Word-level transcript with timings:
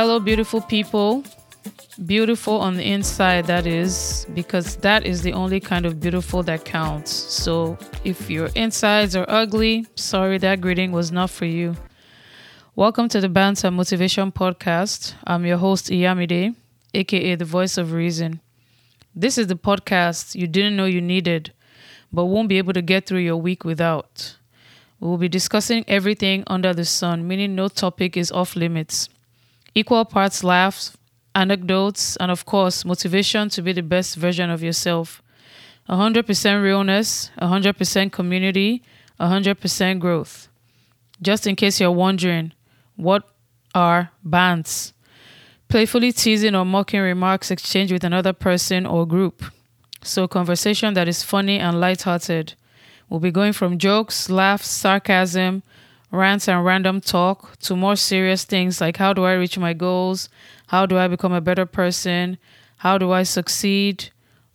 Hello, 0.00 0.20
beautiful 0.20 0.60
people. 0.60 1.24
Beautiful 2.06 2.60
on 2.60 2.76
the 2.76 2.84
inside, 2.84 3.46
that 3.46 3.66
is, 3.66 4.28
because 4.32 4.76
that 4.76 5.04
is 5.04 5.22
the 5.22 5.32
only 5.32 5.58
kind 5.58 5.84
of 5.84 5.98
beautiful 5.98 6.44
that 6.44 6.64
counts. 6.64 7.10
So 7.10 7.76
if 8.04 8.30
your 8.30 8.48
insides 8.54 9.16
are 9.16 9.26
ugly, 9.28 9.86
sorry, 9.96 10.38
that 10.38 10.60
greeting 10.60 10.92
was 10.92 11.10
not 11.10 11.30
for 11.30 11.46
you. 11.46 11.74
Welcome 12.76 13.08
to 13.08 13.20
the 13.20 13.28
Banter 13.28 13.72
Motivation 13.72 14.30
Podcast. 14.30 15.14
I'm 15.26 15.44
your 15.44 15.58
host, 15.58 15.90
Iyamide, 15.90 16.54
aka 16.94 17.34
the 17.34 17.44
voice 17.44 17.76
of 17.76 17.90
reason. 17.90 18.38
This 19.16 19.36
is 19.36 19.48
the 19.48 19.56
podcast 19.56 20.36
you 20.36 20.46
didn't 20.46 20.76
know 20.76 20.84
you 20.84 21.00
needed, 21.00 21.52
but 22.12 22.26
won't 22.26 22.48
be 22.48 22.58
able 22.58 22.74
to 22.74 22.82
get 22.82 23.06
through 23.06 23.26
your 23.26 23.38
week 23.38 23.64
without. 23.64 24.36
We 25.00 25.08
will 25.08 25.18
be 25.18 25.28
discussing 25.28 25.84
everything 25.88 26.44
under 26.46 26.72
the 26.72 26.84
sun, 26.84 27.26
meaning 27.26 27.56
no 27.56 27.66
topic 27.66 28.16
is 28.16 28.30
off 28.30 28.54
limits. 28.54 29.08
Equal 29.78 30.04
parts 30.04 30.42
laughs, 30.42 30.96
anecdotes, 31.36 32.16
and 32.16 32.32
of 32.32 32.44
course, 32.44 32.84
motivation 32.84 33.48
to 33.50 33.62
be 33.62 33.72
the 33.72 33.80
best 33.80 34.16
version 34.16 34.50
of 34.50 34.60
yourself. 34.60 35.22
100% 35.88 36.60
realness, 36.60 37.30
100% 37.40 38.10
community, 38.10 38.82
100% 39.20 40.00
growth. 40.00 40.48
Just 41.22 41.46
in 41.46 41.54
case 41.54 41.78
you're 41.78 41.92
wondering, 41.92 42.54
what 42.96 43.22
are 43.72 44.10
bants? 44.26 44.94
Playfully 45.68 46.10
teasing 46.10 46.56
or 46.56 46.64
mocking 46.64 47.00
remarks 47.00 47.52
exchanged 47.52 47.92
with 47.92 48.02
another 48.02 48.32
person 48.32 48.84
or 48.84 49.06
group. 49.06 49.44
So, 50.02 50.26
conversation 50.26 50.94
that 50.94 51.06
is 51.06 51.22
funny 51.22 51.60
and 51.60 51.80
lighthearted. 51.80 52.54
We'll 53.08 53.20
be 53.20 53.30
going 53.30 53.52
from 53.52 53.78
jokes, 53.78 54.28
laughs, 54.28 54.66
sarcasm, 54.66 55.62
rants, 56.10 56.48
and 56.48 56.64
random 56.64 57.00
talk 57.00 57.58
to 57.58 57.76
more 57.76 57.96
serious 57.96 58.44
things 58.44 58.80
like 58.80 58.96
how 58.96 59.12
do 59.12 59.24
I 59.24 59.34
reach 59.34 59.58
my 59.58 59.72
goals? 59.72 60.28
How 60.68 60.86
do 60.86 60.96
I 60.96 61.08
become 61.08 61.32
a 61.32 61.40
better 61.40 61.66
person? 61.66 62.38
How 62.78 62.98
do 62.98 63.10
I 63.10 63.22
succeed, 63.22 64.10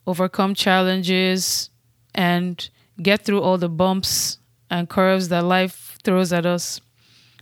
overcome 0.06 0.54
challenges, 0.54 1.70
and 2.14 2.68
get 3.02 3.24
through 3.24 3.42
all 3.42 3.58
the 3.58 3.68
bumps 3.68 4.38
and 4.70 4.88
curves 4.88 5.28
that 5.28 5.44
life 5.44 5.98
throws 6.02 6.32
at 6.32 6.46
us? 6.46 6.80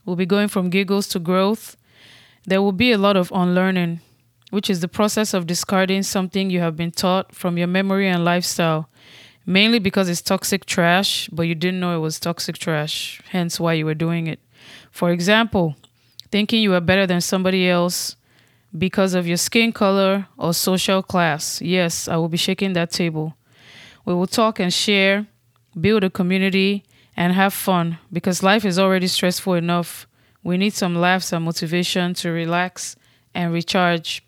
We'll 0.04 0.16
be 0.16 0.26
going 0.26 0.48
from 0.48 0.70
giggles 0.70 1.06
to 1.08 1.18
growth. 1.18 1.76
There 2.44 2.60
will 2.60 2.72
be 2.72 2.90
a 2.90 2.98
lot 2.98 3.16
of 3.16 3.30
unlearning, 3.32 4.00
which 4.50 4.68
is 4.68 4.80
the 4.80 4.88
process 4.88 5.32
of 5.32 5.46
discarding 5.46 6.02
something 6.02 6.50
you 6.50 6.60
have 6.60 6.76
been 6.76 6.90
taught 6.90 7.34
from 7.34 7.56
your 7.56 7.68
memory 7.68 8.08
and 8.08 8.24
lifestyle 8.24 8.88
mainly 9.46 9.78
because 9.78 10.08
it's 10.08 10.22
toxic 10.22 10.66
trash, 10.66 11.28
but 11.32 11.42
you 11.42 11.54
didn't 11.54 11.80
know 11.80 11.96
it 11.96 12.00
was 12.00 12.20
toxic 12.20 12.58
trash, 12.58 13.20
hence 13.30 13.58
why 13.58 13.74
you 13.74 13.84
were 13.84 13.94
doing 13.94 14.26
it. 14.26 14.40
For 14.90 15.10
example, 15.10 15.76
thinking 16.30 16.62
you 16.62 16.74
are 16.74 16.80
better 16.80 17.06
than 17.06 17.20
somebody 17.20 17.68
else 17.68 18.16
because 18.76 19.14
of 19.14 19.26
your 19.26 19.36
skin 19.36 19.72
color 19.72 20.26
or 20.38 20.54
social 20.54 21.02
class. 21.02 21.60
Yes, 21.60 22.08
I 22.08 22.16
will 22.16 22.28
be 22.28 22.36
shaking 22.36 22.72
that 22.72 22.90
table. 22.90 23.34
We 24.04 24.14
will 24.14 24.26
talk 24.26 24.58
and 24.58 24.72
share, 24.72 25.26
build 25.78 26.04
a 26.04 26.10
community, 26.10 26.84
and 27.16 27.32
have 27.34 27.52
fun 27.52 27.98
because 28.12 28.42
life 28.42 28.64
is 28.64 28.78
already 28.78 29.06
stressful 29.06 29.54
enough. 29.54 30.06
We 30.42 30.56
need 30.56 30.72
some 30.72 30.96
laughs 30.96 31.32
and 31.32 31.44
motivation 31.44 32.14
to 32.14 32.30
relax 32.30 32.96
and 33.34 33.52
recharge. 33.52 34.24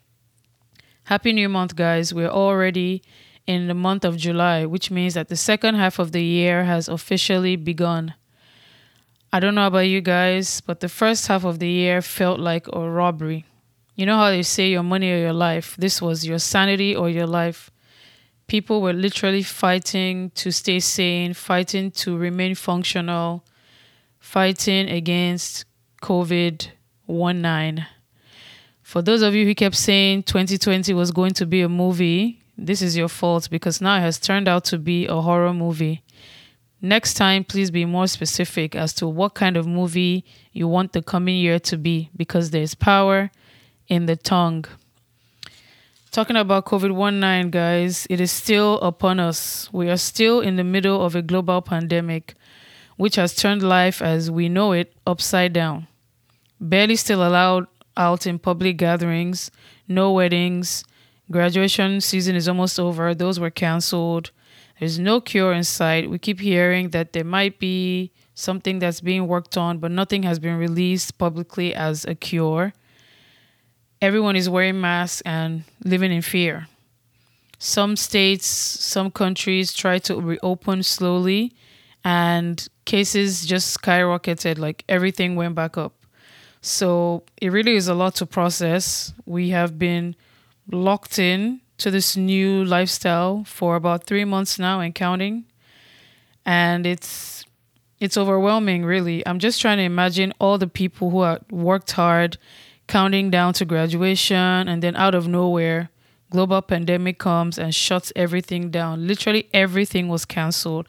Happy 1.05 1.33
New 1.33 1.49
Month, 1.49 1.75
guys. 1.75 2.13
We're 2.13 2.29
already 2.29 3.01
in 3.47 3.67
the 3.67 3.73
month 3.73 4.03
of 4.03 4.17
July, 4.17 4.65
which 4.65 4.89
means 4.89 5.13
that 5.13 5.29
the 5.29 5.35
second 5.35 5.75
half 5.75 5.99
of 5.99 6.11
the 6.11 6.23
year 6.23 6.63
has 6.63 6.87
officially 6.87 7.55
begun. 7.55 8.13
I 9.31 9.39
don't 9.39 9.55
know 9.55 9.67
about 9.67 9.79
you 9.79 10.01
guys, 10.01 10.61
but 10.61 10.79
the 10.79 10.89
first 10.89 11.27
half 11.27 11.43
of 11.43 11.59
the 11.59 11.67
year 11.67 12.01
felt 12.01 12.39
like 12.39 12.67
a 12.73 12.89
robbery. 12.89 13.45
You 13.95 14.05
know 14.05 14.17
how 14.17 14.29
they 14.29 14.43
say 14.43 14.69
your 14.69 14.83
money 14.83 15.11
or 15.11 15.17
your 15.17 15.33
life? 15.33 15.75
This 15.77 16.01
was 16.01 16.25
your 16.25 16.39
sanity 16.39 16.95
or 16.95 17.09
your 17.09 17.27
life. 17.27 17.69
People 18.47 18.81
were 18.81 18.93
literally 18.93 19.43
fighting 19.43 20.31
to 20.35 20.51
stay 20.51 20.79
sane, 20.79 21.33
fighting 21.33 21.91
to 21.91 22.17
remain 22.17 22.55
functional, 22.55 23.43
fighting 24.19 24.89
against 24.89 25.65
COVID 26.01 26.67
19. 27.07 27.85
For 28.83 29.01
those 29.01 29.21
of 29.21 29.33
you 29.33 29.45
who 29.45 29.55
kept 29.55 29.75
saying 29.75 30.23
2020 30.23 30.93
was 30.93 31.11
going 31.11 31.33
to 31.33 31.45
be 31.45 31.61
a 31.61 31.69
movie, 31.69 32.44
this 32.57 32.81
is 32.81 32.95
your 32.95 33.09
fault 33.09 33.49
because 33.49 33.81
now 33.81 33.97
it 33.97 34.01
has 34.01 34.19
turned 34.19 34.47
out 34.47 34.63
to 34.65 34.77
be 34.77 35.05
a 35.07 35.21
horror 35.21 35.53
movie. 35.53 36.03
Next 36.81 37.15
time, 37.15 37.43
please 37.43 37.71
be 37.71 37.85
more 37.85 38.07
specific 38.07 38.75
as 38.75 38.93
to 38.93 39.07
what 39.07 39.33
kind 39.33 39.57
of 39.57 39.65
movie 39.65 40.23
you 40.51 40.67
want 40.67 40.93
the 40.93 41.01
coming 41.01 41.37
year 41.37 41.59
to 41.59 41.77
be 41.77 42.09
because 42.15 42.51
there's 42.51 42.75
power 42.75 43.31
in 43.87 44.05
the 44.05 44.15
tongue. 44.15 44.65
Talking 46.11 46.37
about 46.37 46.65
COVID 46.65 46.95
19, 46.95 47.51
guys, 47.51 48.07
it 48.09 48.21
is 48.21 48.31
still 48.31 48.79
upon 48.79 49.19
us. 49.19 49.67
We 49.73 49.89
are 49.89 49.97
still 49.97 50.39
in 50.39 50.55
the 50.55 50.63
middle 50.63 51.03
of 51.05 51.15
a 51.15 51.21
global 51.21 51.61
pandemic, 51.61 52.35
which 52.95 53.15
has 53.15 53.35
turned 53.35 53.63
life 53.63 54.01
as 54.01 54.31
we 54.31 54.47
know 54.47 54.71
it 54.71 54.93
upside 55.05 55.51
down. 55.51 55.87
Barely 56.61 56.95
still 56.95 57.27
allowed 57.27 57.67
out 57.97 58.25
in 58.25 58.39
public 58.39 58.77
gatherings, 58.77 59.51
no 59.89 60.11
weddings, 60.13 60.85
Graduation 61.31 62.01
season 62.01 62.35
is 62.35 62.47
almost 62.47 62.79
over. 62.79 63.15
Those 63.15 63.39
were 63.39 63.49
canceled. 63.49 64.31
There's 64.79 64.99
no 64.99 65.21
cure 65.21 65.53
in 65.53 65.63
sight. 65.63 66.09
We 66.09 66.19
keep 66.19 66.39
hearing 66.39 66.89
that 66.89 67.13
there 67.13 67.23
might 67.23 67.59
be 67.59 68.11
something 68.35 68.79
that's 68.79 69.01
being 69.01 69.27
worked 69.27 69.57
on, 69.57 69.79
but 69.79 69.91
nothing 69.91 70.23
has 70.23 70.37
been 70.37 70.57
released 70.57 71.17
publicly 71.17 71.73
as 71.73 72.05
a 72.05 72.13
cure. 72.13 72.73
Everyone 74.01 74.35
is 74.35 74.49
wearing 74.49 74.79
masks 74.81 75.21
and 75.21 75.63
living 75.83 76.11
in 76.11 76.21
fear. 76.21 76.67
Some 77.57 77.95
states, 77.95 78.45
some 78.45 79.09
countries 79.09 79.73
try 79.73 79.97
to 79.99 80.19
reopen 80.19 80.83
slowly, 80.83 81.53
and 82.03 82.67
cases 82.83 83.45
just 83.45 83.81
skyrocketed, 83.81 84.59
like 84.59 84.83
everything 84.89 85.35
went 85.35 85.55
back 85.55 85.77
up. 85.77 85.93
So 86.61 87.23
it 87.41 87.51
really 87.51 87.75
is 87.75 87.87
a 87.87 87.95
lot 87.95 88.15
to 88.15 88.25
process. 88.25 89.13
We 89.25 89.49
have 89.49 89.79
been 89.79 90.15
locked 90.71 91.19
in 91.19 91.61
to 91.77 91.91
this 91.91 92.15
new 92.15 92.63
lifestyle 92.63 93.43
for 93.45 93.75
about 93.75 94.05
three 94.05 94.25
months 94.25 94.57
now 94.57 94.79
and 94.79 94.95
counting. 94.95 95.45
And 96.45 96.85
it's 96.85 97.45
it's 97.99 98.17
overwhelming 98.17 98.85
really. 98.85 99.25
I'm 99.25 99.39
just 99.39 99.61
trying 99.61 99.77
to 99.77 99.83
imagine 99.83 100.33
all 100.39 100.57
the 100.57 100.67
people 100.67 101.09
who 101.09 101.21
have 101.23 101.43
worked 101.49 101.91
hard, 101.91 102.37
counting 102.87 103.29
down 103.29 103.53
to 103.53 103.65
graduation, 103.65 104.67
and 104.67 104.81
then 104.83 104.95
out 104.95 105.15
of 105.15 105.27
nowhere, 105.27 105.89
global 106.29 106.61
pandemic 106.61 107.17
comes 107.17 107.57
and 107.57 107.73
shuts 107.73 108.11
everything 108.15 108.69
down. 108.69 109.07
Literally 109.07 109.49
everything 109.53 110.07
was 110.07 110.25
canceled. 110.25 110.87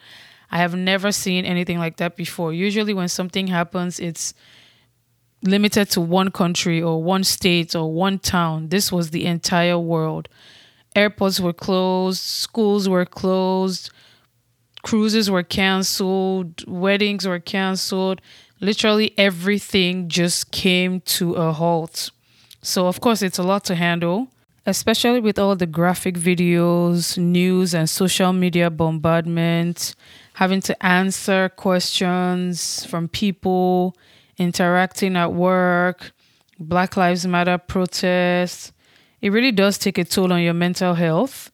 I 0.51 0.57
have 0.59 0.75
never 0.75 1.11
seen 1.11 1.45
anything 1.45 1.79
like 1.79 1.97
that 1.97 2.15
before. 2.15 2.53
Usually 2.53 2.93
when 2.93 3.07
something 3.07 3.47
happens, 3.47 3.99
it's 3.99 4.33
limited 5.43 5.89
to 5.91 6.01
one 6.01 6.31
country 6.31 6.81
or 6.81 7.01
one 7.01 7.23
state 7.23 7.75
or 7.75 7.91
one 7.91 8.19
town. 8.19 8.69
This 8.69 8.91
was 8.91 9.11
the 9.11 9.25
entire 9.25 9.77
world. 9.79 10.29
Airports 10.95 11.39
were 11.39 11.53
closed, 11.53 12.21
schools 12.21 12.89
were 12.89 13.05
closed, 13.05 13.91
cruises 14.83 15.29
were 15.29 15.43
canceled, 15.43 16.67
weddings 16.67 17.27
were 17.27 17.39
canceled. 17.39 18.21
Literally 18.59 19.13
everything 19.17 20.09
just 20.09 20.51
came 20.51 21.01
to 21.01 21.33
a 21.33 21.53
halt. 21.53 22.09
So, 22.63 22.87
of 22.87 22.99
course, 22.99 23.21
it's 23.21 23.37
a 23.37 23.43
lot 23.43 23.63
to 23.65 23.75
handle, 23.75 24.29
especially 24.65 25.19
with 25.19 25.37
all 25.37 25.55
the 25.55 25.67
graphic 25.67 26.15
videos, 26.15 27.17
news, 27.17 27.75
and 27.75 27.87
social 27.87 28.33
media 28.33 28.71
bombardment, 28.71 29.93
having 30.33 30.61
to 30.61 30.85
answer 30.85 31.49
questions 31.49 32.85
from 32.85 33.07
people 33.07 33.95
interacting 34.37 35.15
at 35.15 35.33
work, 35.33 36.11
Black 36.59 36.97
Lives 36.97 37.25
Matter 37.27 37.57
protests. 37.57 38.71
It 39.21 39.31
really 39.31 39.51
does 39.51 39.77
take 39.77 39.97
a 39.97 40.03
toll 40.03 40.31
on 40.33 40.41
your 40.41 40.53
mental 40.53 40.93
health. 40.93 41.51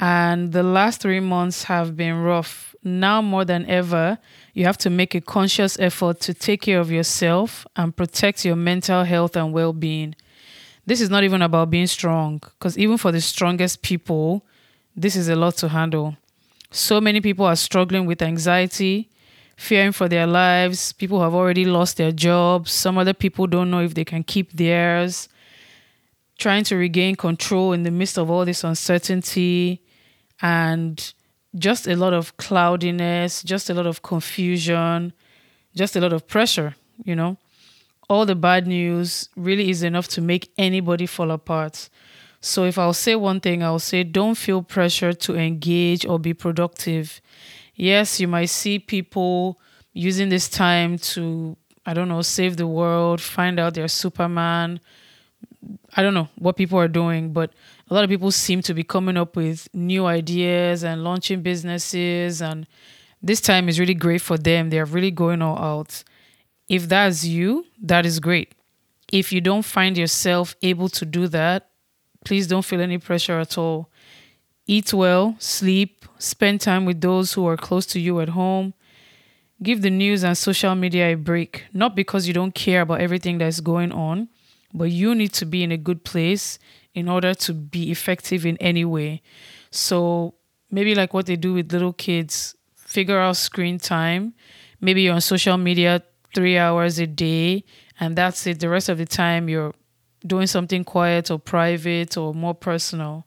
And 0.00 0.52
the 0.52 0.62
last 0.62 1.00
three 1.00 1.20
months 1.20 1.64
have 1.64 1.96
been 1.96 2.22
rough. 2.22 2.74
Now 2.84 3.20
more 3.20 3.44
than 3.44 3.66
ever, 3.66 4.18
you 4.54 4.64
have 4.64 4.78
to 4.78 4.90
make 4.90 5.14
a 5.14 5.20
conscious 5.20 5.78
effort 5.80 6.20
to 6.20 6.34
take 6.34 6.62
care 6.62 6.78
of 6.78 6.90
yourself 6.90 7.66
and 7.74 7.96
protect 7.96 8.44
your 8.44 8.54
mental 8.56 9.02
health 9.02 9.36
and 9.36 9.52
well 9.52 9.72
being. 9.72 10.14
This 10.86 11.00
is 11.00 11.10
not 11.10 11.24
even 11.24 11.42
about 11.42 11.70
being 11.70 11.88
strong, 11.88 12.38
because 12.38 12.78
even 12.78 12.96
for 12.96 13.12
the 13.12 13.20
strongest 13.20 13.82
people, 13.82 14.44
this 14.96 15.16
is 15.16 15.28
a 15.28 15.36
lot 15.36 15.56
to 15.58 15.68
handle. 15.68 16.16
So 16.70 17.00
many 17.00 17.20
people 17.20 17.44
are 17.44 17.56
struggling 17.56 18.06
with 18.06 18.22
anxiety, 18.22 19.10
fearing 19.58 19.92
for 19.92 20.08
their 20.08 20.26
lives. 20.26 20.92
People 20.92 21.20
have 21.20 21.34
already 21.34 21.64
lost 21.64 21.96
their 21.96 22.12
jobs. 22.12 22.70
Some 22.70 22.96
other 22.96 23.12
people 23.12 23.46
don't 23.48 23.70
know 23.70 23.80
if 23.80 23.92
they 23.92 24.04
can 24.04 24.22
keep 24.22 24.52
theirs. 24.52 25.28
Trying 26.38 26.62
to 26.64 26.76
regain 26.76 27.16
control 27.16 27.72
in 27.72 27.82
the 27.82 27.90
midst 27.90 28.16
of 28.18 28.30
all 28.30 28.44
this 28.44 28.62
uncertainty 28.62 29.82
and 30.40 31.12
just 31.56 31.88
a 31.88 31.96
lot 31.96 32.14
of 32.14 32.36
cloudiness, 32.36 33.42
just 33.42 33.68
a 33.68 33.74
lot 33.74 33.86
of 33.86 34.02
confusion, 34.02 35.12
just 35.74 35.96
a 35.96 36.00
lot 36.00 36.12
of 36.12 36.28
pressure, 36.28 36.76
you 37.04 37.16
know. 37.16 37.36
all 38.08 38.24
the 38.24 38.34
bad 38.34 38.66
news 38.66 39.28
really 39.36 39.70
is 39.70 39.82
enough 39.82 40.08
to 40.08 40.20
make 40.20 40.50
anybody 40.56 41.06
fall 41.06 41.30
apart. 41.30 41.88
So 42.40 42.64
if 42.64 42.78
I'll 42.78 42.94
say 42.94 43.14
one 43.16 43.40
thing, 43.40 43.62
I'll 43.62 43.78
say 43.78 44.04
don't 44.04 44.36
feel 44.36 44.62
pressure 44.62 45.12
to 45.12 45.36
engage 45.36 46.06
or 46.06 46.18
be 46.18 46.32
productive. 46.34 47.20
Yes, 47.78 48.18
you 48.18 48.26
might 48.26 48.46
see 48.50 48.80
people 48.80 49.60
using 49.92 50.28
this 50.30 50.48
time 50.48 50.98
to, 50.98 51.56
I 51.86 51.94
don't 51.94 52.08
know, 52.08 52.22
save 52.22 52.56
the 52.56 52.66
world, 52.66 53.20
find 53.20 53.60
out 53.60 53.74
they're 53.74 53.86
Superman. 53.86 54.80
I 55.96 56.02
don't 56.02 56.12
know 56.12 56.28
what 56.36 56.56
people 56.56 56.78
are 56.80 56.88
doing, 56.88 57.32
but 57.32 57.52
a 57.88 57.94
lot 57.94 58.02
of 58.02 58.10
people 58.10 58.32
seem 58.32 58.62
to 58.62 58.74
be 58.74 58.82
coming 58.82 59.16
up 59.16 59.36
with 59.36 59.68
new 59.72 60.06
ideas 60.06 60.82
and 60.82 61.04
launching 61.04 61.40
businesses. 61.40 62.42
And 62.42 62.66
this 63.22 63.40
time 63.40 63.68
is 63.68 63.78
really 63.78 63.94
great 63.94 64.22
for 64.22 64.36
them. 64.36 64.70
They're 64.70 64.84
really 64.84 65.12
going 65.12 65.40
all 65.40 65.56
out. 65.56 66.02
If 66.68 66.88
that's 66.88 67.24
you, 67.24 67.64
that 67.80 68.04
is 68.04 68.18
great. 68.18 68.54
If 69.12 69.32
you 69.32 69.40
don't 69.40 69.64
find 69.64 69.96
yourself 69.96 70.56
able 70.62 70.88
to 70.90 71.06
do 71.06 71.28
that, 71.28 71.70
please 72.24 72.48
don't 72.48 72.64
feel 72.64 72.80
any 72.80 72.98
pressure 72.98 73.38
at 73.38 73.56
all. 73.56 73.88
Eat 74.68 74.92
well, 74.94 75.34
sleep, 75.40 76.04
spend 76.18 76.60
time 76.60 76.84
with 76.84 77.00
those 77.00 77.32
who 77.32 77.46
are 77.48 77.56
close 77.56 77.86
to 77.86 78.00
you 78.00 78.20
at 78.20 78.30
home. 78.30 78.74
Give 79.62 79.82
the 79.82 79.90
news 79.90 80.24
and 80.24 80.36
social 80.38 80.74
media 80.74 81.12
a 81.12 81.16
break, 81.16 81.64
not 81.72 81.96
because 81.96 82.28
you 82.28 82.34
don't 82.34 82.54
care 82.54 82.82
about 82.82 83.00
everything 83.00 83.38
that's 83.38 83.60
going 83.60 83.92
on, 83.92 84.28
but 84.74 84.90
you 84.90 85.14
need 85.14 85.32
to 85.34 85.46
be 85.46 85.64
in 85.64 85.72
a 85.72 85.78
good 85.78 86.04
place 86.04 86.58
in 86.94 87.08
order 87.08 87.34
to 87.34 87.54
be 87.54 87.90
effective 87.90 88.46
in 88.46 88.56
any 88.58 88.84
way. 88.84 89.22
So, 89.70 90.34
maybe 90.70 90.94
like 90.94 91.14
what 91.14 91.26
they 91.26 91.36
do 91.36 91.54
with 91.54 91.72
little 91.72 91.94
kids, 91.94 92.56
figure 92.76 93.20
out 93.20 93.36
screen 93.36 93.78
time. 93.78 94.34
Maybe 94.80 95.02
you're 95.02 95.14
on 95.14 95.22
social 95.22 95.56
media 95.56 96.02
three 96.34 96.58
hours 96.58 96.98
a 96.98 97.06
day, 97.06 97.64
and 98.00 98.16
that's 98.16 98.46
it. 98.46 98.60
The 98.60 98.68
rest 98.68 98.88
of 98.90 98.98
the 98.98 99.06
time, 99.06 99.48
you're 99.48 99.74
doing 100.26 100.48
something 100.48 100.84
quiet 100.84 101.30
or 101.30 101.38
private 101.38 102.16
or 102.18 102.34
more 102.34 102.54
personal. 102.54 103.26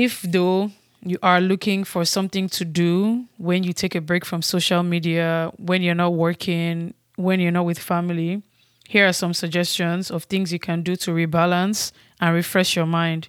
If, 0.00 0.22
though, 0.22 0.70
you 1.02 1.18
are 1.24 1.40
looking 1.40 1.82
for 1.82 2.04
something 2.04 2.48
to 2.50 2.64
do 2.64 3.24
when 3.36 3.64
you 3.64 3.72
take 3.72 3.96
a 3.96 4.00
break 4.00 4.24
from 4.24 4.42
social 4.42 4.84
media, 4.84 5.50
when 5.56 5.82
you're 5.82 5.96
not 5.96 6.14
working, 6.14 6.94
when 7.16 7.40
you're 7.40 7.50
not 7.50 7.64
with 7.64 7.80
family, 7.80 8.44
here 8.88 9.08
are 9.08 9.12
some 9.12 9.34
suggestions 9.34 10.08
of 10.08 10.22
things 10.22 10.52
you 10.52 10.60
can 10.60 10.82
do 10.82 10.94
to 10.94 11.10
rebalance 11.10 11.90
and 12.20 12.32
refresh 12.32 12.76
your 12.76 12.86
mind. 12.86 13.28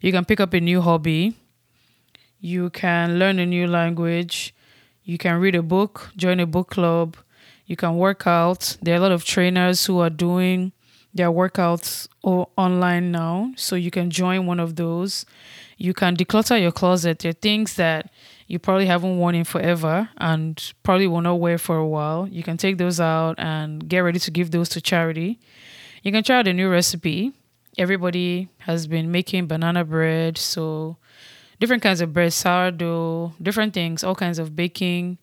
You 0.00 0.10
can 0.10 0.24
pick 0.24 0.40
up 0.40 0.54
a 0.54 0.60
new 0.60 0.80
hobby, 0.80 1.36
you 2.40 2.70
can 2.70 3.18
learn 3.18 3.38
a 3.38 3.44
new 3.44 3.66
language, 3.66 4.54
you 5.04 5.18
can 5.18 5.38
read 5.38 5.54
a 5.54 5.62
book, 5.62 6.12
join 6.16 6.40
a 6.40 6.46
book 6.46 6.70
club, 6.70 7.18
you 7.66 7.76
can 7.76 7.96
work 7.96 8.26
out. 8.26 8.78
There 8.80 8.94
are 8.94 8.98
a 8.98 9.00
lot 9.00 9.12
of 9.12 9.26
trainers 9.26 9.84
who 9.84 10.00
are 10.00 10.08
doing 10.08 10.72
their 11.12 11.30
workouts 11.30 12.08
online 12.22 13.12
now, 13.12 13.52
so 13.56 13.76
you 13.76 13.90
can 13.90 14.10
join 14.10 14.46
one 14.46 14.60
of 14.60 14.76
those. 14.76 15.26
You 15.76 15.92
can 15.92 16.16
declutter 16.16 16.60
your 16.60 16.72
closet. 16.72 17.18
There 17.18 17.30
are 17.30 17.34
things 17.34 17.74
that 17.74 18.10
you 18.46 18.58
probably 18.58 18.86
haven't 18.86 19.18
worn 19.18 19.34
in 19.34 19.44
forever 19.44 20.08
and 20.16 20.72
probably 20.82 21.06
will 21.06 21.20
not 21.20 21.38
wear 21.40 21.58
for 21.58 21.76
a 21.76 21.86
while. 21.86 22.26
You 22.28 22.42
can 22.42 22.56
take 22.56 22.78
those 22.78 22.98
out 22.98 23.38
and 23.38 23.86
get 23.86 24.00
ready 24.00 24.18
to 24.20 24.30
give 24.30 24.50
those 24.52 24.68
to 24.70 24.80
charity. 24.80 25.38
You 26.02 26.12
can 26.12 26.22
try 26.22 26.38
out 26.38 26.48
a 26.48 26.52
new 26.52 26.70
recipe. 26.70 27.32
Everybody 27.76 28.48
has 28.60 28.86
been 28.86 29.10
making 29.10 29.48
banana 29.48 29.84
bread, 29.84 30.38
so 30.38 30.96
different 31.60 31.82
kinds 31.82 32.00
of 32.00 32.12
bread, 32.12 32.32
sourdough, 32.32 33.34
different 33.42 33.74
things, 33.74 34.02
all 34.02 34.14
kinds 34.14 34.38
of 34.38 34.56
baking 34.56 35.18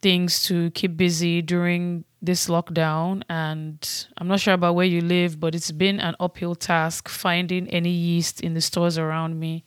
things 0.00 0.42
to 0.44 0.70
keep 0.72 0.96
busy 0.96 1.42
during 1.42 2.04
this 2.22 2.46
lockdown. 2.46 3.22
And 3.28 4.06
I'm 4.16 4.28
not 4.28 4.40
sure 4.40 4.54
about 4.54 4.76
where 4.76 4.86
you 4.86 5.00
live, 5.00 5.40
but 5.40 5.54
it's 5.54 5.72
been 5.72 6.00
an 6.00 6.14
uphill 6.20 6.54
task 6.54 7.08
finding 7.08 7.68
any 7.68 7.90
yeast 7.90 8.40
in 8.40 8.54
the 8.54 8.60
stores 8.60 8.96
around 8.96 9.38
me. 9.38 9.64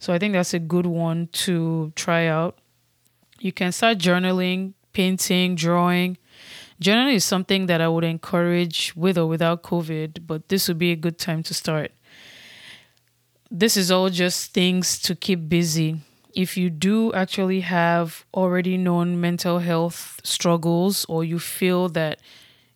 So 0.00 0.12
I 0.12 0.18
think 0.18 0.32
that's 0.32 0.54
a 0.54 0.58
good 0.58 0.86
one 0.86 1.28
to 1.44 1.92
try 1.94 2.26
out. 2.26 2.58
You 3.38 3.52
can 3.52 3.70
start 3.72 3.98
journaling, 3.98 4.72
painting, 4.92 5.54
drawing. 5.54 6.16
Journaling 6.82 7.14
is 7.14 7.24
something 7.24 7.66
that 7.66 7.80
I 7.80 7.88
would 7.88 8.04
encourage 8.04 8.94
with 8.96 9.18
or 9.18 9.26
without 9.26 9.62
COVID, 9.62 10.26
but 10.26 10.48
this 10.48 10.68
would 10.68 10.78
be 10.78 10.92
a 10.92 10.96
good 10.96 11.18
time 11.18 11.42
to 11.44 11.54
start. 11.54 11.92
This 13.50 13.76
is 13.76 13.90
all 13.90 14.08
just 14.10 14.52
things 14.52 14.98
to 15.02 15.14
keep 15.14 15.48
busy. 15.48 16.00
If 16.38 16.56
you 16.56 16.70
do 16.70 17.12
actually 17.14 17.62
have 17.62 18.24
already 18.32 18.76
known 18.76 19.20
mental 19.20 19.58
health 19.58 20.20
struggles 20.22 21.04
or 21.06 21.24
you 21.24 21.40
feel 21.40 21.88
that 21.90 22.20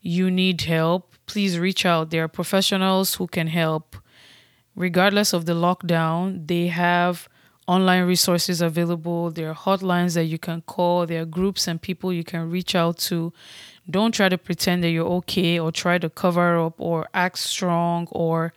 you 0.01 0.33
need 0.33 0.63
help, 0.63 1.15
please 1.27 1.61
reach 1.61 1.87
out. 1.87 2.11
There 2.11 2.25
are 2.25 2.29
professionals 2.29 3.15
who 3.15 3.29
can 3.29 3.47
help 3.47 3.97
regardless 4.75 5.33
of 5.33 5.47
the 5.47 5.53
lockdown, 5.53 6.47
they 6.47 6.67
have 6.69 7.29
online 7.69 8.05
resources 8.05 8.61
available. 8.61 9.31
There 9.31 9.51
are 9.51 9.55
hotlines 9.55 10.15
that 10.15 10.25
you 10.25 10.39
can 10.39 10.63
call. 10.63 11.07
There 11.07 11.23
are 11.23 11.27
groups 11.27 11.69
and 11.69 11.81
people 11.81 12.13
you 12.13 12.25
can 12.25 12.51
reach 12.51 12.75
out 12.75 12.99
to. 13.11 13.33
Don't 13.89 14.13
try 14.13 14.29
to 14.29 14.39
pretend 14.39 14.83
that 14.83 14.91
you're 14.91 15.15
okay 15.23 15.59
or 15.59 15.71
try 15.71 15.99
to 15.99 16.11
cover 16.11 16.59
up 16.59 16.75
or 16.79 17.09
act 17.15 17.39
strong 17.39 18.09
or, 18.11 18.53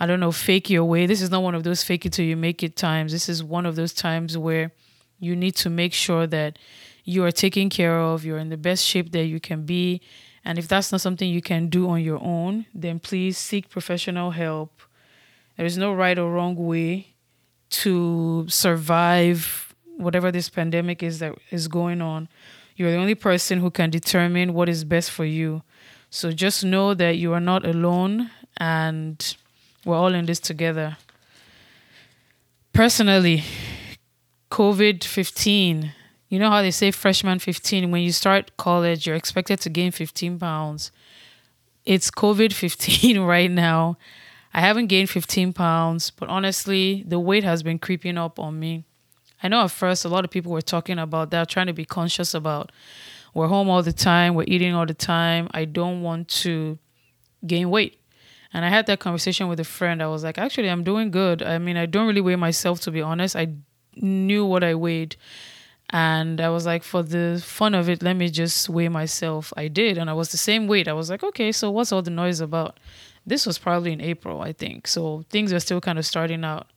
I 0.00 0.06
don't 0.06 0.18
know, 0.18 0.32
fake 0.32 0.70
your 0.70 0.84
way. 0.84 1.06
This 1.06 1.22
is 1.22 1.30
not 1.30 1.42
one 1.42 1.54
of 1.54 1.62
those 1.62 1.84
fake 1.84 2.06
it 2.06 2.12
till 2.14 2.24
you 2.24 2.36
make 2.36 2.62
it 2.62 2.74
times. 2.74 3.12
This 3.12 3.28
is 3.28 3.44
one 3.44 3.66
of 3.66 3.76
those 3.76 3.92
times 3.92 4.36
where 4.36 4.72
you 5.18 5.36
need 5.36 5.54
to 5.56 5.70
make 5.70 5.92
sure 5.92 6.26
that 6.26 6.58
you 7.04 7.24
are 7.24 7.30
taken 7.30 7.68
care 7.68 8.00
of, 8.00 8.24
you're 8.24 8.38
in 8.38 8.48
the 8.48 8.56
best 8.56 8.84
shape 8.84 9.12
that 9.12 9.26
you 9.26 9.38
can 9.38 9.66
be. 9.66 10.00
And 10.44 10.58
if 10.58 10.66
that's 10.66 10.90
not 10.90 11.02
something 11.02 11.28
you 11.28 11.42
can 11.42 11.68
do 11.68 11.88
on 11.88 12.02
your 12.02 12.18
own, 12.22 12.64
then 12.74 12.98
please 12.98 13.36
seek 13.36 13.68
professional 13.68 14.30
help 14.30 14.80
there 15.60 15.66
is 15.66 15.76
no 15.76 15.92
right 15.92 16.18
or 16.18 16.32
wrong 16.32 16.56
way 16.56 17.08
to 17.68 18.46
survive 18.48 19.74
whatever 19.98 20.32
this 20.32 20.48
pandemic 20.48 21.02
is 21.02 21.18
that 21.18 21.34
is 21.50 21.68
going 21.68 22.00
on. 22.00 22.30
You're 22.76 22.90
the 22.90 22.96
only 22.96 23.14
person 23.14 23.60
who 23.60 23.70
can 23.70 23.90
determine 23.90 24.54
what 24.54 24.70
is 24.70 24.84
best 24.84 25.10
for 25.10 25.26
you. 25.26 25.60
So 26.08 26.32
just 26.32 26.64
know 26.64 26.94
that 26.94 27.18
you 27.18 27.34
are 27.34 27.40
not 27.40 27.66
alone 27.66 28.30
and 28.56 29.36
we're 29.84 29.96
all 29.96 30.14
in 30.14 30.26
this 30.26 30.40
together. 30.40 30.96
Personally, 32.72 33.44
COVID 34.50 35.04
15, 35.04 35.92
you 36.28 36.38
know 36.38 36.50
how 36.50 36.62
they 36.62 36.70
say 36.70 36.90
freshman 36.90 37.38
15, 37.38 37.90
when 37.90 38.02
you 38.02 38.12
start 38.12 38.56
college, 38.56 39.06
you're 39.06 39.16
expected 39.16 39.60
to 39.60 39.68
gain 39.68 39.90
15 39.90 40.38
pounds. 40.38 40.92
It's 41.84 42.10
COVID 42.10 42.52
15 42.52 43.20
right 43.22 43.50
now. 43.50 43.96
I 44.52 44.60
haven't 44.60 44.86
gained 44.86 45.10
15 45.10 45.52
pounds, 45.52 46.10
but 46.10 46.28
honestly, 46.28 47.04
the 47.06 47.20
weight 47.20 47.44
has 47.44 47.62
been 47.62 47.78
creeping 47.78 48.18
up 48.18 48.38
on 48.38 48.58
me. 48.58 48.84
I 49.42 49.48
know 49.48 49.64
at 49.64 49.70
first 49.70 50.04
a 50.04 50.08
lot 50.08 50.24
of 50.24 50.30
people 50.30 50.52
were 50.52 50.60
talking 50.60 50.98
about 50.98 51.30
that, 51.30 51.48
trying 51.48 51.68
to 51.68 51.72
be 51.72 51.84
conscious 51.84 52.34
about 52.34 52.72
we're 53.32 53.46
home 53.46 53.70
all 53.70 53.82
the 53.82 53.92
time, 53.92 54.34
we're 54.34 54.44
eating 54.48 54.74
all 54.74 54.86
the 54.86 54.94
time. 54.94 55.48
I 55.52 55.64
don't 55.64 56.02
want 56.02 56.28
to 56.42 56.78
gain 57.46 57.70
weight. 57.70 57.99
And 58.52 58.64
I 58.64 58.68
had 58.68 58.86
that 58.86 58.98
conversation 58.98 59.48
with 59.48 59.60
a 59.60 59.64
friend. 59.64 60.02
I 60.02 60.08
was 60.08 60.24
like, 60.24 60.38
actually, 60.38 60.68
I'm 60.70 60.82
doing 60.82 61.10
good. 61.10 61.42
I 61.42 61.58
mean, 61.58 61.76
I 61.76 61.86
don't 61.86 62.06
really 62.06 62.20
weigh 62.20 62.36
myself, 62.36 62.80
to 62.80 62.90
be 62.90 63.00
honest. 63.00 63.36
I 63.36 63.48
knew 63.96 64.44
what 64.44 64.64
I 64.64 64.74
weighed. 64.74 65.16
And 65.90 66.40
I 66.40 66.50
was 66.50 66.66
like, 66.66 66.82
for 66.82 67.02
the 67.02 67.42
fun 67.44 67.74
of 67.74 67.88
it, 67.88 68.02
let 68.02 68.16
me 68.16 68.28
just 68.28 68.68
weigh 68.68 68.88
myself. 68.88 69.52
I 69.56 69.68
did. 69.68 69.98
And 69.98 70.08
I 70.08 70.12
was 70.12 70.30
the 70.30 70.36
same 70.36 70.66
weight. 70.66 70.88
I 70.88 70.92
was 70.92 71.10
like, 71.10 71.22
okay, 71.22 71.52
so 71.52 71.70
what's 71.70 71.92
all 71.92 72.02
the 72.02 72.10
noise 72.10 72.40
about? 72.40 72.78
This 73.26 73.44
was 73.44 73.58
probably 73.58 73.92
in 73.92 74.00
April, 74.00 74.40
I 74.40 74.52
think. 74.52 74.86
So 74.86 75.24
things 75.30 75.52
were 75.52 75.60
still 75.60 75.80
kind 75.80 75.98
of 75.98 76.06
starting 76.06 76.44
out. 76.44 76.68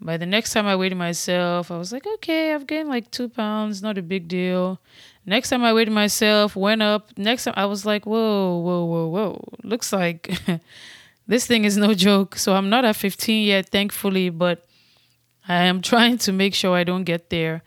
By 0.00 0.16
the 0.16 0.26
next 0.26 0.52
time 0.52 0.66
I 0.66 0.76
weighed 0.76 0.96
myself, 0.96 1.70
I 1.70 1.78
was 1.78 1.92
like, 1.92 2.06
okay, 2.06 2.52
I've 2.52 2.66
gained 2.66 2.88
like 2.88 3.10
two 3.10 3.28
pounds, 3.28 3.82
not 3.82 3.96
a 3.96 4.02
big 4.02 4.28
deal. 4.28 4.78
Next 5.24 5.48
time 5.48 5.64
I 5.64 5.72
weighed 5.72 5.90
myself, 5.90 6.54
went 6.54 6.82
up. 6.82 7.16
Next 7.16 7.44
time 7.44 7.54
I 7.56 7.66
was 7.66 7.86
like, 7.86 8.04
whoa, 8.06 8.58
whoa, 8.58 8.84
whoa, 8.84 9.06
whoa. 9.08 9.44
Looks 9.64 9.92
like 9.92 10.38
this 11.26 11.46
thing 11.46 11.64
is 11.64 11.76
no 11.76 11.94
joke. 12.08 12.36
So 12.36 12.54
I'm 12.54 12.70
not 12.70 12.84
at 12.84 12.96
15 12.96 13.46
yet, 13.46 13.68
thankfully, 13.68 14.30
but 14.30 14.64
I 15.48 15.64
am 15.64 15.80
trying 15.82 16.18
to 16.18 16.32
make 16.32 16.54
sure 16.54 16.76
I 16.76 16.84
don't 16.84 17.04
get 17.04 17.30
there. 17.30 17.62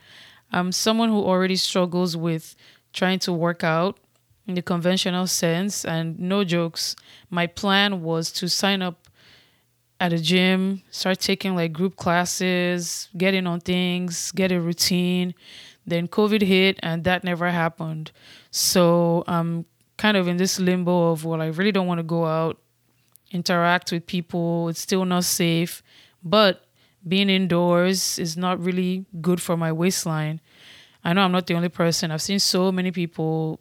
I'm 0.52 0.72
someone 0.72 1.10
who 1.10 1.24
already 1.24 1.56
struggles 1.56 2.18
with 2.18 2.56
trying 2.94 3.20
to 3.20 3.34
work 3.34 3.64
out 3.64 4.00
in 4.48 4.56
the 4.56 4.62
conventional 4.62 5.28
sense. 5.28 5.86
And 5.86 6.20
no 6.20 6.44
jokes, 6.44 6.96
my 7.30 7.48
plan 7.48 8.02
was 8.02 8.32
to 8.34 8.50
sign 8.50 8.82
up 8.82 9.08
at 10.00 10.14
a 10.14 10.18
gym, 10.18 10.82
start 10.92 11.20
taking 11.20 11.56
like 11.56 11.74
group 11.74 11.96
classes, 11.98 13.10
getting 13.18 13.46
on 13.46 13.60
things, 13.60 14.32
get 14.32 14.52
a 14.52 14.60
routine. 14.60 15.36
Then 15.86 16.08
COVID 16.08 16.42
hit 16.42 16.80
and 16.82 17.04
that 17.04 17.24
never 17.24 17.50
happened. 17.50 18.12
So 18.52 19.24
I'm 19.28 19.66
kind 19.98 20.16
of 20.18 20.28
in 20.28 20.38
this 20.38 20.60
limbo 20.60 21.12
of, 21.12 21.26
well, 21.26 21.42
I 21.42 21.48
really 21.48 21.72
don't 21.72 21.88
want 21.88 22.00
to 22.00 22.04
go 22.04 22.26
out, 22.26 22.58
interact 23.32 23.92
with 23.92 24.06
people. 24.06 24.70
It's 24.70 24.82
still 24.82 25.06
not 25.06 25.24
safe. 25.24 25.84
But 26.24 26.66
being 27.08 27.30
indoors 27.30 28.20
is 28.20 28.36
not 28.36 28.60
really 28.60 29.06
good 29.22 29.42
for 29.42 29.56
my 29.56 29.72
waistline. 29.72 30.42
I 31.04 31.14
know 31.14 31.22
I'm 31.22 31.32
not 31.32 31.48
the 31.48 31.54
only 31.54 31.70
person. 31.70 32.12
I've 32.12 32.22
seen 32.22 32.40
so 32.40 32.72
many 32.72 32.92
people 32.92 33.60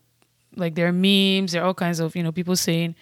like 0.57 0.75
there 0.75 0.89
are 0.89 0.93
memes, 0.93 1.53
there 1.53 1.63
are 1.63 1.67
all 1.67 1.75
kinds 1.75 2.01
of, 2.01 2.17
you 2.17 2.23
know, 2.23 2.33
people 2.33 2.57
saying 2.57 2.97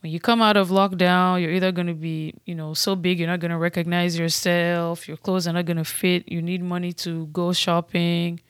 when 0.00 0.12
you 0.12 0.20
come 0.20 0.42
out 0.42 0.56
of 0.56 0.68
lockdown, 0.68 1.40
you're 1.40 1.50
either 1.50 1.72
going 1.72 1.86
to 1.86 1.94
be, 1.94 2.34
you 2.44 2.54
know, 2.54 2.74
so 2.74 2.94
big 2.94 3.18
you're 3.18 3.28
not 3.28 3.40
going 3.40 3.50
to 3.50 3.58
recognize 3.58 4.18
yourself, 4.18 5.08
your 5.08 5.16
clothes 5.16 5.46
are 5.46 5.52
not 5.52 5.64
going 5.64 5.76
to 5.76 5.84
fit, 5.84 6.30
you 6.30 6.42
need 6.42 6.62
money 6.62 6.92
to 6.92 7.26
go 7.26 7.52
shopping, 7.52 8.40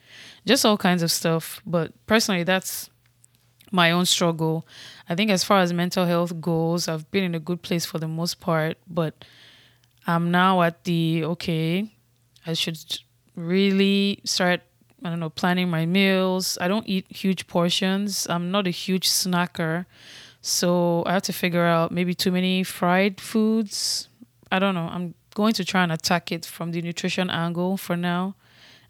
just 0.47 0.65
all 0.65 0.77
kinds 0.77 1.03
of 1.03 1.11
stuff. 1.11 1.61
But 1.67 1.93
personally, 2.07 2.43
that's 2.43 2.91
my 3.71 3.91
own 3.91 4.07
struggle. 4.07 4.67
I 5.09 5.15
think 5.15 5.31
as 5.31 5.45
far 5.45 5.61
as 5.61 5.73
mental 5.73 6.07
health 6.07 6.41
goes, 6.41 6.89
I've 6.89 7.11
been 7.11 7.25
in 7.25 7.35
a 7.35 7.41
good 7.41 7.63
place 7.63 7.85
for 7.85 7.99
the 7.99 8.09
most 8.09 8.41
part, 8.41 8.79
but 8.89 9.25
I'm 10.07 10.31
now 10.31 10.63
at 10.63 10.85
the 10.85 11.25
okay, 11.25 11.93
I 12.47 12.55
should 12.55 12.79
really 13.37 14.21
start 14.25 14.63
I 15.05 15.11
don't 15.11 15.21
know, 15.21 15.29
planning 15.29 15.69
my 15.69 15.85
meals. 15.85 16.57
I 16.63 16.69
don't 16.69 16.89
eat 16.89 17.07
huge 17.15 17.47
portions. 17.47 18.27
I'm 18.31 18.51
not 18.51 18.67
a 18.67 18.71
huge 18.71 19.07
snacker. 19.07 19.85
So 20.41 21.03
I 21.05 21.13
have 21.13 21.23
to 21.23 21.33
figure 21.33 21.65
out 21.65 21.93
maybe 21.93 22.15
too 22.15 22.33
many 22.33 22.65
fried 22.65 23.21
foods. 23.21 24.09
I 24.51 24.59
don't 24.59 24.75
know. 24.75 24.89
I'm 24.91 25.15
going 25.35 25.53
to 25.55 25.65
try 25.65 25.83
and 25.83 25.93
attack 25.93 26.33
it 26.33 26.47
from 26.47 26.73
the 26.73 26.81
nutrition 26.81 27.29
angle 27.29 27.77
for 27.77 27.97
now 27.97 28.35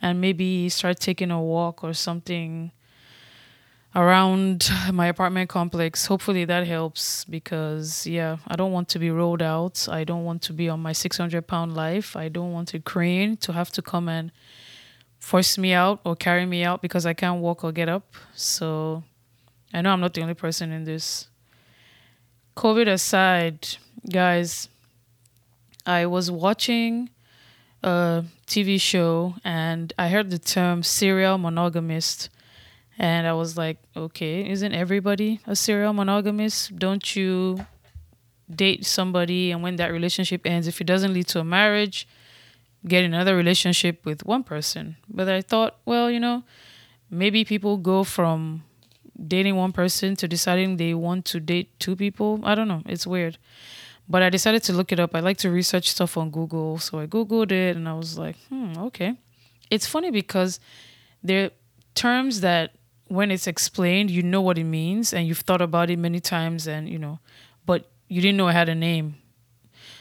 and 0.01 0.21
maybe 0.21 0.69
start 0.69 1.01
taking 1.01 1.33
a 1.33 1.43
walk 1.43 1.83
or 1.83 1.95
something 1.95 2.71
around 3.95 4.69
my 4.93 5.07
apartment 5.07 5.49
complex. 5.49 6.07
Hopefully 6.07 6.45
that 6.45 6.67
helps 6.67 7.25
because, 7.25 8.07
yeah, 8.07 8.39
I 8.49 8.57
don't 8.57 8.73
want 8.73 8.89
to 8.91 8.99
be 8.99 9.11
rolled 9.11 9.43
out. 9.43 9.89
I 9.89 10.05
don't 10.05 10.25
want 10.25 10.43
to 10.43 10.53
be 10.53 10.69
on 10.69 10.81
my 10.81 10.93
600 10.93 11.47
pound 11.47 11.75
life. 11.75 12.17
I 12.17 12.29
don't 12.29 12.53
want 12.53 12.75
a 12.75 12.81
crane 12.81 13.37
to 13.39 13.53
have 13.53 13.71
to 13.73 13.83
come 13.83 14.09
and 14.09 14.33
force 15.19 15.57
me 15.57 15.73
out 15.73 16.01
or 16.05 16.17
carry 16.17 16.45
me 16.45 16.65
out 16.65 16.83
because 16.83 17.07
I 17.07 17.15
can't 17.15 17.41
walk 17.41 17.65
or 17.65 17.73
get 17.73 17.89
up. 17.89 18.15
So 18.35 19.05
I 19.73 19.81
know 19.81 19.91
I'm 19.91 20.01
not 20.01 20.15
the 20.15 20.23
only 20.23 20.35
person 20.35 20.73
in 20.73 20.85
this. 20.85 21.29
COVID 22.57 22.89
aside, 22.89 23.67
guys, 24.11 24.69
I 25.87 26.07
was 26.07 26.31
watching 26.31 27.11
a 27.83 28.25
TV 28.47 28.81
show 28.81 29.35
and 29.45 29.93
I 29.99 30.09
heard 30.09 30.31
the 30.31 30.39
term 30.39 30.83
serial 30.83 31.39
monogamist 31.39 32.29
and 32.99 33.27
I 33.27 33.33
was 33.33 33.57
like, 33.57 33.79
okay, 33.97 34.49
isn't 34.49 34.73
everybody 34.73 35.41
a 35.47 35.57
serial 35.57 35.93
monogamist? 35.93 36.77
Don't 36.79 37.17
you 37.17 37.67
date 38.55 38.85
somebody 38.85 39.51
and 39.51 39.63
when 39.63 39.77
that 39.77 39.93
relationship 39.93 40.43
ends, 40.45 40.67
if 40.69 40.81
it 40.81 40.87
doesn't 40.87 41.13
lead 41.13 41.27
to 41.29 41.41
a 41.41 41.45
marriage, 41.45 42.07
get 42.87 43.05
another 43.05 43.37
relationship 43.37 44.05
with 44.05 44.25
one 44.25 44.45
person? 44.45 44.97
But 45.09 45.29
I 45.29 45.41
thought, 45.41 45.79
well, 45.85 46.11
you 46.11 46.21
know, 46.21 46.45
maybe 47.11 47.45
people 47.45 47.77
go 47.79 48.05
from 48.05 48.63
dating 49.27 49.57
one 49.57 49.73
person 49.73 50.17
to 50.17 50.29
deciding 50.29 50.77
they 50.77 50.95
want 50.95 51.25
to 51.27 51.41
date 51.41 51.79
two 51.79 51.97
people. 51.97 52.41
I 52.45 52.55
don't 52.55 52.69
know. 52.69 52.83
It's 52.87 53.07
weird. 53.07 53.39
But 54.09 54.23
I 54.23 54.29
decided 54.29 54.63
to 54.65 54.73
look 54.73 54.93
it 54.93 55.01
up. 55.01 55.15
I 55.15 55.21
like 55.21 55.39
to 55.39 55.51
research 55.51 55.91
stuff 55.91 56.17
on 56.17 56.31
Google. 56.31 56.79
So 56.79 56.99
I 56.99 57.07
Googled 57.07 57.51
it 57.53 57.77
and 57.77 57.89
I 57.89 57.95
was 57.95 58.19
like, 58.19 58.37
hmm, 58.49 58.77
okay. 58.79 59.15
It's 59.71 59.87
funny 59.87 60.11
because 60.11 60.61
there 61.23 61.47
are 61.47 61.51
terms 61.95 62.41
that 62.43 62.73
when 63.09 63.31
it's 63.31 63.47
explained, 63.47 64.11
you 64.11 64.23
know 64.23 64.41
what 64.41 64.59
it 64.59 64.65
means 64.65 65.13
and 65.13 65.27
you've 65.27 65.41
thought 65.41 65.61
about 65.61 65.91
it 65.91 65.99
many 65.99 66.21
times 66.21 66.67
and 66.67 66.89
you 66.89 66.99
know, 66.99 67.19
but 67.67 67.91
you 68.09 68.21
didn't 68.21 68.37
know 68.37 68.49
it 68.49 68.53
had 68.53 68.69
a 68.69 68.75
name. 68.75 69.17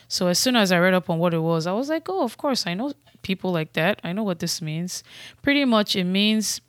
So 0.08 0.28
as 0.28 0.38
soon 0.38 0.56
as 0.56 0.70
I 0.70 0.78
read 0.78 0.94
up 0.94 1.10
on 1.10 1.18
what 1.18 1.34
it 1.34 1.40
was, 1.40 1.66
I 1.66 1.72
was 1.72 1.88
like, 1.88 2.08
oh, 2.08 2.22
of 2.22 2.36
course, 2.36 2.66
I 2.66 2.74
know 2.74 2.92
people 3.22 3.52
like 3.52 3.72
that. 3.72 4.00
I 4.04 4.12
know 4.12 4.22
what 4.22 4.38
this 4.38 4.62
means. 4.62 5.02
Pretty 5.42 5.64
much 5.64 5.96
it 5.96 6.04
means 6.04 6.60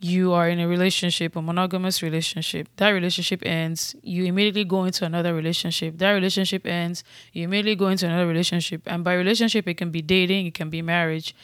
you 0.00 0.32
are 0.32 0.50
in 0.50 0.60
a 0.60 0.68
relationship, 0.68 1.34
a 1.34 1.40
monogamous 1.40 2.02
relationship. 2.02 2.68
That 2.76 2.90
relationship 2.90 3.40
ends, 3.46 3.94
you 4.02 4.24
immediately 4.24 4.64
go 4.64 4.84
into 4.84 5.06
another 5.06 5.34
relationship. 5.34 5.96
That 5.96 6.10
relationship 6.10 6.66
ends, 6.66 7.04
you 7.32 7.44
immediately 7.44 7.76
go 7.76 7.88
into 7.88 8.04
another 8.04 8.26
relationship. 8.26 8.82
And 8.84 9.02
by 9.02 9.14
relationship, 9.14 9.66
it 9.66 9.74
can 9.74 9.90
be 9.90 10.02
dating, 10.02 10.46
it 10.46 10.54
can 10.54 10.68
be 10.68 10.82
marriage. 10.82 11.34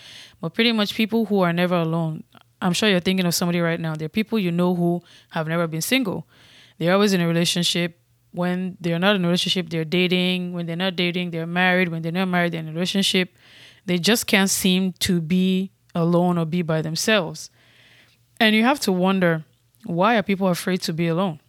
But 0.43 0.53
pretty 0.53 0.73
much 0.73 0.95
people 0.95 1.25
who 1.27 1.41
are 1.41 1.55
never 1.55 1.77
alone. 1.77 2.25
I'm 2.61 2.73
sure 2.73 2.88
you're 2.88 3.00
thinking 3.00 3.26
of 3.26 3.35
somebody 3.35 3.61
right 3.61 3.81
now. 3.81 3.95
There 3.95 4.07
are 4.07 4.11
people 4.11 4.38
you 4.38 4.50
know 4.50 4.75
who 4.75 5.02
have 5.31 5.49
never 5.49 5.67
been 5.67 5.81
single. 5.81 6.26
They're 6.79 6.93
always 6.93 7.12
in 7.12 7.21
a 7.21 7.26
relationship. 7.26 7.99
When 8.33 8.76
they're 8.81 8.99
not 8.99 9.17
in 9.17 9.25
a 9.25 9.29
relationship, 9.29 9.71
they're 9.71 9.85
dating. 9.85 10.52
When 10.52 10.67
they're 10.67 10.76
not 10.76 10.97
dating, 10.97 11.31
they're 11.31 11.47
married. 11.47 11.88
When 11.88 12.02
they're 12.02 12.12
not 12.12 12.29
married, 12.29 12.52
they're 12.52 12.61
in 12.61 12.69
a 12.69 12.73
relationship. 12.73 13.35
They 13.87 13.99
just 13.99 14.26
can't 14.26 14.50
seem 14.50 14.93
to 15.00 15.21
be 15.21 15.73
alone 15.95 16.38
or 16.38 16.45
be 16.45 16.62
by 16.62 16.83
themselves. 16.83 17.50
And 18.38 18.55
you 18.55 18.62
have 18.62 18.81
to 18.81 18.93
wonder 18.93 19.45
why 19.85 20.17
are 20.17 20.23
people 20.23 20.49
afraid 20.49 20.83
to 20.83 20.93
be 20.93 21.09
alone? 21.09 21.40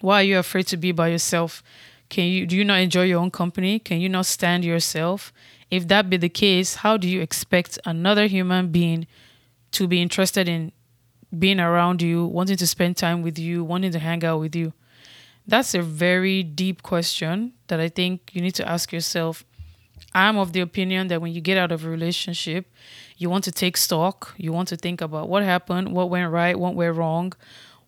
Why 0.00 0.20
are 0.20 0.24
you 0.24 0.38
afraid 0.38 0.66
to 0.68 0.76
be 0.76 0.92
by 0.92 1.08
yourself? 1.08 1.62
Can 2.08 2.26
you 2.26 2.46
do 2.46 2.56
you 2.56 2.64
not 2.64 2.80
enjoy 2.80 3.04
your 3.04 3.20
own 3.20 3.30
company? 3.30 3.78
Can 3.78 4.00
you 4.00 4.08
not 4.08 4.26
stand 4.26 4.64
yourself? 4.64 5.32
If 5.70 5.88
that 5.88 6.08
be 6.08 6.16
the 6.16 6.28
case, 6.28 6.76
how 6.76 6.96
do 6.96 7.08
you 7.08 7.20
expect 7.20 7.78
another 7.84 8.26
human 8.26 8.68
being 8.68 9.06
to 9.72 9.86
be 9.86 10.00
interested 10.00 10.48
in 10.48 10.72
being 11.36 11.60
around 11.60 12.02
you, 12.02 12.26
wanting 12.26 12.56
to 12.56 12.66
spend 12.66 12.96
time 12.96 13.22
with 13.22 13.38
you, 13.38 13.64
wanting 13.64 13.92
to 13.92 13.98
hang 13.98 14.24
out 14.24 14.40
with 14.40 14.54
you? 14.54 14.72
That's 15.46 15.74
a 15.74 15.82
very 15.82 16.42
deep 16.42 16.82
question 16.82 17.52
that 17.68 17.78
I 17.78 17.88
think 17.88 18.30
you 18.32 18.40
need 18.42 18.54
to 18.56 18.68
ask 18.68 18.92
yourself. 18.92 19.44
I'm 20.12 20.38
of 20.38 20.52
the 20.52 20.60
opinion 20.60 21.08
that 21.08 21.20
when 21.20 21.32
you 21.32 21.40
get 21.40 21.58
out 21.58 21.72
of 21.72 21.84
a 21.84 21.88
relationship, 21.88 22.66
you 23.16 23.30
want 23.30 23.44
to 23.44 23.52
take 23.52 23.76
stock, 23.76 24.34
you 24.36 24.52
want 24.52 24.68
to 24.68 24.76
think 24.76 25.00
about 25.00 25.28
what 25.28 25.42
happened, 25.42 25.92
what 25.92 26.10
went 26.10 26.30
right, 26.32 26.58
what 26.58 26.74
went 26.74 26.96
wrong, 26.96 27.32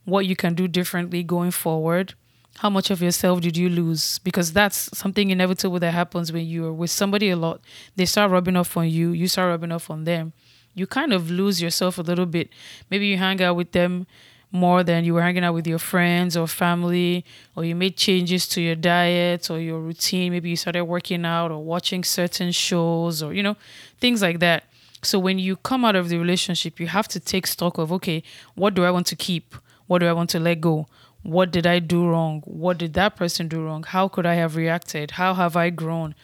what 0.04 0.26
you 0.26 0.36
can 0.36 0.54
do 0.54 0.68
differently 0.68 1.22
going 1.22 1.50
forward. 1.50 2.14
How 2.58 2.70
much 2.70 2.90
of 2.90 3.00
yourself 3.00 3.40
did 3.40 3.56
you 3.56 3.68
lose? 3.68 4.18
Because 4.20 4.52
that's 4.52 4.96
something 4.96 5.30
inevitable 5.30 5.78
that 5.78 5.92
happens 5.92 6.32
when 6.32 6.46
you're 6.46 6.72
with 6.72 6.90
somebody 6.90 7.30
a 7.30 7.36
lot. 7.36 7.60
They 7.96 8.04
start 8.04 8.30
rubbing 8.30 8.56
off 8.56 8.76
on 8.76 8.88
you, 8.88 9.10
you 9.10 9.28
start 9.28 9.48
rubbing 9.48 9.72
off 9.72 9.90
on 9.90 10.04
them 10.04 10.32
you 10.78 10.86
kind 10.86 11.12
of 11.12 11.30
lose 11.30 11.60
yourself 11.60 11.98
a 11.98 12.02
little 12.02 12.26
bit. 12.26 12.48
Maybe 12.90 13.06
you 13.06 13.16
hang 13.16 13.42
out 13.42 13.56
with 13.56 13.72
them 13.72 14.06
more 14.50 14.82
than 14.82 15.04
you 15.04 15.12
were 15.12 15.22
hanging 15.22 15.44
out 15.44 15.52
with 15.52 15.66
your 15.66 15.78
friends 15.78 16.36
or 16.36 16.46
family, 16.46 17.24
or 17.54 17.64
you 17.64 17.74
made 17.74 17.96
changes 17.96 18.46
to 18.48 18.60
your 18.62 18.74
diet 18.74 19.50
or 19.50 19.60
your 19.60 19.78
routine. 19.78 20.32
Maybe 20.32 20.48
you 20.50 20.56
started 20.56 20.84
working 20.84 21.24
out 21.26 21.50
or 21.50 21.62
watching 21.62 22.02
certain 22.02 22.52
shows 22.52 23.22
or, 23.22 23.34
you 23.34 23.42
know, 23.42 23.56
things 24.00 24.22
like 24.22 24.38
that. 24.40 24.64
So 25.02 25.18
when 25.18 25.38
you 25.38 25.56
come 25.56 25.84
out 25.84 25.96
of 25.96 26.08
the 26.08 26.18
relationship, 26.18 26.80
you 26.80 26.86
have 26.86 27.08
to 27.08 27.20
take 27.20 27.46
stock 27.46 27.78
of, 27.78 27.92
okay, 27.92 28.22
what 28.54 28.74
do 28.74 28.84
I 28.84 28.90
want 28.90 29.06
to 29.08 29.16
keep? 29.16 29.54
What 29.86 29.98
do 29.98 30.06
I 30.06 30.12
want 30.12 30.30
to 30.30 30.40
let 30.40 30.60
go? 30.60 30.86
What 31.22 31.50
did 31.50 31.66
I 31.66 31.78
do 31.78 32.08
wrong? 32.08 32.42
What 32.46 32.78
did 32.78 32.94
that 32.94 33.16
person 33.16 33.48
do 33.48 33.62
wrong? 33.64 33.82
How 33.82 34.08
could 34.08 34.24
I 34.24 34.34
have 34.34 34.56
reacted? 34.56 35.12
How 35.12 35.34
have 35.34 35.56
I 35.56 35.70
grown? 35.70 36.14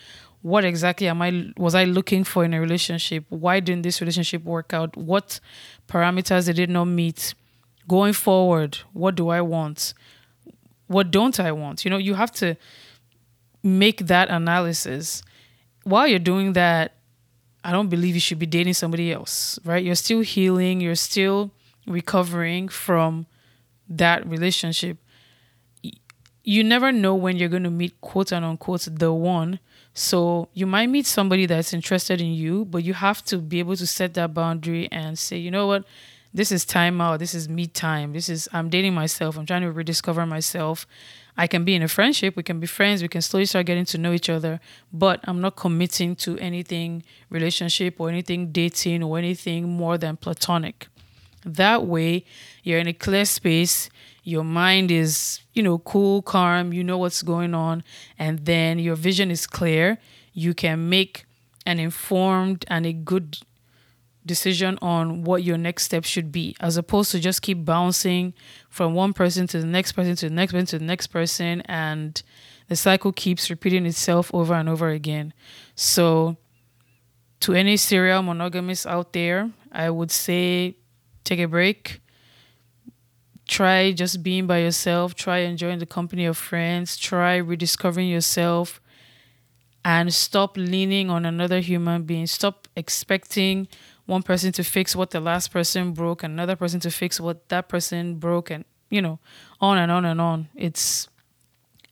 What 0.44 0.62
exactly 0.62 1.08
am 1.08 1.22
I 1.22 1.54
was 1.56 1.74
I 1.74 1.84
looking 1.84 2.22
for 2.22 2.44
in 2.44 2.52
a 2.52 2.60
relationship? 2.60 3.24
Why 3.30 3.60
didn't 3.60 3.80
this 3.80 4.02
relationship 4.02 4.44
work 4.44 4.74
out? 4.74 4.94
What 4.94 5.40
parameters 5.88 6.44
did 6.44 6.58
it 6.58 6.68
not 6.68 6.84
meet? 6.84 7.32
Going 7.88 8.12
forward, 8.12 8.76
what 8.92 9.14
do 9.14 9.30
I 9.30 9.40
want? 9.40 9.94
What 10.86 11.10
don't 11.10 11.40
I 11.40 11.50
want? 11.52 11.86
You 11.86 11.90
know, 11.90 11.96
you 11.96 12.12
have 12.12 12.30
to 12.32 12.56
make 13.62 14.06
that 14.06 14.28
analysis. 14.28 15.22
While 15.84 16.08
you're 16.08 16.18
doing 16.18 16.52
that, 16.52 16.92
I 17.64 17.72
don't 17.72 17.88
believe 17.88 18.14
you 18.14 18.20
should 18.20 18.38
be 18.38 18.44
dating 18.44 18.74
somebody 18.74 19.14
else, 19.14 19.58
right? 19.64 19.82
You're 19.82 19.94
still 19.94 20.20
healing, 20.20 20.78
you're 20.78 20.94
still 20.94 21.52
recovering 21.86 22.68
from 22.68 23.24
that 23.88 24.26
relationship. 24.26 24.98
You 26.42 26.62
never 26.62 26.92
know 26.92 27.14
when 27.14 27.38
you're 27.38 27.48
going 27.48 27.62
to 27.64 27.70
meet 27.70 27.98
quote 28.02 28.30
unquote 28.30 28.86
the 28.90 29.10
one 29.10 29.58
so 29.94 30.48
you 30.52 30.66
might 30.66 30.88
meet 30.88 31.06
somebody 31.06 31.46
that's 31.46 31.72
interested 31.72 32.20
in 32.20 32.32
you, 32.32 32.64
but 32.64 32.82
you 32.82 32.94
have 32.94 33.24
to 33.26 33.38
be 33.38 33.60
able 33.60 33.76
to 33.76 33.86
set 33.86 34.14
that 34.14 34.34
boundary 34.34 34.88
and 34.90 35.16
say, 35.16 35.38
you 35.38 35.52
know 35.52 35.68
what, 35.68 35.84
this 36.34 36.50
is 36.50 36.64
time 36.64 37.00
out. 37.00 37.20
This 37.20 37.32
is 37.32 37.48
me 37.48 37.68
time. 37.68 38.12
This 38.12 38.28
is 38.28 38.48
I'm 38.52 38.68
dating 38.68 38.92
myself. 38.92 39.38
I'm 39.38 39.46
trying 39.46 39.62
to 39.62 39.70
rediscover 39.70 40.26
myself. 40.26 40.84
I 41.36 41.46
can 41.46 41.64
be 41.64 41.76
in 41.76 41.82
a 41.82 41.88
friendship. 41.88 42.34
We 42.34 42.42
can 42.42 42.58
be 42.58 42.66
friends. 42.66 43.02
We 43.02 43.08
can 43.08 43.22
slowly 43.22 43.46
start 43.46 43.66
getting 43.66 43.84
to 43.86 43.98
know 43.98 44.12
each 44.12 44.28
other. 44.28 44.60
But 44.92 45.20
I'm 45.24 45.40
not 45.40 45.54
committing 45.54 46.16
to 46.16 46.36
anything 46.38 47.04
relationship 47.30 48.00
or 48.00 48.08
anything 48.08 48.50
dating 48.50 49.04
or 49.04 49.16
anything 49.16 49.68
more 49.68 49.96
than 49.96 50.16
platonic. 50.16 50.88
That 51.44 51.86
way, 51.86 52.24
you're 52.64 52.80
in 52.80 52.88
a 52.88 52.92
clear 52.92 53.24
space 53.24 53.88
your 54.24 54.42
mind 54.42 54.90
is, 54.90 55.40
you 55.52 55.62
know, 55.62 55.78
cool, 55.78 56.22
calm, 56.22 56.72
you 56.72 56.82
know 56.82 56.98
what's 56.98 57.22
going 57.22 57.54
on, 57.54 57.84
and 58.18 58.46
then 58.46 58.78
your 58.78 58.96
vision 58.96 59.30
is 59.30 59.46
clear, 59.46 59.98
you 60.32 60.54
can 60.54 60.88
make 60.88 61.26
an 61.66 61.78
informed 61.78 62.64
and 62.68 62.86
a 62.86 62.92
good 62.92 63.38
decision 64.26 64.78
on 64.80 65.22
what 65.22 65.42
your 65.42 65.58
next 65.58 65.84
step 65.84 66.04
should 66.04 66.32
be, 66.32 66.56
as 66.58 66.78
opposed 66.78 67.10
to 67.10 67.20
just 67.20 67.42
keep 67.42 67.64
bouncing 67.64 68.32
from 68.70 68.94
one 68.94 69.12
person 69.12 69.46
to 69.46 69.60
the 69.60 69.66
next 69.66 69.92
person 69.92 70.16
to 70.16 70.28
the 70.28 70.34
next 70.34 70.52
person 70.52 70.66
to 70.66 70.78
the 70.78 70.84
next 70.84 71.08
person, 71.08 71.60
and 71.66 72.22
the 72.68 72.76
cycle 72.76 73.12
keeps 73.12 73.50
repeating 73.50 73.84
itself 73.84 74.30
over 74.32 74.54
and 74.54 74.68
over 74.68 74.88
again. 74.88 75.34
So, 75.74 76.38
to 77.40 77.52
any 77.52 77.76
serial 77.76 78.22
monogamists 78.22 78.86
out 78.86 79.12
there, 79.12 79.50
I 79.70 79.90
would 79.90 80.10
say 80.10 80.76
take 81.24 81.40
a 81.40 81.46
break, 81.46 82.00
try 83.54 83.92
just 83.92 84.20
being 84.24 84.48
by 84.48 84.58
yourself, 84.58 85.14
try 85.14 85.38
enjoying 85.38 85.78
the 85.78 85.86
company 85.86 86.26
of 86.26 86.36
friends, 86.36 86.96
try 86.96 87.36
rediscovering 87.36 88.08
yourself, 88.08 88.80
and 89.84 90.12
stop 90.12 90.56
leaning 90.56 91.08
on 91.08 91.24
another 91.24 91.60
human 91.60 92.02
being. 92.02 92.26
Stop 92.26 92.66
expecting 92.74 93.68
one 94.06 94.24
person 94.24 94.50
to 94.50 94.64
fix 94.64 94.96
what 94.96 95.10
the 95.10 95.20
last 95.20 95.52
person 95.52 95.92
broke, 95.92 96.24
and 96.24 96.32
another 96.32 96.56
person 96.56 96.80
to 96.80 96.90
fix 96.90 97.20
what 97.20 97.48
that 97.48 97.68
person 97.68 98.16
broke, 98.16 98.50
and 98.50 98.64
you 98.90 99.00
know, 99.00 99.20
on 99.60 99.78
and 99.78 99.92
on 99.92 100.04
and 100.04 100.20
on. 100.20 100.48
It's 100.56 101.06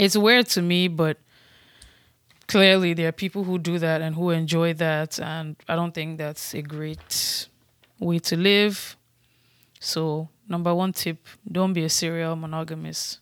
it's 0.01 0.17
weird 0.17 0.49
to 0.49 0.63
me, 0.63 0.89
but 0.89 1.17
clearly 2.49 2.93
there 2.93 3.07
are 3.07 3.13
people 3.13 3.45
who 3.45 3.57
do 3.59 3.79
that 3.79 4.03
and 4.03 4.17
who 4.17 4.31
enjoy 4.31 4.75
that, 4.75 5.21
and 5.21 5.55
I 5.69 5.77
don't 5.77 5.95
think 5.95 6.19
that's 6.19 6.55
a 6.55 6.63
great 6.63 7.47
way 8.01 8.19
to 8.19 8.37
live. 8.37 8.97
So, 9.79 10.29
number 10.53 10.73
one 10.75 10.93
tip: 10.93 11.27
don't 11.51 11.73
be 11.73 11.83
a 11.83 11.89
serial 11.89 12.37
monogamist. 12.37 13.19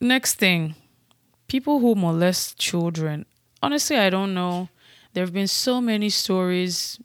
Next 0.00 0.34
thing, 0.36 0.76
people 1.48 1.80
who 1.80 1.96
molest 1.96 2.58
children. 2.58 3.26
Honestly, 3.60 3.96
I 3.96 4.10
don't 4.10 4.34
know. 4.34 4.68
There 5.12 5.24
have 5.24 5.32
been 5.32 5.48
so 5.48 5.80
many 5.80 6.10
stories 6.10 7.00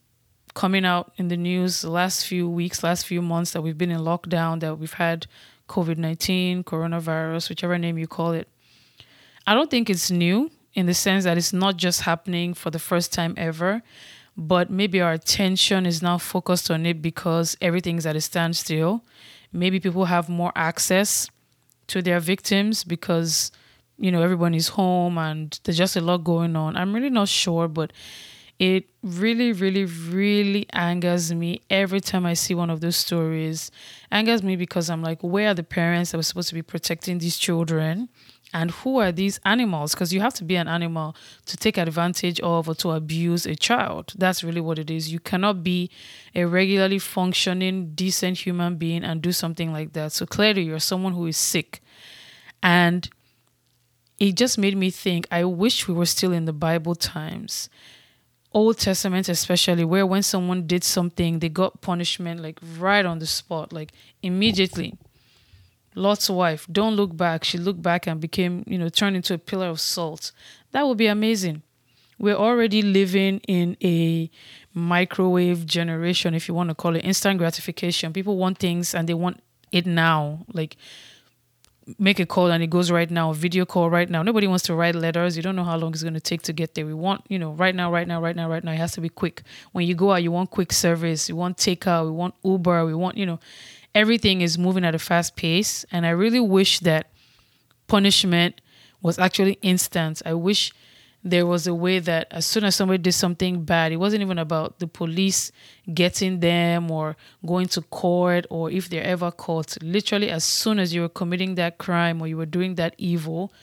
coming 0.54 0.86
out 0.86 1.12
in 1.18 1.30
the 1.30 1.38
news 1.38 1.82
the 1.82 1.90
last 1.90 2.28
few 2.28 2.48
weeks, 2.48 2.84
last 2.84 3.08
few 3.08 3.22
months 3.22 3.52
that 3.54 3.64
we've 3.64 3.78
been 3.78 3.90
in 3.90 4.02
lockdown, 4.02 4.60
that 4.60 4.78
we've 4.78 4.94
had 4.94 5.26
COVID 5.68 5.98
19, 5.98 6.64
coronavirus, 6.64 7.50
whichever 7.50 7.78
name 7.80 7.98
you 7.98 8.08
call 8.08 8.34
it. 8.34 8.48
I 9.48 9.56
don't 9.56 9.72
think 9.72 9.90
it's 9.90 10.12
new 10.12 10.52
in 10.74 10.86
the 10.86 10.94
sense 10.94 11.24
that 11.24 11.38
it's 11.38 11.54
not 11.54 11.78
just 11.78 12.02
happening 12.02 12.54
for 12.54 12.70
the 12.70 12.80
first 12.80 13.14
time 13.14 13.34
ever, 13.38 13.82
but 14.36 14.70
maybe 14.70 15.02
our 15.02 15.14
attention 15.14 15.86
is 15.86 16.02
now 16.02 16.18
focused 16.18 16.72
on 16.72 16.86
it 16.86 17.02
because 17.02 17.56
everything's 17.62 18.06
at 18.06 18.16
a 18.16 18.22
standstill. 18.22 19.04
Maybe 19.52 19.80
people 19.80 20.06
have 20.06 20.30
more 20.30 20.52
access 20.56 21.30
to 21.88 22.02
their 22.02 22.20
victims 22.20 22.84
because 22.84 23.52
you 23.98 24.12
know 24.12 24.22
everyone 24.24 24.56
is 24.56 24.70
home 24.70 25.18
and 25.18 25.60
there's 25.64 25.78
just 25.78 25.96
a 25.96 26.02
lot 26.02 26.24
going 26.24 26.56
on. 26.56 26.76
I'm 26.76 26.94
really 26.94 27.12
not 27.12 27.30
sure, 27.30 27.68
but 27.68 27.92
it 28.60 28.86
really, 29.02 29.52
really, 29.52 29.86
really 29.86 30.68
angers 30.74 31.34
me 31.34 31.62
every 31.70 32.00
time 32.00 32.26
I 32.26 32.34
see 32.34 32.54
one 32.56 32.70
of 32.70 32.82
those 32.82 32.96
stories. 32.96 33.72
Angers 34.12 34.44
me 34.44 34.56
because 34.56 34.90
I'm 34.90 35.02
like, 35.02 35.22
where 35.22 35.50
are 35.50 35.54
the 35.54 35.64
parents 35.64 36.12
that 36.12 36.18
were 36.18 36.24
supposed 36.24 36.50
to 36.50 36.56
be 36.56 36.62
protecting 36.62 37.18
these 37.18 37.38
children? 37.38 38.10
And 38.54 38.72
who 38.72 39.00
are 39.00 39.12
these 39.12 39.40
animals? 39.44 39.94
Because 39.94 40.14
you 40.14 40.22
have 40.22 40.36
to 40.36 40.44
be 40.44 40.56
an 40.56 40.68
animal 40.68 41.16
to 41.48 41.58
take 41.58 41.78
advantage 41.78 42.40
of 42.42 42.70
or 42.70 42.76
to 42.76 42.92
abuse 42.92 43.46
a 43.46 43.56
child. 43.56 44.14
That's 44.16 44.44
really 44.44 44.62
what 44.62 44.78
it 44.78 44.92
is. 44.92 45.12
You 45.12 45.20
cannot 45.20 45.64
be 45.64 45.90
a 46.36 46.46
regularly 46.46 47.00
functioning, 47.00 47.94
decent 47.96 48.46
human 48.46 48.76
being 48.76 49.04
and 49.04 49.22
do 49.22 49.32
something 49.32 49.74
like 49.74 49.94
that. 49.94 50.12
So 50.12 50.26
clearly, 50.26 50.64
you're 50.64 50.80
someone 50.80 51.14
who 51.14 51.26
is 51.26 51.38
sick. 51.38 51.82
And 52.62 53.10
it 54.20 54.36
just 54.36 54.58
made 54.58 54.78
me 54.78 54.92
think 54.92 55.28
I 55.32 55.44
wish 55.44 55.88
we 55.88 55.94
were 55.94 56.06
still 56.06 56.32
in 56.32 56.46
the 56.46 56.54
Bible 56.54 56.96
times 56.96 57.70
Old 58.54 58.78
Testament, 58.78 59.30
especially, 59.30 59.84
where 59.84 60.06
when 60.06 60.22
someone 60.22 60.68
did 60.68 60.84
something, 60.84 61.40
they 61.40 61.50
got 61.50 61.82
punishment 61.82 62.40
like 62.42 62.60
right 62.78 63.06
on 63.06 63.20
the 63.20 63.26
spot, 63.26 63.74
like 63.74 63.92
immediately. 64.22 64.94
Lot's 65.96 66.30
wife, 66.30 66.68
don't 66.72 66.96
look 66.96 67.16
back. 67.16 67.44
She 67.44 67.58
looked 67.58 67.82
back 67.82 68.08
and 68.08 68.20
became, 68.20 68.64
you 68.68 68.78
know, 68.78 68.90
turned 68.90 69.16
into 69.16 69.34
a 69.34 69.38
pillar 69.38 69.68
of 69.68 69.80
salt. 69.80 70.32
That 70.72 70.88
would 70.88 70.98
be 70.98 71.08
amazing. 71.08 71.62
We're 72.20 72.36
already 72.36 72.82
living 72.82 73.40
in 73.48 73.76
a 73.84 74.30
microwave 74.74 75.66
generation, 75.66 76.34
if 76.34 76.48
you 76.48 76.54
want 76.54 76.70
to 76.70 76.76
call 76.76 76.96
it 76.96 77.00
instant 77.00 77.38
gratification. 77.38 78.14
People 78.14 78.38
want 78.38 78.60
things 78.60 78.96
and 78.96 79.10
they 79.10 79.14
want 79.14 79.42
it 79.72 79.86
now. 79.86 80.46
Like 80.54 80.78
make 82.00 82.20
a 82.20 82.26
call 82.26 82.52
and 82.52 82.64
it 82.64 82.70
goes 82.70 82.92
right 82.92 83.10
now, 83.10 83.34
video 83.34 83.66
call 83.66 83.90
right 83.90 84.10
now. 84.10 84.24
Nobody 84.24 84.48
wants 84.48 84.64
to 84.66 84.76
write 84.76 84.96
letters. 84.96 85.36
You 85.36 85.44
don't 85.44 85.56
know 85.56 85.64
how 85.64 85.78
long 85.78 85.92
it's 85.92 86.04
going 86.04 86.14
to 86.14 86.20
take 86.20 86.42
to 86.44 86.54
get 86.54 86.76
there. 86.76 86.86
We 86.86 86.94
want, 86.94 87.24
you 87.28 87.38
know, 87.38 87.52
right 87.52 87.76
now, 87.76 87.92
right 87.92 88.08
now, 88.08 88.22
right 88.22 88.36
now, 88.36 88.50
right 88.50 88.64
now. 88.64 88.72
It 88.72 88.78
has 88.78 88.94
to 88.94 89.02
be 89.02 89.10
quick. 89.10 89.44
When 89.72 89.86
you 89.88 89.96
go 89.96 90.12
out, 90.12 90.24
you 90.24 90.32
want 90.32 90.50
quick 90.50 90.72
service. 90.72 91.28
You 91.28 91.36
want 91.36 91.58
takeout. 91.58 92.06
We 92.06 92.12
want 92.12 92.36
Uber. 92.44 92.86
We 92.86 92.94
want, 92.94 93.18
you 93.18 93.26
know, 93.26 93.40
everything 93.96 94.42
is 94.42 94.58
moving 94.58 94.86
at 94.86 94.96
a 94.96 95.00
fast 95.00 95.36
pace. 95.36 95.86
And 95.92 96.06
I 96.06 96.10
really 96.10 96.40
wish 96.40 96.80
that 96.80 97.12
punishment 97.88 98.62
was 99.02 99.20
actually 99.20 99.60
instant. 99.62 100.22
I 100.26 100.34
wish 100.34 100.72
there 101.24 101.46
was 101.46 101.68
a 101.68 101.74
way 101.74 102.00
that 102.00 102.28
as 102.32 102.46
soon 102.46 102.66
as 102.66 102.76
somebody 102.76 102.98
did 102.98 103.14
something 103.14 103.64
bad, 103.64 103.92
it 103.94 103.98
wasn't 103.98 104.22
even 104.22 104.38
about 104.38 104.80
the 104.80 104.88
police 104.88 105.52
getting 105.94 106.42
them 106.42 106.92
or 106.92 107.16
going 107.46 107.68
to 107.68 107.82
court 107.82 108.46
or 108.50 108.70
if 108.70 108.90
they're 108.90 109.04
ever 109.04 109.32
caught. 109.32 109.82
Literally, 109.82 110.30
as 110.30 110.44
soon 110.44 110.80
as 110.80 110.94
you 110.94 111.02
were 111.02 111.10
committing 111.10 111.56
that 111.56 111.78
crime 111.78 112.22
or 112.22 112.28
you 112.28 112.36
were 112.36 112.46
doing 112.46 112.76
that 112.76 112.94
evil, 112.98 113.54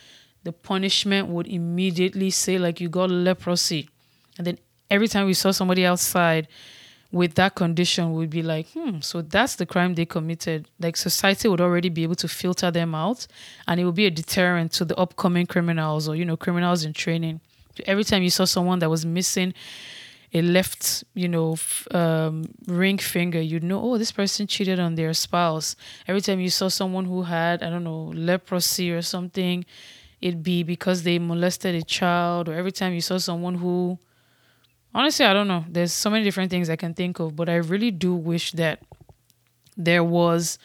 the 0.42 0.52
punishment 0.52 1.28
would 1.28 1.46
immediately 1.46 2.30
say, 2.30 2.56
like, 2.56 2.80
you 2.80 2.88
got 2.88 3.10
leprosy. 3.10 3.90
And 4.38 4.46
then 4.46 4.58
every 4.90 5.08
time 5.08 5.26
we 5.26 5.34
saw 5.34 5.50
somebody 5.50 5.84
outside 5.84 6.48
with 7.12 7.34
that 7.34 7.54
condition, 7.54 8.12
we'd 8.12 8.30
be 8.30 8.42
like, 8.42 8.68
hmm, 8.70 9.00
so 9.00 9.20
that's 9.20 9.56
the 9.56 9.66
crime 9.66 9.94
they 9.94 10.06
committed. 10.06 10.68
Like, 10.78 10.96
society 10.96 11.48
would 11.48 11.60
already 11.60 11.88
be 11.88 12.04
able 12.04 12.14
to 12.16 12.28
filter 12.28 12.70
them 12.70 12.94
out 12.94 13.26
and 13.66 13.80
it 13.80 13.84
would 13.84 13.96
be 13.96 14.06
a 14.06 14.10
deterrent 14.10 14.72
to 14.72 14.84
the 14.84 14.96
upcoming 14.96 15.46
criminals 15.46 16.08
or, 16.08 16.14
you 16.14 16.24
know, 16.24 16.36
criminals 16.36 16.84
in 16.84 16.92
training 16.92 17.40
every 17.86 18.04
time 18.04 18.22
you 18.22 18.30
saw 18.30 18.44
someone 18.44 18.78
that 18.80 18.90
was 18.90 19.06
missing 19.06 19.54
a 20.32 20.42
left, 20.42 21.02
you 21.14 21.28
know, 21.28 21.56
um, 21.90 22.44
ring 22.66 22.98
finger, 22.98 23.40
you'd 23.40 23.64
know, 23.64 23.82
oh, 23.82 23.98
this 23.98 24.12
person 24.12 24.46
cheated 24.46 24.78
on 24.78 24.94
their 24.94 25.12
spouse. 25.12 25.74
Every 26.06 26.20
time 26.20 26.38
you 26.38 26.50
saw 26.50 26.68
someone 26.68 27.04
who 27.04 27.22
had, 27.22 27.62
I 27.62 27.70
don't 27.70 27.82
know, 27.82 28.12
leprosy 28.14 28.92
or 28.92 29.02
something, 29.02 29.64
it'd 30.20 30.44
be 30.44 30.62
because 30.62 31.02
they 31.02 31.18
molested 31.18 31.74
a 31.74 31.82
child. 31.82 32.48
Or 32.48 32.54
every 32.54 32.70
time 32.70 32.92
you 32.92 33.00
saw 33.00 33.18
someone 33.18 33.56
who, 33.56 33.98
honestly, 34.94 35.24
I 35.24 35.32
don't 35.32 35.48
know. 35.48 35.64
There's 35.68 35.92
so 35.92 36.10
many 36.10 36.24
different 36.24 36.50
things 36.50 36.70
I 36.70 36.76
can 36.76 36.94
think 36.94 37.18
of, 37.20 37.36
but 37.36 37.48
I 37.48 37.56
really 37.56 37.90
do 37.90 38.14
wish 38.14 38.52
that 38.52 38.82
there 39.76 40.04
was 40.04 40.58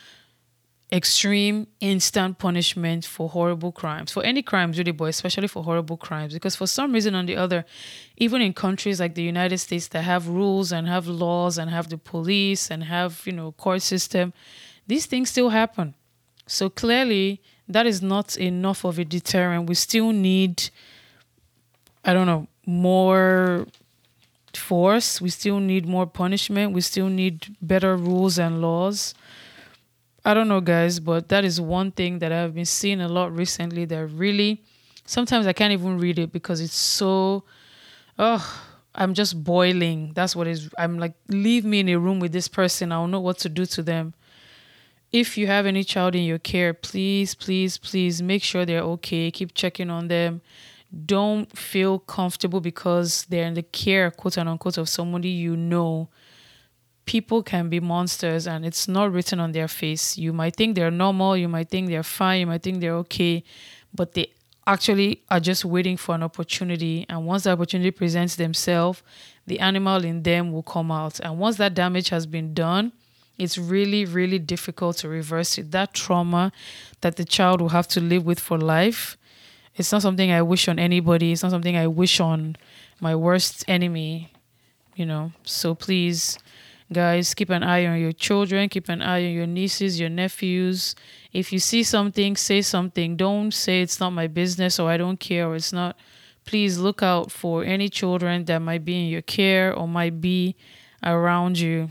extreme 0.91 1.67
instant 1.79 2.37
punishment 2.37 3.03
for 3.05 3.27
horrible 3.27 3.71
crimes 3.71 4.11
for 4.11 4.23
any 4.23 4.43
crimes 4.43 4.77
really 4.77 4.91
but 4.91 5.05
especially 5.05 5.47
for 5.47 5.63
horrible 5.63 5.97
crimes 5.97 6.31
because 6.31 6.55
for 6.55 6.67
some 6.67 6.93
reason 6.93 7.15
or 7.15 7.23
the 7.23 7.35
other 7.35 7.65
even 8.17 8.39
in 8.39 8.53
countries 8.53 8.99
like 8.99 9.15
the 9.15 9.23
united 9.23 9.57
states 9.57 9.87
that 9.87 10.03
have 10.03 10.27
rules 10.27 10.71
and 10.71 10.87
have 10.87 11.07
laws 11.07 11.57
and 11.57 11.71
have 11.71 11.89
the 11.89 11.97
police 11.97 12.69
and 12.69 12.83
have 12.83 13.23
you 13.25 13.31
know 13.31 13.51
court 13.53 13.81
system 13.81 14.31
these 14.85 15.07
things 15.07 15.31
still 15.31 15.49
happen 15.49 15.95
so 16.45 16.69
clearly 16.69 17.41
that 17.67 17.87
is 17.87 18.03
not 18.03 18.37
enough 18.37 18.85
of 18.85 18.99
a 18.99 19.03
deterrent 19.03 19.67
we 19.67 19.73
still 19.73 20.11
need 20.11 20.69
i 22.03 22.13
don't 22.13 22.27
know 22.27 22.47
more 22.67 23.65
force 24.57 25.21
we 25.21 25.29
still 25.29 25.59
need 25.59 25.85
more 25.85 26.05
punishment 26.05 26.73
we 26.73 26.81
still 26.81 27.07
need 27.09 27.55
better 27.61 27.95
rules 27.95 28.37
and 28.39 28.61
laws 28.61 29.13
I 30.25 30.33
don't 30.33 30.47
know, 30.47 30.59
guys, 30.59 30.99
but 30.99 31.29
that 31.29 31.45
is 31.45 31.61
one 31.61 31.91
thing 31.91 32.17
that 32.17 32.31
I've 32.31 32.55
been 32.55 32.65
seeing 32.65 32.99
a 32.99 33.07
lot 33.07 33.31
recently 33.31 33.85
that 33.85 34.07
really 34.07 34.63
sometimes 35.05 35.45
I 35.45 35.53
can't 35.53 35.71
even 35.71 35.99
read 35.99 36.17
it 36.17 36.31
because 36.31 36.59
it's 36.59 36.75
so 36.75 37.43
oh 38.17 38.63
I'm 38.95 39.13
just 39.13 39.43
boiling. 39.43 40.13
That's 40.15 40.35
what 40.35 40.47
is 40.47 40.69
I'm 40.79 40.97
like 40.97 41.13
leave 41.27 41.63
me 41.63 41.79
in 41.81 41.89
a 41.89 41.97
room 41.97 42.19
with 42.19 42.31
this 42.31 42.47
person. 42.47 42.91
I'll 42.91 43.07
know 43.07 43.19
what 43.19 43.37
to 43.39 43.49
do 43.49 43.67
to 43.67 43.83
them. 43.83 44.15
If 45.11 45.37
you 45.37 45.45
have 45.45 45.67
any 45.67 45.83
child 45.83 46.15
in 46.15 46.23
your 46.23 46.39
care, 46.39 46.73
please, 46.73 47.35
please, 47.35 47.77
please 47.77 48.23
make 48.23 48.41
sure 48.41 48.65
they're 48.65 48.81
okay. 48.81 49.29
Keep 49.29 49.53
checking 49.53 49.91
on 49.91 50.07
them. 50.07 50.41
Don't 51.05 51.55
feel 51.57 51.99
comfortable 51.99 52.61
because 52.61 53.25
they're 53.29 53.47
in 53.47 53.53
the 53.53 53.63
care, 53.63 54.11
quote 54.11 54.37
and 54.37 54.49
unquote, 54.49 54.77
of 54.77 54.87
somebody 54.87 55.29
you 55.29 55.55
know 55.55 56.09
people 57.05 57.43
can 57.43 57.69
be 57.69 57.79
monsters 57.79 58.47
and 58.47 58.65
it's 58.65 58.87
not 58.87 59.11
written 59.11 59.39
on 59.39 59.51
their 59.51 59.67
face. 59.67 60.17
You 60.17 60.33
might 60.33 60.55
think 60.55 60.75
they're 60.75 60.91
normal, 60.91 61.37
you 61.37 61.47
might 61.47 61.69
think 61.69 61.87
they're 61.87 62.03
fine, 62.03 62.41
you 62.41 62.47
might 62.47 62.63
think 62.63 62.81
they're 62.81 62.95
okay, 62.95 63.43
but 63.93 64.13
they 64.13 64.31
actually 64.67 65.21
are 65.29 65.39
just 65.39 65.63
waiting 65.63 65.97
for 65.97 66.15
an 66.15 66.23
opportunity. 66.23 67.05
And 67.07 67.25
once 67.25 67.43
the 67.43 67.51
opportunity 67.51 67.91
presents 67.91 68.35
themselves, 68.35 69.03
the 69.45 69.59
animal 69.59 70.03
in 70.03 70.23
them 70.23 70.51
will 70.51 70.63
come 70.63 70.91
out. 70.91 71.19
And 71.19 71.37
once 71.37 71.57
that 71.57 71.75
damage 71.75 72.09
has 72.09 72.25
been 72.25 72.53
done, 72.53 72.91
it's 73.37 73.57
really, 73.57 74.05
really 74.05 74.39
difficult 74.39 74.97
to 74.97 75.09
reverse 75.09 75.57
it. 75.57 75.71
That 75.71 75.93
trauma 75.93 76.51
that 77.01 77.17
the 77.17 77.25
child 77.25 77.61
will 77.61 77.69
have 77.69 77.87
to 77.89 78.01
live 78.01 78.25
with 78.25 78.39
for 78.39 78.57
life, 78.57 79.17
it's 79.75 79.91
not 79.91 80.01
something 80.01 80.31
I 80.31 80.41
wish 80.41 80.67
on 80.67 80.79
anybody. 80.79 81.31
It's 81.31 81.43
not 81.43 81.51
something 81.51 81.75
I 81.75 81.87
wish 81.87 82.19
on 82.19 82.55
my 82.99 83.15
worst 83.15 83.65
enemy, 83.67 84.31
you 84.95 85.05
know. 85.05 85.31
So 85.43 85.75
please 85.75 86.39
Guys, 86.93 87.33
keep 87.33 87.49
an 87.49 87.63
eye 87.63 87.87
on 87.87 87.99
your 87.99 88.11
children, 88.11 88.69
keep 88.69 88.89
an 88.89 89.01
eye 89.01 89.25
on 89.25 89.31
your 89.31 89.47
nieces, 89.47 89.99
your 89.99 90.09
nephews. 90.09 90.95
If 91.33 91.51
you 91.51 91.57
see 91.57 91.81
something, 91.81 92.35
say 92.35 92.61
something. 92.61 93.15
Don't 93.15 93.51
say 93.51 93.81
it's 93.81 93.99
not 93.99 94.11
my 94.11 94.27
business 94.27 94.79
or 94.79 94.91
I 94.91 94.97
don't 94.97 95.19
care 95.19 95.47
or 95.47 95.55
it's 95.55 95.73
not. 95.73 95.97
Please 96.45 96.77
look 96.77 97.01
out 97.01 97.31
for 97.31 97.63
any 97.63 97.89
children 97.89 98.45
that 98.45 98.59
might 98.59 98.85
be 98.85 99.03
in 99.03 99.09
your 99.09 99.23
care 99.23 99.73
or 99.73 99.87
might 99.87 100.21
be 100.21 100.55
around 101.01 101.57
you. 101.57 101.89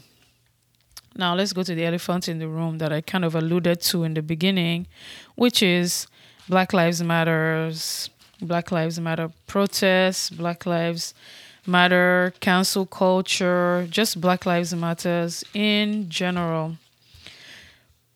Now, 1.17 1.35
let's 1.35 1.53
go 1.53 1.65
to 1.65 1.75
the 1.75 1.85
elephant 1.85 2.29
in 2.29 2.39
the 2.39 2.49
room 2.49 2.79
that 2.79 2.93
I 2.93 3.01
kind 3.01 3.25
of 3.25 3.35
alluded 3.35 3.81
to 3.83 4.05
in 4.05 4.15
the 4.15 4.23
beginning, 4.23 4.87
which 5.35 5.61
is 5.61 6.07
Black 6.49 6.73
Lives 6.73 7.03
Matters, 7.03 8.11
Black 8.41 8.71
Lives 8.71 9.01
Matter 9.01 9.31
protests, 9.47 10.29
Black 10.31 10.67
Lives 10.67 11.15
Matter 11.67 12.35
cancel 12.41 12.85
culture, 12.85 13.87
just 13.91 14.21
Black 14.21 14.45
Lives 14.45 14.75
Matters 14.75 15.43
in 15.55 16.11
general. 16.11 16.77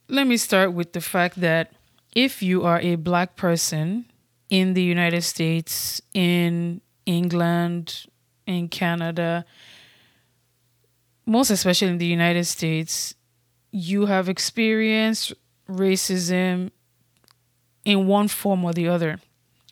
Let 0.08 0.26
me 0.26 0.36
start 0.36 0.74
with 0.74 0.92
the 0.92 1.00
fact 1.00 1.40
that 1.40 1.72
if 2.14 2.42
you 2.42 2.64
are 2.64 2.80
a 2.80 2.96
black 2.96 3.36
person 3.36 4.04
in 4.50 4.74
the 4.74 4.82
United 4.82 5.22
States, 5.22 6.02
in 6.12 6.82
England, 7.06 8.06
in 8.46 8.68
Canada, 8.68 9.46
most 11.24 11.50
especially 11.50 11.88
in 11.88 11.98
the 11.98 12.06
United 12.06 12.44
States, 12.44 13.14
you 13.70 14.06
have 14.06 14.28
experienced 14.28 15.32
racism 15.68 16.70
in 17.88 18.07
one 18.07 18.29
form 18.29 18.66
or 18.66 18.74
the 18.74 18.87
other. 18.87 19.18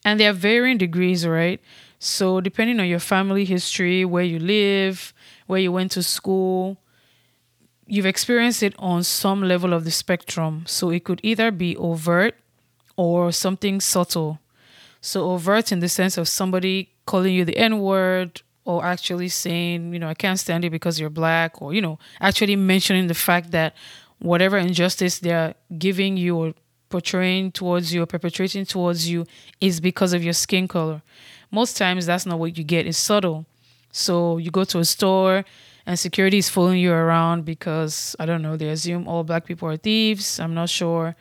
And 0.02 0.18
there 0.18 0.31
are 0.31 0.40
varying 0.48 0.79
degrees, 0.79 1.26
right? 1.26 1.61
So, 1.98 2.40
depending 2.40 2.81
on 2.81 2.88
your 2.88 2.98
family 2.98 3.44
history, 3.44 4.07
where 4.07 4.24
you 4.24 4.38
live, 4.38 5.12
where 5.46 5.61
you 5.61 5.70
went 5.70 5.92
to 5.92 6.02
school, 6.02 6.79
you've 7.87 8.07
experienced 8.07 8.62
it 8.62 8.74
on 8.79 9.02
some 9.02 9.42
level 9.42 9.74
of 9.74 9.85
the 9.85 9.90
spectrum. 9.90 10.64
So, 10.66 10.88
it 10.90 11.05
could 11.05 11.20
either 11.22 11.50
be 11.50 11.76
overt 11.76 12.35
or 12.96 13.33
something 13.33 13.83
subtle. 13.83 14.38
So, 15.02 15.31
overt 15.33 15.70
in 15.70 15.81
the 15.81 15.88
sense 15.88 16.16
of 16.16 16.26
somebody 16.26 16.88
calling 17.05 17.35
you 17.35 17.44
the 17.44 17.59
N 17.59 17.81
word 17.81 18.40
or 18.64 18.83
actually 18.83 19.29
saying, 19.29 19.92
you 19.92 19.98
know, 19.98 20.09
I 20.09 20.14
can't 20.14 20.38
stand 20.38 20.64
you 20.64 20.70
because 20.70 20.98
you're 20.98 21.11
black, 21.11 21.61
or, 21.61 21.74
you 21.74 21.83
know, 21.83 21.98
actually 22.20 22.57
mentioning 22.57 23.09
the 23.09 23.14
fact 23.14 23.50
that 23.50 23.74
whatever 24.20 24.57
injustice 24.57 25.18
they're 25.18 25.55
giving 25.76 26.16
you 26.16 26.37
or 26.37 26.55
portraying 26.96 27.52
towards 27.52 27.92
you 27.92 28.02
or 28.02 28.06
perpetrating 28.06 28.64
towards 28.64 29.06
you 29.06 29.26
is 29.61 29.80
because 29.80 30.14
of 30.14 30.24
your 30.24 30.32
skin 30.32 30.66
color. 30.66 31.02
Most 31.50 31.76
times 31.76 32.06
that's 32.06 32.24
not 32.24 32.38
what 32.38 32.56
you 32.56 32.64
get, 32.64 32.87
it's 32.87 32.96
subtle. 32.96 33.44
So 33.92 34.38
you 34.38 34.50
go 34.50 34.64
to 34.64 34.78
a 34.78 34.85
store 34.87 35.44
and 35.85 35.98
security 35.98 36.38
is 36.38 36.48
following 36.48 36.80
you 36.80 36.92
around 36.92 37.44
because, 37.44 38.16
I 38.18 38.24
don't 38.24 38.40
know, 38.40 38.56
they 38.56 38.70
assume 38.70 39.06
all 39.06 39.24
black 39.24 39.44
people 39.44 39.68
are 39.68 39.76
thieves. 39.76 40.40
I'm 40.40 40.54
not 40.54 40.70
sure. 40.70 41.14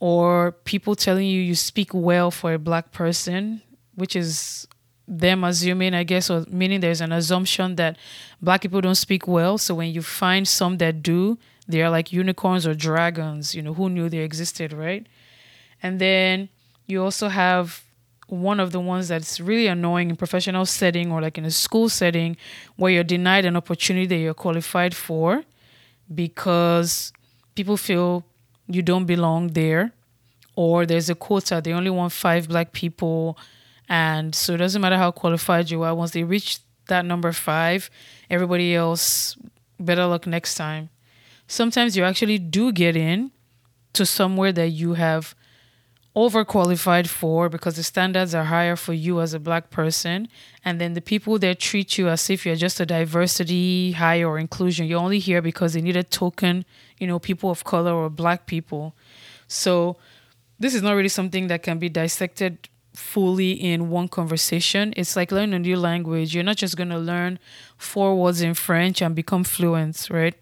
Or 0.00 0.50
people 0.64 0.96
telling 0.96 1.28
you 1.28 1.40
you 1.40 1.54
speak 1.54 1.94
well 1.94 2.32
for 2.32 2.52
a 2.52 2.58
black 2.58 2.90
person, 2.90 3.62
which 3.94 4.16
is 4.16 4.66
them 5.06 5.44
assuming, 5.44 5.94
I 5.94 6.02
guess, 6.02 6.28
or 6.30 6.44
meaning 6.50 6.80
there's 6.80 7.00
an 7.00 7.12
assumption 7.12 7.76
that 7.76 7.96
black 8.42 8.60
people 8.62 8.80
don't 8.80 8.96
speak 8.96 9.28
well. 9.28 9.56
So 9.56 9.76
when 9.76 9.92
you 9.92 10.02
find 10.02 10.48
some 10.48 10.78
that 10.78 11.00
do, 11.00 11.38
they're 11.68 11.90
like 11.90 12.12
unicorns 12.12 12.66
or 12.66 12.74
dragons. 12.74 13.54
You 13.54 13.62
know, 13.62 13.74
who 13.74 13.88
knew 13.88 14.08
they 14.08 14.18
existed, 14.18 14.72
right? 14.72 15.06
And 15.82 16.00
then 16.00 16.48
you 16.86 17.02
also 17.02 17.28
have 17.28 17.82
one 18.28 18.58
of 18.58 18.72
the 18.72 18.80
ones 18.80 19.08
that's 19.08 19.38
really 19.38 19.68
annoying 19.68 20.10
in 20.10 20.16
professional 20.16 20.66
setting 20.66 21.12
or 21.12 21.20
like 21.20 21.38
in 21.38 21.44
a 21.44 21.50
school 21.50 21.88
setting 21.88 22.36
where 22.76 22.90
you're 22.90 23.04
denied 23.04 23.44
an 23.44 23.56
opportunity 23.56 24.06
that 24.06 24.16
you're 24.16 24.34
qualified 24.34 24.94
for 24.94 25.44
because 26.12 27.12
people 27.54 27.76
feel 27.76 28.24
you 28.66 28.82
don't 28.82 29.04
belong 29.04 29.48
there 29.48 29.92
or 30.56 30.84
there's 30.86 31.08
a 31.08 31.14
quota 31.14 31.60
they 31.62 31.72
only 31.72 31.90
want 31.90 32.12
five 32.12 32.48
black 32.48 32.72
people 32.72 33.38
and 33.88 34.34
so 34.34 34.54
it 34.54 34.58
doesn't 34.58 34.82
matter 34.82 34.96
how 34.96 35.10
qualified 35.10 35.70
you 35.70 35.82
are, 35.82 35.94
once 35.94 36.10
they 36.10 36.24
reach 36.24 36.58
that 36.88 37.04
number 37.04 37.32
five, 37.32 37.90
everybody 38.28 38.74
else, 38.74 39.36
better 39.78 40.06
luck 40.06 40.26
next 40.26 40.56
time. 40.56 40.88
Sometimes 41.46 41.96
you 41.96 42.04
actually 42.04 42.38
do 42.38 42.72
get 42.72 42.96
in 42.96 43.30
to 43.92 44.04
somewhere 44.04 44.52
that 44.52 44.68
you 44.68 44.94
have 44.94 45.34
overqualified 46.16 47.06
for 47.06 47.48
because 47.50 47.76
the 47.76 47.82
standards 47.82 48.34
are 48.34 48.44
higher 48.44 48.74
for 48.74 48.94
you 48.94 49.20
as 49.20 49.34
a 49.34 49.38
black 49.38 49.68
person 49.68 50.26
and 50.64 50.80
then 50.80 50.94
the 50.94 51.00
people 51.00 51.38
that 51.38 51.60
treat 51.60 51.98
you 51.98 52.08
as 52.08 52.30
if 52.30 52.46
you're 52.46 52.56
just 52.56 52.80
a 52.80 52.86
diversity 52.86 53.92
hire 53.92 54.26
or 54.26 54.38
inclusion 54.38 54.86
you're 54.86 54.98
only 54.98 55.18
here 55.18 55.42
because 55.42 55.74
they 55.74 55.82
need 55.82 55.94
a 55.94 56.02
token 56.02 56.64
you 56.98 57.06
know 57.06 57.18
people 57.18 57.50
of 57.50 57.64
color 57.64 57.92
or 57.92 58.08
black 58.08 58.46
people 58.46 58.94
so 59.46 59.98
this 60.58 60.74
is 60.74 60.80
not 60.80 60.92
really 60.92 61.10
something 61.10 61.48
that 61.48 61.62
can 61.62 61.78
be 61.78 61.90
dissected 61.90 62.68
fully 62.94 63.52
in 63.52 63.90
one 63.90 64.08
conversation. 64.08 64.92
It's 64.96 65.16
like 65.16 65.30
learning 65.30 65.54
a 65.54 65.58
new 65.58 65.76
language. 65.76 66.34
You're 66.34 66.44
not 66.44 66.56
just 66.56 66.76
going 66.76 66.88
to 66.88 66.98
learn 66.98 67.38
four 67.76 68.16
words 68.16 68.40
in 68.40 68.54
French 68.54 69.02
and 69.02 69.14
become 69.14 69.44
fluent, 69.44 70.08
right? 70.10 70.34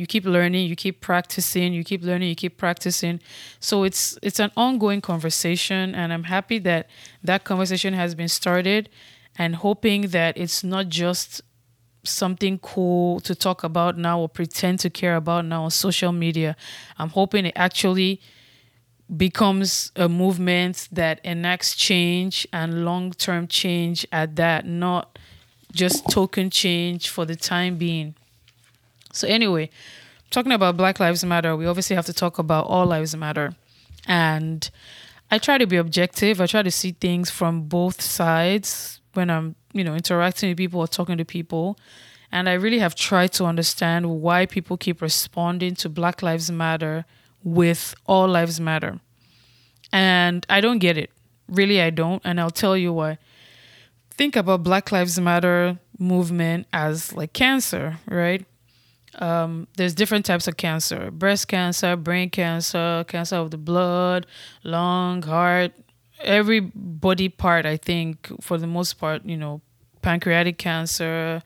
You 0.00 0.06
keep 0.06 0.24
learning, 0.24 0.66
you 0.66 0.76
keep 0.76 1.00
practicing, 1.00 1.72
you 1.72 1.84
keep 1.84 2.02
learning, 2.02 2.28
you 2.28 2.34
keep 2.34 2.56
practicing. 2.56 3.20
So 3.60 3.84
it's 3.84 4.18
it's 4.22 4.40
an 4.40 4.50
ongoing 4.56 5.00
conversation 5.00 5.94
and 5.94 6.12
I'm 6.12 6.24
happy 6.24 6.58
that 6.60 6.88
that 7.22 7.44
conversation 7.44 7.94
has 7.94 8.14
been 8.14 8.28
started 8.28 8.88
and 9.36 9.56
hoping 9.56 10.08
that 10.08 10.36
it's 10.36 10.64
not 10.64 10.88
just 10.88 11.42
something 12.02 12.58
cool 12.58 13.20
to 13.20 13.34
talk 13.34 13.62
about 13.62 13.98
now 13.98 14.20
or 14.20 14.28
pretend 14.28 14.80
to 14.80 14.90
care 14.90 15.16
about 15.16 15.44
now 15.44 15.64
on 15.64 15.70
social 15.70 16.12
media. 16.12 16.56
I'm 16.98 17.10
hoping 17.10 17.46
it 17.46 17.52
actually 17.56 18.20
becomes 19.16 19.92
a 19.96 20.08
movement 20.08 20.88
that 20.92 21.20
enacts 21.24 21.74
change 21.74 22.46
and 22.52 22.84
long 22.84 23.12
term 23.12 23.48
change 23.48 24.06
at 24.12 24.36
that, 24.36 24.66
not 24.66 25.18
just 25.72 26.08
token 26.08 26.50
change 26.50 27.08
for 27.08 27.24
the 27.24 27.36
time 27.36 27.76
being. 27.76 28.14
So, 29.12 29.26
anyway, 29.26 29.70
talking 30.30 30.52
about 30.52 30.76
Black 30.76 31.00
Lives 31.00 31.24
Matter, 31.24 31.56
we 31.56 31.66
obviously 31.66 31.96
have 31.96 32.06
to 32.06 32.12
talk 32.12 32.38
about 32.38 32.66
All 32.66 32.86
Lives 32.86 33.16
Matter. 33.16 33.54
And 34.06 34.68
I 35.30 35.38
try 35.38 35.58
to 35.58 35.66
be 35.66 35.76
objective, 35.76 36.40
I 36.40 36.46
try 36.46 36.62
to 36.62 36.70
see 36.70 36.92
things 36.92 37.30
from 37.30 37.62
both 37.62 38.00
sides 38.00 39.00
when 39.14 39.30
I'm, 39.30 39.54
you 39.72 39.84
know, 39.84 39.94
interacting 39.94 40.48
with 40.50 40.58
people 40.58 40.80
or 40.80 40.88
talking 40.88 41.18
to 41.18 41.24
people. 41.24 41.78
And 42.32 42.48
I 42.48 42.54
really 42.54 42.78
have 42.78 42.94
tried 42.94 43.32
to 43.34 43.44
understand 43.44 44.20
why 44.20 44.46
people 44.46 44.76
keep 44.76 45.02
responding 45.02 45.74
to 45.76 45.88
Black 45.88 46.22
Lives 46.22 46.50
Matter 46.50 47.04
with 47.42 47.94
All 48.06 48.28
Lives 48.28 48.60
Matter. 48.60 49.00
And 49.92 50.46
I 50.48 50.60
don't 50.60 50.78
get 50.78 50.96
it. 50.96 51.10
Really, 51.48 51.80
I 51.80 51.90
don't. 51.90 52.22
And 52.24 52.40
I'll 52.40 52.50
tell 52.50 52.76
you 52.76 52.92
why. 52.92 53.18
Think 54.10 54.36
about 54.36 54.62
Black 54.62 54.92
Lives 54.92 55.18
Matter 55.18 55.78
movement 55.98 56.66
as 56.72 57.12
like 57.12 57.32
cancer, 57.32 57.98
right? 58.06 58.44
Um, 59.18 59.66
there's 59.76 59.94
different 59.94 60.24
types 60.24 60.46
of 60.46 60.56
cancer 60.56 61.10
breast 61.10 61.48
cancer, 61.48 61.96
brain 61.96 62.30
cancer, 62.30 63.04
cancer 63.08 63.36
of 63.36 63.50
the 63.50 63.58
blood, 63.58 64.26
lung, 64.62 65.22
heart, 65.22 65.72
every 66.20 66.60
body 66.60 67.28
part, 67.28 67.66
I 67.66 67.76
think, 67.76 68.30
for 68.40 68.56
the 68.58 68.66
most 68.66 68.94
part, 68.94 69.24
you 69.24 69.36
know, 69.36 69.60
pancreatic 70.02 70.58
cancer, 70.58 71.42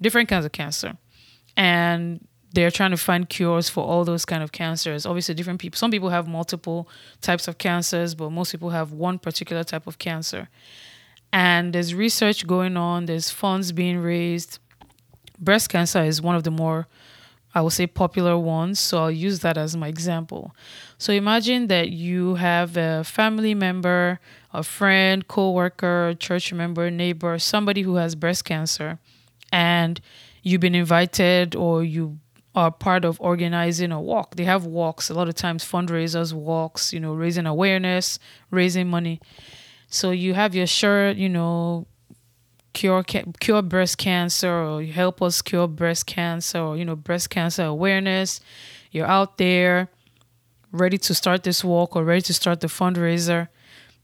different 0.00 0.28
kinds 0.28 0.44
of 0.44 0.52
cancer. 0.52 0.96
And 1.56 2.26
they're 2.52 2.70
trying 2.70 2.92
to 2.92 2.96
find 2.96 3.28
cures 3.28 3.68
for 3.68 3.84
all 3.84 4.04
those 4.04 4.24
kind 4.24 4.42
of 4.42 4.52
cancers. 4.52 5.04
Obviously, 5.04 5.34
different 5.34 5.60
people. 5.60 5.76
Some 5.76 5.90
people 5.90 6.08
have 6.08 6.26
multiple 6.26 6.88
types 7.20 7.48
of 7.48 7.58
cancers, 7.58 8.14
but 8.14 8.30
most 8.30 8.52
people 8.52 8.70
have 8.70 8.92
one 8.92 9.18
particular 9.18 9.64
type 9.64 9.86
of 9.86 9.98
cancer. 9.98 10.48
And 11.32 11.74
there's 11.74 11.94
research 11.94 12.46
going 12.46 12.76
on. 12.76 13.06
There's 13.06 13.30
funds 13.30 13.72
being 13.72 13.98
raised. 13.98 14.60
Breast 15.38 15.68
cancer 15.68 16.02
is 16.02 16.22
one 16.22 16.36
of 16.36 16.44
the 16.44 16.50
more, 16.50 16.88
I 17.54 17.60
will 17.60 17.70
say, 17.70 17.86
popular 17.86 18.36
ones. 18.38 18.78
So 18.78 18.98
I'll 19.04 19.10
use 19.10 19.40
that 19.40 19.56
as 19.56 19.76
my 19.76 19.88
example. 19.88 20.54
So 20.98 21.12
imagine 21.12 21.68
that 21.68 21.90
you 21.90 22.34
have 22.36 22.76
a 22.76 23.04
family 23.04 23.54
member, 23.54 24.20
a 24.52 24.62
friend, 24.62 25.26
coworker, 25.26 26.14
church 26.18 26.52
member, 26.52 26.90
neighbor, 26.90 27.38
somebody 27.38 27.82
who 27.82 27.96
has 27.96 28.14
breast 28.14 28.44
cancer, 28.44 28.98
and 29.50 30.00
you've 30.42 30.60
been 30.60 30.74
invited 30.74 31.54
or 31.56 31.82
you 31.82 32.18
are 32.54 32.70
part 32.70 33.04
of 33.04 33.20
organizing 33.20 33.92
a 33.92 34.00
walk. 34.00 34.36
They 34.36 34.44
have 34.44 34.66
walks, 34.66 35.10
a 35.10 35.14
lot 35.14 35.28
of 35.28 35.34
times 35.34 35.64
fundraisers, 35.64 36.32
walks, 36.32 36.92
you 36.92 37.00
know, 37.00 37.14
raising 37.14 37.46
awareness, 37.46 38.18
raising 38.50 38.88
money. 38.88 39.20
So 39.88 40.10
you 40.10 40.34
have 40.34 40.54
your 40.54 40.66
shirt, 40.66 41.16
you 41.16 41.28
know, 41.28 41.86
cure 42.78 43.02
cure 43.02 43.62
breast 43.62 43.98
cancer 43.98 44.52
or 44.52 44.84
help 44.84 45.20
us 45.20 45.42
cure 45.42 45.66
breast 45.66 46.06
cancer 46.06 46.60
or 46.60 46.76
you 46.76 46.84
know 46.84 46.94
breast 46.94 47.28
cancer 47.28 47.64
awareness. 47.64 48.40
You're 48.92 49.06
out 49.18 49.36
there 49.36 49.88
ready 50.70 50.96
to 50.98 51.12
start 51.12 51.42
this 51.42 51.64
walk 51.64 51.96
or 51.96 52.04
ready 52.04 52.22
to 52.22 52.34
start 52.34 52.60
the 52.60 52.68
fundraiser. 52.68 53.48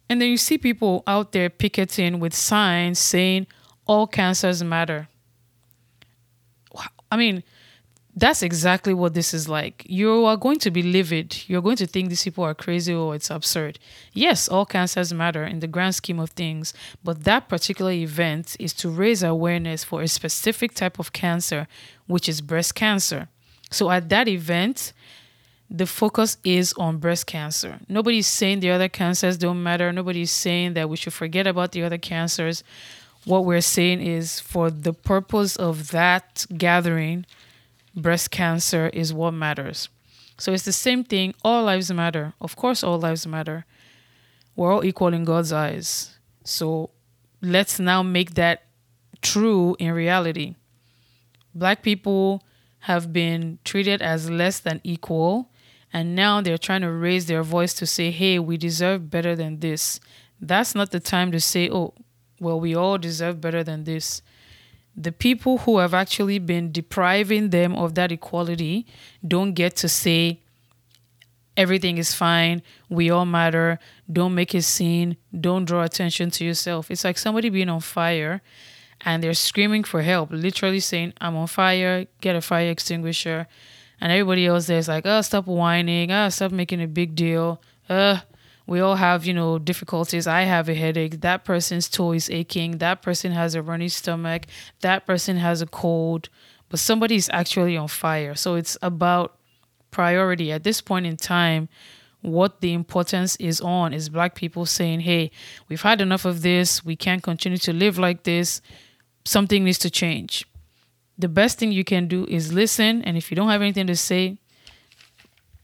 And 0.08 0.20
then 0.20 0.28
you 0.28 0.36
see 0.36 0.58
people 0.58 1.04
out 1.06 1.30
there 1.30 1.48
picketing 1.48 2.18
with 2.18 2.34
signs 2.34 2.98
saying 2.98 3.46
all 3.86 4.08
cancers 4.08 4.64
matter. 4.64 5.08
I 7.12 7.16
mean, 7.16 7.44
that's 8.16 8.42
exactly 8.42 8.94
what 8.94 9.14
this 9.14 9.34
is 9.34 9.48
like. 9.48 9.84
You 9.88 10.24
are 10.26 10.36
going 10.36 10.58
to 10.60 10.70
be 10.70 10.82
livid. 10.82 11.48
You're 11.48 11.62
going 11.62 11.76
to 11.76 11.86
think 11.86 12.08
these 12.08 12.22
people 12.22 12.44
are 12.44 12.54
crazy 12.54 12.94
or 12.94 13.14
it's 13.14 13.30
absurd. 13.30 13.78
Yes, 14.12 14.48
all 14.48 14.64
cancers 14.64 15.12
matter 15.12 15.44
in 15.44 15.60
the 15.60 15.66
grand 15.66 15.96
scheme 15.96 16.20
of 16.20 16.30
things, 16.30 16.72
but 17.02 17.24
that 17.24 17.48
particular 17.48 17.90
event 17.90 18.56
is 18.60 18.72
to 18.74 18.88
raise 18.88 19.22
awareness 19.22 19.82
for 19.82 20.00
a 20.00 20.08
specific 20.08 20.74
type 20.74 20.98
of 20.98 21.12
cancer, 21.12 21.66
which 22.06 22.28
is 22.28 22.40
breast 22.40 22.76
cancer. 22.76 23.28
So 23.70 23.90
at 23.90 24.08
that 24.10 24.28
event, 24.28 24.92
the 25.68 25.86
focus 25.86 26.36
is 26.44 26.72
on 26.74 26.98
breast 26.98 27.26
cancer. 27.26 27.80
Nobody's 27.88 28.28
saying 28.28 28.60
the 28.60 28.70
other 28.70 28.88
cancers 28.88 29.36
don't 29.36 29.62
matter. 29.62 29.90
Nobody's 29.92 30.30
saying 30.30 30.74
that 30.74 30.88
we 30.88 30.96
should 30.96 31.14
forget 31.14 31.48
about 31.48 31.72
the 31.72 31.82
other 31.82 31.98
cancers. 31.98 32.62
What 33.24 33.44
we're 33.44 33.60
saying 33.60 34.02
is 34.02 34.38
for 34.38 34.70
the 34.70 34.92
purpose 34.92 35.56
of 35.56 35.90
that 35.90 36.46
gathering, 36.56 37.26
breast 37.94 38.30
cancer 38.30 38.88
is 38.88 39.12
what 39.12 39.32
matters. 39.32 39.88
So 40.38 40.52
it's 40.52 40.64
the 40.64 40.72
same 40.72 41.04
thing. 41.04 41.34
All 41.44 41.64
lives 41.64 41.92
matter. 41.92 42.34
Of 42.40 42.56
course, 42.56 42.82
all 42.82 42.98
lives 42.98 43.26
matter. 43.26 43.66
We're 44.56 44.72
all 44.72 44.84
equal 44.84 45.14
in 45.14 45.24
God's 45.24 45.52
eyes. 45.52 46.16
So 46.44 46.90
let's 47.40 47.78
now 47.78 48.02
make 48.02 48.34
that 48.34 48.64
true 49.22 49.76
in 49.78 49.92
reality. 49.92 50.56
Black 51.54 51.82
people 51.82 52.42
have 52.80 53.12
been 53.12 53.58
treated 53.64 54.02
as 54.02 54.28
less 54.28 54.58
than 54.60 54.80
equal 54.84 55.50
and 55.94 56.16
now 56.16 56.40
they're 56.40 56.58
trying 56.58 56.80
to 56.80 56.90
raise 56.90 57.26
their 57.26 57.44
voice 57.44 57.72
to 57.74 57.86
say, 57.86 58.10
hey, 58.10 58.40
we 58.40 58.56
deserve 58.56 59.10
better 59.10 59.36
than 59.36 59.60
this. 59.60 60.00
That's 60.40 60.74
not 60.74 60.90
the 60.90 60.98
time 60.98 61.30
to 61.30 61.38
say, 61.38 61.70
oh, 61.70 61.94
well, 62.40 62.58
we 62.58 62.74
all 62.74 62.98
deserve 62.98 63.40
better 63.40 63.62
than 63.62 63.84
this. 63.84 64.20
The 64.96 65.12
people 65.12 65.58
who 65.58 65.78
have 65.78 65.94
actually 65.94 66.38
been 66.38 66.70
depriving 66.70 67.50
them 67.50 67.74
of 67.74 67.94
that 67.94 68.12
equality 68.12 68.86
don't 69.26 69.54
get 69.54 69.76
to 69.76 69.88
say, 69.88 70.40
everything 71.56 71.98
is 71.98 72.14
fine, 72.14 72.62
we 72.88 73.10
all 73.10 73.26
matter, 73.26 73.78
don't 74.10 74.34
make 74.34 74.54
a 74.54 74.62
scene, 74.62 75.16
don't 75.38 75.64
draw 75.64 75.82
attention 75.82 76.30
to 76.32 76.44
yourself. 76.44 76.90
It's 76.90 77.04
like 77.04 77.18
somebody 77.18 77.48
being 77.48 77.68
on 77.68 77.80
fire 77.80 78.42
and 79.00 79.22
they're 79.22 79.34
screaming 79.34 79.84
for 79.84 80.02
help, 80.02 80.30
literally 80.30 80.80
saying, 80.80 81.12
I'm 81.20 81.36
on 81.36 81.46
fire, 81.46 82.06
get 82.20 82.36
a 82.36 82.40
fire 82.40 82.70
extinguisher. 82.70 83.46
And 84.00 84.12
everybody 84.12 84.46
else 84.46 84.66
there's 84.66 84.88
like, 84.88 85.06
oh, 85.06 85.20
stop 85.22 85.46
whining, 85.46 86.10
oh, 86.10 86.28
stop 86.28 86.52
making 86.52 86.82
a 86.82 86.88
big 86.88 87.14
deal. 87.14 87.60
Uh, 87.88 88.20
we 88.66 88.80
all 88.80 88.96
have, 88.96 89.26
you 89.26 89.34
know, 89.34 89.58
difficulties. 89.58 90.26
I 90.26 90.42
have 90.42 90.68
a 90.68 90.74
headache. 90.74 91.20
That 91.20 91.44
person's 91.44 91.88
toe 91.88 92.12
is 92.12 92.30
aching. 92.30 92.78
That 92.78 93.02
person 93.02 93.32
has 93.32 93.54
a 93.54 93.62
runny 93.62 93.88
stomach. 93.88 94.46
That 94.80 95.06
person 95.06 95.36
has 95.36 95.60
a 95.60 95.66
cold. 95.66 96.28
But 96.68 96.80
somebody 96.80 97.16
is 97.16 97.30
actually 97.32 97.76
on 97.76 97.88
fire. 97.88 98.34
So 98.34 98.54
it's 98.54 98.78
about 98.80 99.36
priority. 99.90 100.50
At 100.50 100.64
this 100.64 100.80
point 100.80 101.06
in 101.06 101.16
time, 101.16 101.68
what 102.22 102.62
the 102.62 102.72
importance 102.72 103.36
is 103.36 103.60
on 103.60 103.92
is 103.92 104.08
black 104.08 104.34
people 104.34 104.64
saying, 104.64 105.00
hey, 105.00 105.30
we've 105.68 105.82
had 105.82 106.00
enough 106.00 106.24
of 106.24 106.40
this. 106.40 106.84
We 106.84 106.96
can't 106.96 107.22
continue 107.22 107.58
to 107.58 107.72
live 107.72 107.98
like 107.98 108.22
this. 108.22 108.62
Something 109.26 109.64
needs 109.64 109.78
to 109.80 109.90
change 109.90 110.46
the 111.16 111.28
best 111.28 111.58
thing 111.58 111.72
you 111.72 111.84
can 111.84 112.08
do 112.08 112.26
is 112.28 112.52
listen. 112.52 113.02
And 113.02 113.16
if 113.16 113.30
you 113.30 113.36
don't 113.36 113.48
have 113.48 113.62
anything 113.62 113.86
to 113.86 113.96
say, 113.96 114.38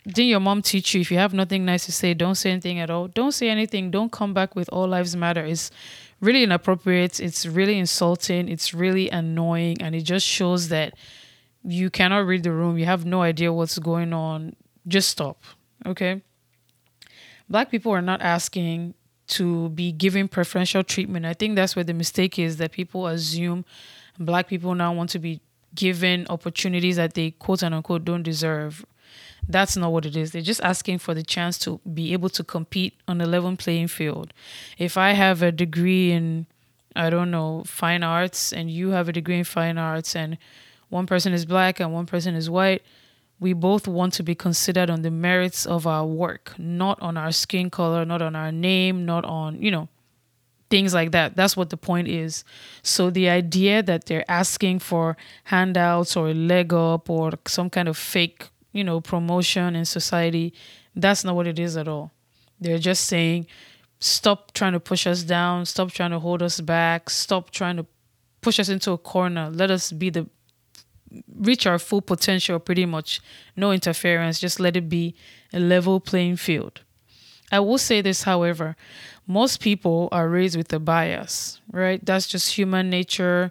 didn't 0.06 0.28
your 0.28 0.40
mom 0.40 0.62
teach 0.62 0.94
you 0.94 1.00
if 1.00 1.10
you 1.10 1.18
have 1.18 1.34
nothing 1.34 1.64
nice 1.64 1.84
to 1.86 1.92
say, 1.92 2.14
don't 2.14 2.34
say 2.34 2.50
anything 2.50 2.78
at 2.78 2.90
all? 2.90 3.08
Don't 3.08 3.32
say 3.32 3.50
anything. 3.50 3.90
Don't 3.90 4.10
come 4.10 4.32
back 4.32 4.56
with 4.56 4.68
all 4.70 4.88
lives 4.88 5.14
matter. 5.14 5.44
It's 5.44 5.70
really 6.20 6.42
inappropriate. 6.42 7.20
It's 7.20 7.44
really 7.44 7.78
insulting. 7.78 8.48
It's 8.48 8.72
really 8.72 9.10
annoying. 9.10 9.76
And 9.80 9.94
it 9.94 10.02
just 10.02 10.26
shows 10.26 10.68
that 10.68 10.94
you 11.62 11.90
cannot 11.90 12.26
read 12.26 12.42
the 12.42 12.52
room. 12.52 12.78
You 12.78 12.86
have 12.86 13.04
no 13.04 13.22
idea 13.22 13.52
what's 13.52 13.78
going 13.78 14.12
on. 14.12 14.56
Just 14.88 15.10
stop. 15.10 15.42
Okay? 15.84 16.22
Black 17.48 17.70
people 17.70 17.92
are 17.92 18.02
not 18.02 18.22
asking 18.22 18.94
to 19.28 19.68
be 19.70 19.92
given 19.92 20.28
preferential 20.28 20.82
treatment. 20.82 21.26
I 21.26 21.34
think 21.34 21.56
that's 21.56 21.76
where 21.76 21.84
the 21.84 21.94
mistake 21.94 22.38
is 22.38 22.56
that 22.56 22.72
people 22.72 23.06
assume 23.06 23.64
black 24.18 24.48
people 24.48 24.74
now 24.74 24.92
want 24.92 25.10
to 25.10 25.18
be 25.18 25.40
given 25.74 26.26
opportunities 26.28 26.96
that 26.96 27.14
they 27.14 27.30
quote 27.32 27.62
unquote 27.62 28.04
don't 28.04 28.22
deserve. 28.22 28.84
That's 29.48 29.76
not 29.76 29.92
what 29.92 30.06
it 30.06 30.16
is. 30.16 30.32
They're 30.32 30.42
just 30.42 30.62
asking 30.62 30.98
for 30.98 31.14
the 31.14 31.22
chance 31.22 31.58
to 31.60 31.80
be 31.92 32.12
able 32.12 32.28
to 32.30 32.44
compete 32.44 32.94
on 33.08 33.20
a 33.20 33.26
level 33.26 33.56
playing 33.56 33.88
field. 33.88 34.32
If 34.78 34.96
I 34.96 35.12
have 35.12 35.42
a 35.42 35.50
degree 35.50 36.12
in, 36.12 36.46
I 36.94 37.10
don't 37.10 37.30
know, 37.30 37.64
fine 37.66 38.02
arts, 38.02 38.52
and 38.52 38.70
you 38.70 38.90
have 38.90 39.08
a 39.08 39.12
degree 39.12 39.38
in 39.38 39.44
fine 39.44 39.78
arts, 39.78 40.14
and 40.14 40.38
one 40.88 41.06
person 41.06 41.32
is 41.32 41.44
black 41.44 41.80
and 41.80 41.92
one 41.92 42.06
person 42.06 42.34
is 42.34 42.50
white, 42.50 42.82
we 43.38 43.54
both 43.54 43.88
want 43.88 44.12
to 44.14 44.22
be 44.22 44.34
considered 44.34 44.90
on 44.90 45.02
the 45.02 45.10
merits 45.10 45.64
of 45.64 45.86
our 45.86 46.04
work, 46.04 46.54
not 46.58 47.00
on 47.00 47.16
our 47.16 47.32
skin 47.32 47.70
color, 47.70 48.04
not 48.04 48.20
on 48.20 48.36
our 48.36 48.52
name, 48.52 49.06
not 49.06 49.24
on, 49.24 49.62
you 49.62 49.70
know, 49.70 49.88
things 50.68 50.92
like 50.92 51.10
that. 51.12 51.36
That's 51.36 51.56
what 51.56 51.70
the 51.70 51.76
point 51.76 52.06
is. 52.08 52.44
So 52.82 53.08
the 53.08 53.30
idea 53.30 53.82
that 53.82 54.04
they're 54.04 54.30
asking 54.30 54.80
for 54.80 55.16
handouts 55.44 56.16
or 56.16 56.28
a 56.28 56.34
leg 56.34 56.72
up 56.74 57.08
or 57.08 57.32
some 57.46 57.70
kind 57.70 57.88
of 57.88 57.96
fake, 57.96 58.50
you 58.72 58.84
know, 58.84 59.00
promotion 59.00 59.76
in 59.76 59.84
society, 59.84 60.52
that's 60.94 61.24
not 61.24 61.34
what 61.34 61.46
it 61.46 61.58
is 61.58 61.76
at 61.76 61.88
all. 61.88 62.12
They're 62.60 62.78
just 62.78 63.04
saying, 63.06 63.46
stop 63.98 64.52
trying 64.52 64.72
to 64.72 64.80
push 64.80 65.06
us 65.06 65.22
down, 65.22 65.66
stop 65.66 65.92
trying 65.92 66.10
to 66.10 66.18
hold 66.18 66.42
us 66.42 66.60
back, 66.60 67.10
stop 67.10 67.50
trying 67.50 67.76
to 67.76 67.86
push 68.40 68.58
us 68.58 68.68
into 68.68 68.92
a 68.92 68.98
corner. 68.98 69.50
Let 69.50 69.70
us 69.70 69.92
be 69.92 70.10
the 70.10 70.28
reach 71.36 71.66
our 71.66 71.78
full 71.78 72.00
potential 72.00 72.58
pretty 72.58 72.86
much. 72.86 73.20
No 73.56 73.72
interference, 73.72 74.38
just 74.38 74.60
let 74.60 74.76
it 74.76 74.88
be 74.88 75.14
a 75.52 75.58
level 75.58 76.00
playing 76.00 76.36
field. 76.36 76.82
I 77.52 77.60
will 77.60 77.78
say 77.78 78.00
this, 78.00 78.22
however, 78.22 78.76
most 79.26 79.60
people 79.60 80.08
are 80.12 80.28
raised 80.28 80.56
with 80.56 80.72
a 80.72 80.78
bias, 80.78 81.60
right? 81.72 82.04
That's 82.04 82.26
just 82.28 82.54
human 82.54 82.90
nature. 82.90 83.50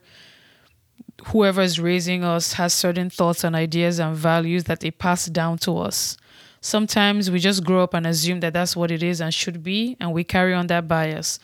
Whoever 1.28 1.62
is 1.62 1.80
raising 1.80 2.24
us 2.24 2.54
has 2.54 2.74
certain 2.74 3.10
thoughts 3.10 3.44
and 3.44 3.56
ideas 3.56 4.00
and 4.00 4.16
values 4.16 4.64
that 4.66 4.80
they 4.80 4.92
pass 4.92 5.26
down 5.26 5.58
to 5.60 5.78
us. 5.78 6.18
Sometimes 6.62 7.32
we 7.32 7.40
just 7.40 7.64
grow 7.64 7.84
up 7.84 7.94
and 7.94 8.06
assume 8.06 8.42
that 8.42 8.54
that's 8.54 8.76
what 8.76 8.92
it 8.92 9.04
is 9.04 9.22
and 9.22 9.34
should 9.34 9.64
be, 9.64 9.96
and 10.00 10.14
we 10.14 10.24
carry 10.24 10.54
on 10.54 10.68
that 10.68 10.88
bias. 10.88 11.40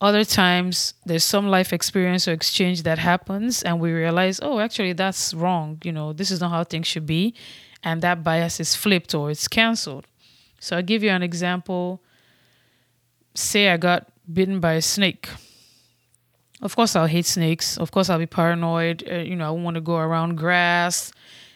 Other 0.00 0.24
times, 0.24 0.94
there's 1.04 1.24
some 1.24 1.48
life 1.48 1.72
experience 1.72 2.28
or 2.28 2.32
exchange 2.32 2.82
that 2.84 2.98
happens, 2.98 3.62
and 3.62 3.80
we 3.80 3.92
realize, 3.92 4.38
oh, 4.42 4.60
actually, 4.60 4.92
that's 4.92 5.34
wrong. 5.34 5.80
You 5.82 5.92
know, 5.92 6.12
this 6.12 6.30
is 6.30 6.40
not 6.40 6.50
how 6.50 6.64
things 6.64 6.86
should 6.86 7.06
be. 7.06 7.34
And 7.82 8.02
that 8.02 8.22
bias 8.22 8.60
is 8.60 8.74
flipped 8.74 9.14
or 9.14 9.30
it's 9.30 9.48
canceled. 9.48 10.06
So 10.60 10.76
I'll 10.76 10.82
give 10.82 11.02
you 11.02 11.10
an 11.10 11.22
example 11.22 12.02
say 13.34 13.70
I 13.70 13.76
got 13.76 14.08
bitten 14.32 14.60
by 14.60 14.74
a 14.74 14.82
snake. 14.82 15.28
Of 16.60 16.74
course, 16.74 16.96
I'll 16.96 17.06
hate 17.06 17.26
snakes. 17.26 17.78
Of 17.78 17.90
course, 17.90 18.10
I'll 18.10 18.18
be 18.18 18.26
paranoid. 18.26 19.04
Uh, 19.08 19.16
you 19.16 19.36
know, 19.36 19.46
I 19.46 19.50
want 19.50 19.76
to 19.76 19.80
go 19.80 19.96
around 19.96 20.36
grass. 20.36 21.12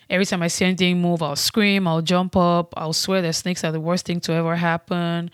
Every 0.08 0.26
time 0.26 0.42
I 0.42 0.48
see 0.48 0.64
anything 0.64 1.00
move, 1.00 1.22
I'll 1.22 1.36
scream, 1.36 1.88
I'll 1.88 2.02
jump 2.02 2.36
up, 2.36 2.74
I'll 2.76 2.92
swear 2.92 3.22
that 3.22 3.32
snakes 3.32 3.64
are 3.64 3.72
the 3.72 3.80
worst 3.80 4.04
thing 4.04 4.20
to 4.20 4.32
ever 4.32 4.56
happen. 4.56 5.30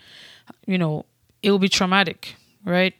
You 0.65 0.77
know, 0.77 1.05
it 1.43 1.51
will 1.51 1.59
be 1.59 1.67
traumatic, 1.67 2.35
right? 2.63 2.93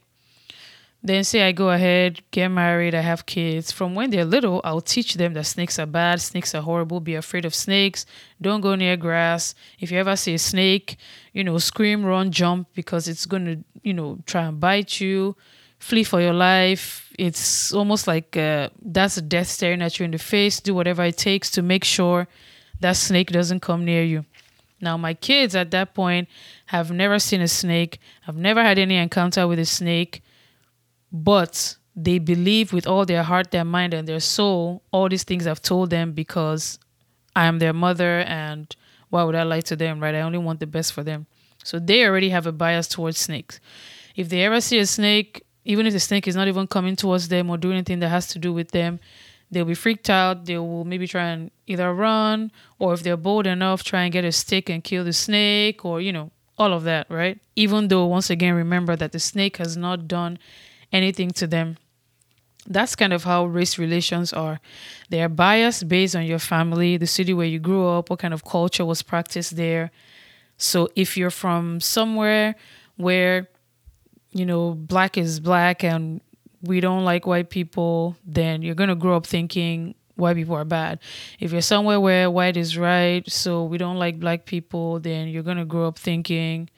Then 1.02 1.24
say 1.24 1.48
I 1.48 1.54
go 1.54 1.70
ahead, 1.70 2.22
get 2.32 2.50
married, 2.50 2.94
I 2.94 3.00
have 3.00 3.26
kids. 3.26 3.72
From 3.72 3.96
when 3.96 4.10
they're 4.10 4.26
little, 4.26 4.60
I'll 4.66 4.82
teach 4.82 5.14
them 5.14 5.34
that 5.36 5.46
snakes 5.46 5.80
are 5.80 5.86
bad, 5.86 6.20
snakes 6.20 6.54
are 6.54 6.62
horrible, 6.62 7.00
be 7.00 7.16
afraid 7.16 7.46
of 7.46 7.56
snakes, 7.56 8.06
don't 8.42 8.60
go 8.60 8.76
near 8.76 8.98
grass. 8.98 9.56
If 9.80 9.92
you 9.92 10.00
ever 10.00 10.18
see 10.18 10.34
a 10.34 10.40
snake, 10.40 10.98
you 11.32 11.46
know, 11.46 11.58
scream, 11.60 12.04
run, 12.04 12.32
jump 12.32 12.68
because 12.74 13.08
it's 13.08 13.26
going 13.26 13.46
to, 13.46 13.64
you 13.82 13.94
know, 13.94 14.20
try 14.26 14.44
and 14.44 14.60
bite 14.60 15.00
you. 15.00 15.38
Flee 15.80 16.04
for 16.04 16.22
your 16.22 16.34
life. 16.34 17.12
It's 17.18 17.74
almost 17.74 18.08
like 18.08 18.38
uh, 18.38 18.70
that's 18.82 19.18
a 19.18 19.22
death 19.22 19.48
staring 19.48 19.82
at 19.82 20.00
you 20.00 20.06
in 20.06 20.12
the 20.12 20.18
face. 20.18 20.60
Do 20.60 20.74
whatever 20.74 21.04
it 21.04 21.18
takes 21.18 21.50
to 21.52 21.62
make 21.62 21.84
sure 21.84 22.28
that 22.80 22.96
snake 22.96 23.32
doesn't 23.32 23.62
come 23.62 23.84
near 23.84 24.04
you. 24.04 24.26
Now, 24.82 24.96
my 24.96 25.14
kids 25.14 25.56
at 25.56 25.72
that 25.72 25.94
point 25.94 26.30
have 26.68 26.92
never 26.92 27.20
seen 27.20 27.42
a 27.42 27.48
snake, 27.48 28.00
I've 28.26 28.38
never 28.38 28.64
had 28.64 28.80
any 28.80 28.96
encounter 28.96 29.46
with 29.48 29.60
a 29.60 29.66
snake 29.66 30.22
but 31.12 31.76
they 31.96 32.20
believe 32.20 32.72
with 32.72 32.88
all 32.88 33.06
their 33.06 33.24
heart, 33.24 33.52
their 33.52 33.66
mind, 33.66 33.94
and 33.94 34.08
their 34.08 34.20
soul 34.20 34.84
all 34.92 35.10
these 35.10 35.24
things 35.24 35.48
I've 35.48 35.62
told 35.62 35.90
them 35.90 36.14
because 36.14 36.80
I 37.36 37.46
am 37.46 37.60
their 37.60 37.74
mother 37.74 38.20
and 38.22 38.74
why 39.10 39.24
would 39.24 39.36
I 39.36 39.44
lie 39.44 39.62
to 39.62 39.76
them, 39.76 40.00
right? 40.00 40.16
I 40.16 40.22
only 40.22 40.38
want 40.38 40.60
the 40.60 40.68
best 40.68 40.94
for 40.94 41.04
them. 41.04 41.26
So 41.64 41.80
they 41.80 42.06
already 42.06 42.30
have 42.30 42.46
a 42.46 42.52
bias 42.52 42.88
towards 42.88 43.18
snakes. 43.18 43.60
If 44.16 44.30
they 44.30 44.44
ever 44.44 44.62
see 44.62 44.80
a 44.80 44.86
snake, 44.86 45.44
even 45.70 45.86
if 45.86 45.94
the 45.94 46.00
snake 46.00 46.28
is 46.28 46.36
not 46.36 46.48
even 46.48 46.66
coming 46.66 46.96
towards 46.96 47.28
them 47.28 47.48
or 47.48 47.56
doing 47.56 47.76
anything 47.76 48.00
that 48.00 48.10
has 48.10 48.26
to 48.30 48.40
do 48.40 48.52
with 48.52 48.72
them, 48.72 49.00
they'll 49.52 49.66
be 49.66 49.76
freaked 49.76 50.10
out. 50.10 50.46
They 50.46 50.58
will 50.58 50.84
maybe 50.84 51.08
try 51.08 51.26
and 51.26 51.52
either 51.68 51.94
run 51.94 52.52
or 52.80 52.96
if 52.96 53.04
they're 53.04 53.16
bold 53.16 53.46
enough, 53.46 53.84
try 53.84 54.02
and 54.02 54.12
get 54.12 54.26
a 54.26 54.32
stick 54.32 54.68
and 54.68 54.84
kill 54.84 55.04
the 55.04 55.14
snake 55.14 55.86
or, 55.86 56.02
you 56.02 56.12
know, 56.12 56.32
all 56.58 56.74
of 56.74 56.86
that, 56.86 57.06
right? 57.08 57.38
Even 57.56 57.88
though, 57.88 58.08
once 58.08 58.32
again, 58.32 58.56
remember 58.56 58.96
that 58.96 59.12
the 59.12 59.20
snake 59.20 59.58
has 59.58 59.78
not 59.78 60.08
done 60.08 60.40
anything 60.92 61.30
to 61.32 61.46
them. 61.46 61.78
That's 62.66 62.96
kind 62.96 63.14
of 63.14 63.24
how 63.24 63.46
race 63.46 63.78
relations 63.78 64.34
are. 64.34 64.60
They 65.10 65.22
are 65.22 65.30
biased 65.30 65.88
based 65.88 66.16
on 66.16 66.26
your 66.26 66.40
family, 66.40 66.98
the 66.98 67.06
city 67.06 67.32
where 67.32 67.46
you 67.46 67.60
grew 67.60 67.88
up, 67.88 68.10
what 68.10 68.18
kind 68.18 68.34
of 68.34 68.44
culture 68.44 68.86
was 68.86 69.04
practiced 69.04 69.56
there. 69.56 69.92
So 70.58 70.90
if 70.96 71.16
you're 71.16 71.30
from 71.30 71.80
somewhere 71.80 72.56
where, 72.98 73.50
you 74.32 74.46
know, 74.46 74.74
black 74.74 75.18
is 75.18 75.40
black 75.40 75.84
and 75.84 76.22
we 76.62 76.82
don't 76.82 77.06
like 77.06 77.26
white 77.26 77.50
people, 77.50 78.16
then 78.26 78.62
you're 78.62 78.76
going 78.76 78.90
to 78.90 78.96
grow 78.96 79.16
up 79.16 79.26
thinking 79.26 79.96
white 80.20 80.36
people 80.36 80.56
are 80.56 80.66
bad. 80.66 81.00
If 81.40 81.52
you're 81.52 81.62
somewhere 81.62 82.00
where 82.00 82.30
white 82.30 82.58
is 82.58 82.78
right, 82.78 83.28
so 83.30 83.64
we 83.64 83.78
don't 83.78 83.98
like 83.98 84.20
black 84.20 84.46
people, 84.46 85.00
then 85.00 85.30
you're 85.30 85.44
gonna 85.44 85.66
grow 85.66 85.88
up 85.88 85.98
thinking, 85.98 86.70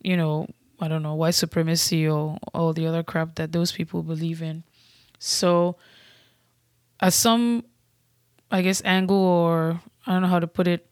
you 0.00 0.16
know, 0.16 0.46
I 0.80 0.88
don't 0.88 1.02
know, 1.02 1.14
white 1.14 1.34
supremacy 1.34 2.08
or 2.08 2.38
all 2.54 2.72
the 2.72 2.86
other 2.86 3.02
crap 3.02 3.34
that 3.34 3.52
those 3.52 3.72
people 3.72 4.02
believe 4.02 4.42
in. 4.42 4.62
So, 5.18 5.76
at 7.00 7.12
some, 7.12 7.64
I 8.50 8.62
guess, 8.62 8.82
angle 8.84 9.16
or 9.16 9.80
I 10.06 10.12
don't 10.12 10.22
know 10.22 10.28
how 10.28 10.40
to 10.40 10.46
put 10.46 10.68
it, 10.68 10.86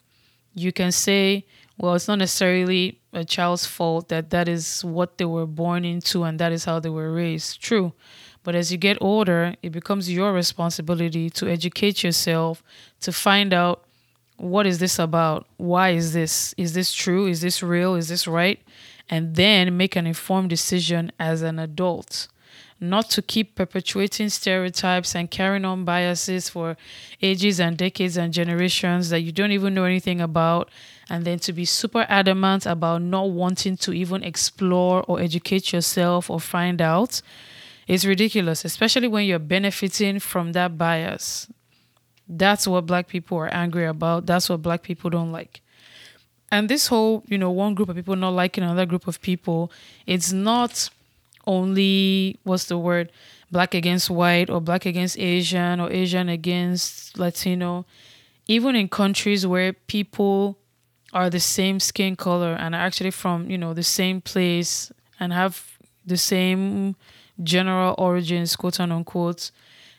you 0.55 0.73
can 0.73 0.93
say, 0.93 1.47
well, 1.79 1.95
it's 1.95 2.09
not 2.09 2.19
necessarily 2.19 3.01
a 3.13 3.25
child's 3.25 3.67
fault 3.67 4.09
that 4.09 4.31
that 4.31 4.49
is 4.49 4.85
what 4.85 5.19
they 5.19 5.25
were 5.25 5.47
born 5.47 5.85
into 5.85 6.23
and 6.23 6.39
that 6.39 6.53
is 6.53 6.65
how 6.65 6.79
they 6.79 6.89
were 6.89 7.13
raised. 7.13 7.61
True. 7.61 7.93
But 8.45 8.55
as 8.55 8.71
you 8.71 8.79
get 8.79 8.99
older, 9.01 9.55
it 9.63 9.71
becomes 9.71 10.13
your 10.13 10.33
responsibility 10.33 11.31
to 11.31 11.49
educate 11.49 12.05
yourself, 12.05 12.63
to 13.01 13.11
find 13.11 13.53
out 13.53 13.85
what 14.37 14.67
is 14.67 14.79
this 14.79 14.99
about? 14.99 15.47
Why 15.57 15.91
is 15.91 16.13
this? 16.13 16.55
Is 16.57 16.75
this 16.75 16.93
true? 16.93 17.27
Is 17.27 17.41
this 17.41 17.63
real? 17.63 17.95
Is 17.95 18.09
this 18.09 18.27
right? 18.27 18.61
And 19.09 19.37
then 19.37 19.77
make 19.77 19.97
an 19.97 20.07
informed 20.07 20.51
decision 20.51 21.13
as 21.19 21.43
an 21.43 21.59
adult. 21.59 22.29
Not 22.81 23.09
to 23.11 23.23
keep 23.23 23.55
perpetuating 23.55 24.29
stereotypes 24.29 25.15
and 25.15 25.31
carrying 25.31 25.65
on 25.65 25.85
biases 25.85 26.49
for 26.49 26.77
ages 27.23 27.61
and 27.61 27.77
decades 27.77 28.17
and 28.17 28.33
generations 28.33 29.11
that 29.11 29.21
you 29.21 29.33
don't 29.33 29.53
even 29.53 29.73
know 29.75 29.85
anything 29.85 30.21
about, 30.21 30.71
and 31.11 31.25
then 31.25 31.38
to 31.40 31.53
be 31.53 31.64
super 31.64 32.07
adamant 32.09 32.67
about 32.67 33.03
not 33.03 33.31
wanting 33.31 33.77
to 33.79 33.93
even 33.93 34.23
explore 34.23 35.05
or 35.07 35.21
educate 35.21 35.73
yourself 35.73 36.31
or 36.31 36.40
find 36.40 36.81
out 36.81 37.21
it's 37.87 38.05
ridiculous, 38.05 38.64
especially 38.64 39.09
when 39.09 39.27
you're 39.27 39.38
benefiting 39.38 40.19
from 40.19 40.53
that 40.53 40.79
bias. 40.79 41.49
That's 42.27 42.67
what 42.67 42.87
black 42.87 43.09
people 43.09 43.37
are 43.38 43.53
angry 43.53 43.85
about. 43.85 44.27
That's 44.27 44.49
what 44.49 44.62
black 44.62 44.83
people 44.83 45.11
don't 45.11 45.33
like. 45.33 45.61
And 46.51 46.69
this 46.69 46.87
whole, 46.87 47.25
you 47.27 47.37
know, 47.37 47.51
one 47.51 47.75
group 47.75 47.88
of 47.88 47.97
people 47.97 48.17
not 48.17 48.31
liking 48.31 48.64
another 48.64 48.87
group 48.87 49.07
of 49.07 49.21
people, 49.21 49.71
it's 50.07 50.33
not 50.33 50.88
only 51.47 52.38
what's 52.45 52.67
the 52.67 52.79
word, 52.79 53.12
black 53.51 53.75
against 53.75 54.09
white 54.09 54.49
or 54.49 54.61
black 54.61 54.87
against 54.87 55.19
Asian 55.19 55.81
or 55.81 55.90
Asian 55.93 56.29
against 56.29 57.19
Latino. 57.19 57.85
Even 58.47 58.77
in 58.77 58.88
countries 58.88 59.47
where 59.47 59.73
people 59.73 60.57
are 61.14 61.31
the 61.31 61.40
same 61.40 61.81
skin 61.81 62.16
color 62.16 62.55
and 62.55 62.74
are 62.74 62.81
actually 62.81 63.12
from, 63.12 63.48
you 63.48 63.57
know, 63.57 63.72
the 63.72 63.85
same 63.85 64.20
place 64.20 64.92
and 65.20 65.33
have 65.33 65.79
the 66.05 66.16
same 66.16 66.96
general 67.42 67.94
origins, 67.96 68.57
quote 68.57 68.81
unquote, 68.81 69.50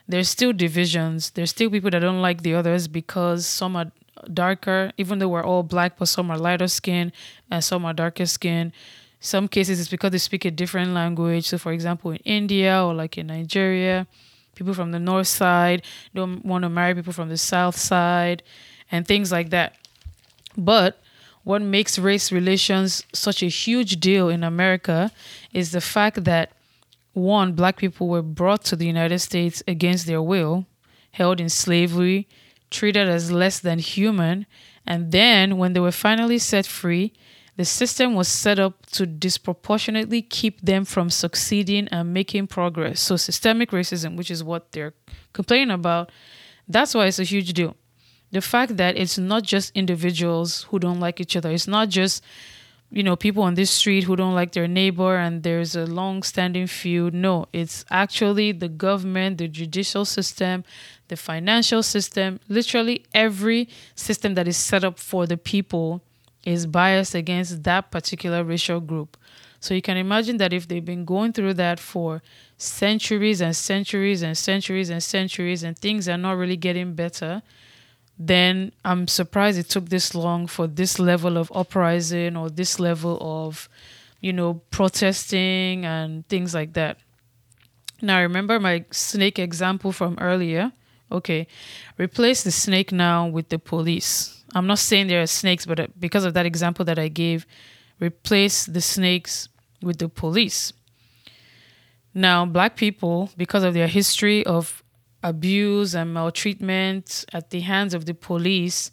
there's 0.08 0.30
still 0.30 0.54
divisions. 0.54 1.32
There's 1.32 1.50
still 1.50 1.70
people 1.70 1.90
that 1.90 2.00
don't 2.00 2.22
like 2.22 2.44
the 2.44 2.54
others 2.54 2.88
because 2.88 3.48
some 3.48 3.76
are 3.76 3.92
darker, 4.32 4.92
even 4.98 5.20
though 5.20 5.30
we're 5.30 5.44
all 5.44 5.64
black, 5.64 5.98
but 5.98 6.08
some 6.08 6.30
are 6.30 6.38
lighter 6.38 6.68
skin 6.68 7.12
and 7.50 7.64
some 7.64 7.86
are 7.86 7.94
darker 7.94 8.26
skin. 8.26 8.72
Some 9.20 9.48
cases 9.48 9.80
it's 9.80 9.90
because 9.90 10.12
they 10.12 10.20
speak 10.20 10.46
a 10.46 10.52
different 10.52 10.92
language. 10.92 11.48
So, 11.48 11.58
for 11.58 11.72
example, 11.72 12.12
in 12.12 12.18
India 12.18 12.84
or 12.84 12.94
like 12.94 13.18
in 13.18 13.28
Nigeria, 13.28 14.06
people 14.54 14.74
from 14.74 14.92
the 14.92 15.00
north 15.00 15.28
side 15.28 15.82
don't 16.14 16.46
want 16.46 16.64
to 16.64 16.70
marry 16.70 16.94
people 16.94 17.14
from 17.14 17.30
the 17.30 17.38
south 17.38 17.78
side 17.78 18.44
and 18.92 19.08
things 19.08 19.32
like 19.32 19.50
that. 19.50 19.76
But 20.56 21.02
what 21.46 21.62
makes 21.62 22.00
race 22.00 22.32
relations 22.32 23.06
such 23.14 23.42
a 23.42 23.48
huge 23.48 24.00
deal 24.00 24.30
in 24.30 24.44
America 24.44 25.12
is 25.54 25.72
the 25.72 25.80
fact 25.80 26.24
that 26.26 26.52
one, 27.14 27.54
black 27.54 27.78
people 27.78 28.08
were 28.10 28.24
brought 28.24 28.66
to 28.66 28.76
the 28.76 28.88
United 28.88 29.20
States 29.20 29.62
against 29.68 30.08
their 30.08 30.22
will, 30.22 30.66
held 31.12 31.40
in 31.40 31.48
slavery, 31.48 32.28
treated 32.72 33.08
as 33.08 33.32
less 33.32 33.60
than 33.60 33.78
human, 33.78 34.48
and 34.88 35.12
then 35.12 35.58
when 35.58 35.74
they 35.74 35.80
were 35.80 35.92
finally 35.92 36.40
set 36.40 36.66
free, 36.66 37.14
the 37.58 37.64
system 37.64 38.16
was 38.16 38.28
set 38.28 38.58
up 38.58 38.86
to 38.88 39.06
disproportionately 39.06 40.24
keep 40.24 40.60
them 40.62 40.84
from 40.84 41.12
succeeding 41.12 41.88
and 41.90 42.12
making 42.12 42.48
progress. 42.48 43.00
So, 43.00 43.16
systemic 43.18 43.70
racism, 43.70 44.18
which 44.18 44.30
is 44.30 44.44
what 44.44 44.72
they're 44.72 44.94
complaining 45.32 45.72
about, 45.72 46.12
that's 46.68 46.96
why 46.96 47.06
it's 47.06 47.20
a 47.20 47.24
huge 47.24 47.54
deal. 47.54 47.78
The 48.36 48.42
fact 48.42 48.76
that 48.76 48.98
it's 48.98 49.18
not 49.18 49.44
just 49.44 49.72
individuals 49.76 50.64
who 50.64 50.78
don't 50.78 51.00
like 51.00 51.22
each 51.22 51.38
other, 51.38 51.52
it's 51.52 51.70
not 51.70 51.88
just 51.88 52.22
you 52.92 53.02
know 53.02 53.16
people 53.16 53.44
on 53.44 53.54
this 53.54 53.72
street 53.72 54.04
who 54.04 54.18
don't 54.18 54.36
like 54.36 54.52
their 54.52 54.68
neighbor 54.68 55.16
and 55.16 55.42
there's 55.42 55.74
a 55.74 55.86
long 55.86 56.22
standing 56.22 56.68
feud. 56.68 57.14
No 57.14 57.48
it's 57.54 57.86
actually 57.90 58.52
the 58.52 58.68
government 58.68 59.38
the 59.38 59.48
judicial 59.48 60.04
system 60.04 60.66
the 61.08 61.16
financial 61.16 61.82
system. 61.82 62.42
Literally 62.50 63.06
every 63.14 63.70
system 63.96 64.34
that 64.34 64.50
is 64.50 64.58
set 64.58 64.84
up 64.84 65.00
for 65.00 65.26
the 65.26 65.38
people 65.38 66.02
is 66.44 66.66
biased 66.66 67.16
against 67.16 67.64
that 67.64 67.90
particular 67.90 68.44
racial 68.44 68.82
group. 68.82 69.16
So 69.62 69.74
you 69.74 69.82
can 69.82 69.96
imagine 69.96 70.36
that 70.38 70.52
if 70.52 70.68
they've 70.68 70.84
been 70.94 71.06
going 71.06 71.32
through 71.32 71.54
that 71.54 71.80
for 71.80 72.22
centuries 72.58 73.40
and 73.40 73.56
centuries 73.56 74.22
and 74.22 74.38
centuries 74.38 74.90
and 74.90 75.02
centuries 75.02 75.64
and 75.64 75.80
things 75.80 76.10
are 76.10 76.18
not 76.18 76.34
really 76.34 76.58
getting 76.58 76.96
better 76.96 77.42
then 78.18 78.72
I'm 78.84 79.08
surprised 79.08 79.58
it 79.58 79.70
took 79.70 79.90
this 79.90 80.16
long 80.16 80.48
for 80.48 80.68
this 80.68 81.00
level 81.00 81.38
of 81.38 81.52
uprising 81.54 82.38
or 82.38 82.50
this 82.50 82.80
level 82.80 83.18
of, 83.22 83.68
you 84.22 84.32
know, 84.32 84.62
protesting 84.72 85.86
and 85.86 86.28
things 86.28 86.54
like 86.54 86.74
that. 86.74 86.98
Now, 88.02 88.22
remember 88.22 88.60
my 88.60 88.86
snake 88.92 89.40
example 89.40 89.92
from 89.92 90.18
earlier? 90.20 90.72
Okay, 91.12 91.48
replace 91.98 92.44
the 92.44 92.52
snake 92.52 92.92
now 92.92 93.28
with 93.28 93.50
the 93.50 93.60
police. 93.60 94.44
I'm 94.54 94.68
not 94.68 94.80
saying 94.80 95.08
there 95.08 95.22
are 95.22 95.28
snakes, 95.28 95.66
but 95.66 95.80
uh, 95.80 95.88
because 96.00 96.24
of 96.24 96.34
that 96.34 96.46
example 96.46 96.86
that 96.86 96.98
I 96.98 97.10
gave, 97.10 97.46
replace 98.00 98.66
the 98.66 98.82
snakes 98.82 99.50
with 99.82 100.00
the 100.00 100.10
police. 100.10 100.74
Now, 102.14 102.46
black 102.46 102.78
people, 102.78 103.30
because 103.36 103.64
of 103.64 103.74
their 103.74 103.88
history 103.88 104.46
of 104.46 104.82
abuse 105.26 105.96
and 105.96 106.14
maltreatment 106.14 107.26
at 107.34 107.50
the 107.50 107.62
hands 107.62 107.96
of 107.96 108.06
the 108.06 108.14
police, 108.14 108.92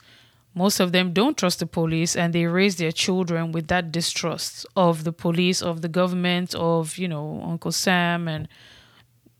most 0.54 0.80
of 0.80 0.90
them 0.92 1.12
don't 1.12 1.36
trust 1.36 1.58
the 1.60 1.66
police 1.66 2.16
and 2.16 2.32
they 2.32 2.46
raise 2.46 2.76
their 2.76 2.90
children 2.90 3.52
with 3.52 3.68
that 3.68 3.92
distrust 3.92 4.66
of 4.74 5.04
the 5.04 5.12
police, 5.12 5.62
of 5.62 5.82
the 5.82 5.88
government, 5.88 6.54
of, 6.54 6.96
you 6.96 7.06
know, 7.06 7.42
Uncle 7.44 7.70
Sam 7.70 8.28
and 8.28 8.48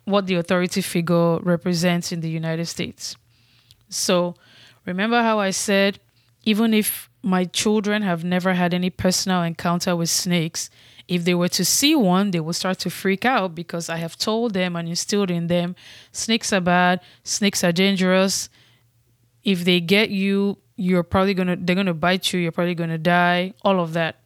what 0.05 0.27
the 0.27 0.35
authority 0.35 0.83
figure 0.83 1.39
represents 1.39 2.13
in 2.13 2.21
the 2.21 2.31
United 2.31 2.67
States. 2.67 3.17
So 3.89 4.35
remember 4.85 5.23
how 5.23 5.39
I 5.39 5.51
said, 5.51 5.99
even 6.45 6.75
if 6.75 7.09
my 7.23 7.45
children 7.45 8.03
have 8.03 8.23
never 8.23 8.53
had 8.53 8.75
any 8.75 8.91
personal 8.91 9.43
encounter 9.43 9.97
with 9.97 10.11
snakes, 10.11 10.69
if 11.13 11.25
they 11.25 11.35
were 11.35 11.49
to 11.49 11.65
see 11.65 11.95
one, 11.95 12.31
they 12.31 12.41
would 12.41 12.55
start 12.55 12.79
to 12.79 12.91
freak 12.91 13.27
out 13.27 13.55
because 13.55 13.91
I 13.91 13.97
have 13.97 14.17
told 14.17 14.55
them 14.55 14.75
and 14.77 14.89
instilled 14.89 15.31
in 15.31 15.47
them 15.47 15.77
snakes 16.11 16.55
are 16.55 16.61
bad, 16.61 17.01
snakes 17.23 17.63
are 17.63 17.71
dangerous. 17.73 18.49
If 19.45 19.65
they 19.65 19.81
get 19.81 20.09
you, 20.09 20.57
you're 20.77 21.03
probably 21.03 21.35
gonna 21.35 21.57
they're 21.57 21.77
gonna 21.77 21.93
bite 21.93 22.33
you, 22.33 22.41
you're 22.41 22.51
probably 22.51 22.75
gonna 22.75 22.97
die, 22.97 23.53
all 23.63 23.79
of 23.79 23.93
that. 23.93 24.21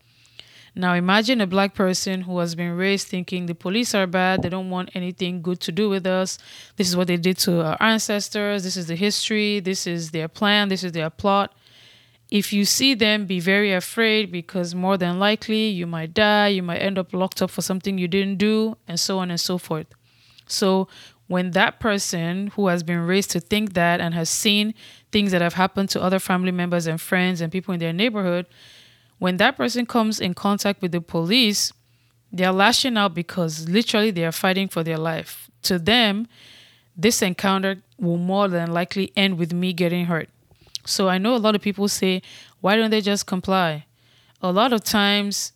Now 0.76 0.94
imagine 0.94 1.40
a 1.40 1.46
black 1.46 1.74
person 1.74 2.20
who 2.20 2.38
has 2.38 2.54
been 2.54 2.76
raised 2.76 3.08
thinking 3.08 3.46
the 3.46 3.54
police 3.54 3.92
are 3.92 4.06
bad, 4.06 4.42
they 4.42 4.48
don't 4.48 4.70
want 4.70 4.90
anything 4.94 5.42
good 5.42 5.58
to 5.62 5.72
do 5.72 5.88
with 5.88 6.06
us. 6.06 6.38
This 6.76 6.88
is 6.88 6.96
what 6.96 7.08
they 7.08 7.16
did 7.16 7.36
to 7.38 7.62
our 7.62 7.76
ancestors, 7.80 8.62
this 8.62 8.76
is 8.76 8.86
the 8.86 8.94
history, 8.94 9.58
this 9.58 9.88
is 9.88 10.12
their 10.12 10.28
plan, 10.28 10.68
this 10.68 10.84
is 10.84 10.92
their 10.92 11.10
plot 11.10 11.52
if 12.30 12.52
you 12.52 12.64
see 12.64 12.94
them, 12.94 13.26
be 13.26 13.38
very 13.38 13.72
afraid 13.72 14.32
because 14.32 14.74
more 14.74 14.96
than 14.96 15.18
likely 15.18 15.68
you 15.68 15.86
might 15.86 16.12
die, 16.12 16.48
you 16.48 16.62
might 16.62 16.78
end 16.78 16.98
up 16.98 17.12
locked 17.12 17.40
up 17.40 17.50
for 17.50 17.62
something 17.62 17.98
you 17.98 18.08
didn't 18.08 18.38
do, 18.38 18.76
and 18.88 18.98
so 18.98 19.18
on 19.18 19.30
and 19.30 19.40
so 19.40 19.58
forth. 19.58 19.86
So, 20.46 20.88
when 21.28 21.52
that 21.52 21.80
person 21.80 22.48
who 22.54 22.68
has 22.68 22.84
been 22.84 23.00
raised 23.00 23.32
to 23.32 23.40
think 23.40 23.74
that 23.74 24.00
and 24.00 24.14
has 24.14 24.30
seen 24.30 24.74
things 25.10 25.32
that 25.32 25.42
have 25.42 25.54
happened 25.54 25.90
to 25.90 26.00
other 26.00 26.20
family 26.20 26.52
members 26.52 26.86
and 26.86 27.00
friends 27.00 27.40
and 27.40 27.50
people 27.50 27.74
in 27.74 27.80
their 27.80 27.92
neighborhood, 27.92 28.46
when 29.18 29.36
that 29.38 29.56
person 29.56 29.86
comes 29.86 30.20
in 30.20 30.34
contact 30.34 30.82
with 30.82 30.92
the 30.92 31.00
police, 31.00 31.72
they're 32.30 32.52
lashing 32.52 32.96
out 32.96 33.14
because 33.14 33.68
literally 33.68 34.10
they 34.10 34.24
are 34.24 34.32
fighting 34.32 34.68
for 34.68 34.84
their 34.84 34.98
life. 34.98 35.50
To 35.62 35.78
them, 35.80 36.28
this 36.96 37.22
encounter 37.22 37.82
will 37.98 38.18
more 38.18 38.46
than 38.46 38.72
likely 38.72 39.12
end 39.16 39.38
with 39.38 39.52
me 39.52 39.72
getting 39.72 40.06
hurt. 40.06 40.28
So 40.86 41.08
I 41.08 41.18
know 41.18 41.34
a 41.34 41.38
lot 41.38 41.54
of 41.54 41.60
people 41.60 41.88
say, 41.88 42.22
why 42.60 42.76
don't 42.76 42.90
they 42.90 43.00
just 43.00 43.26
comply? 43.26 43.86
A 44.40 44.52
lot 44.52 44.72
of 44.72 44.84
times, 44.84 45.52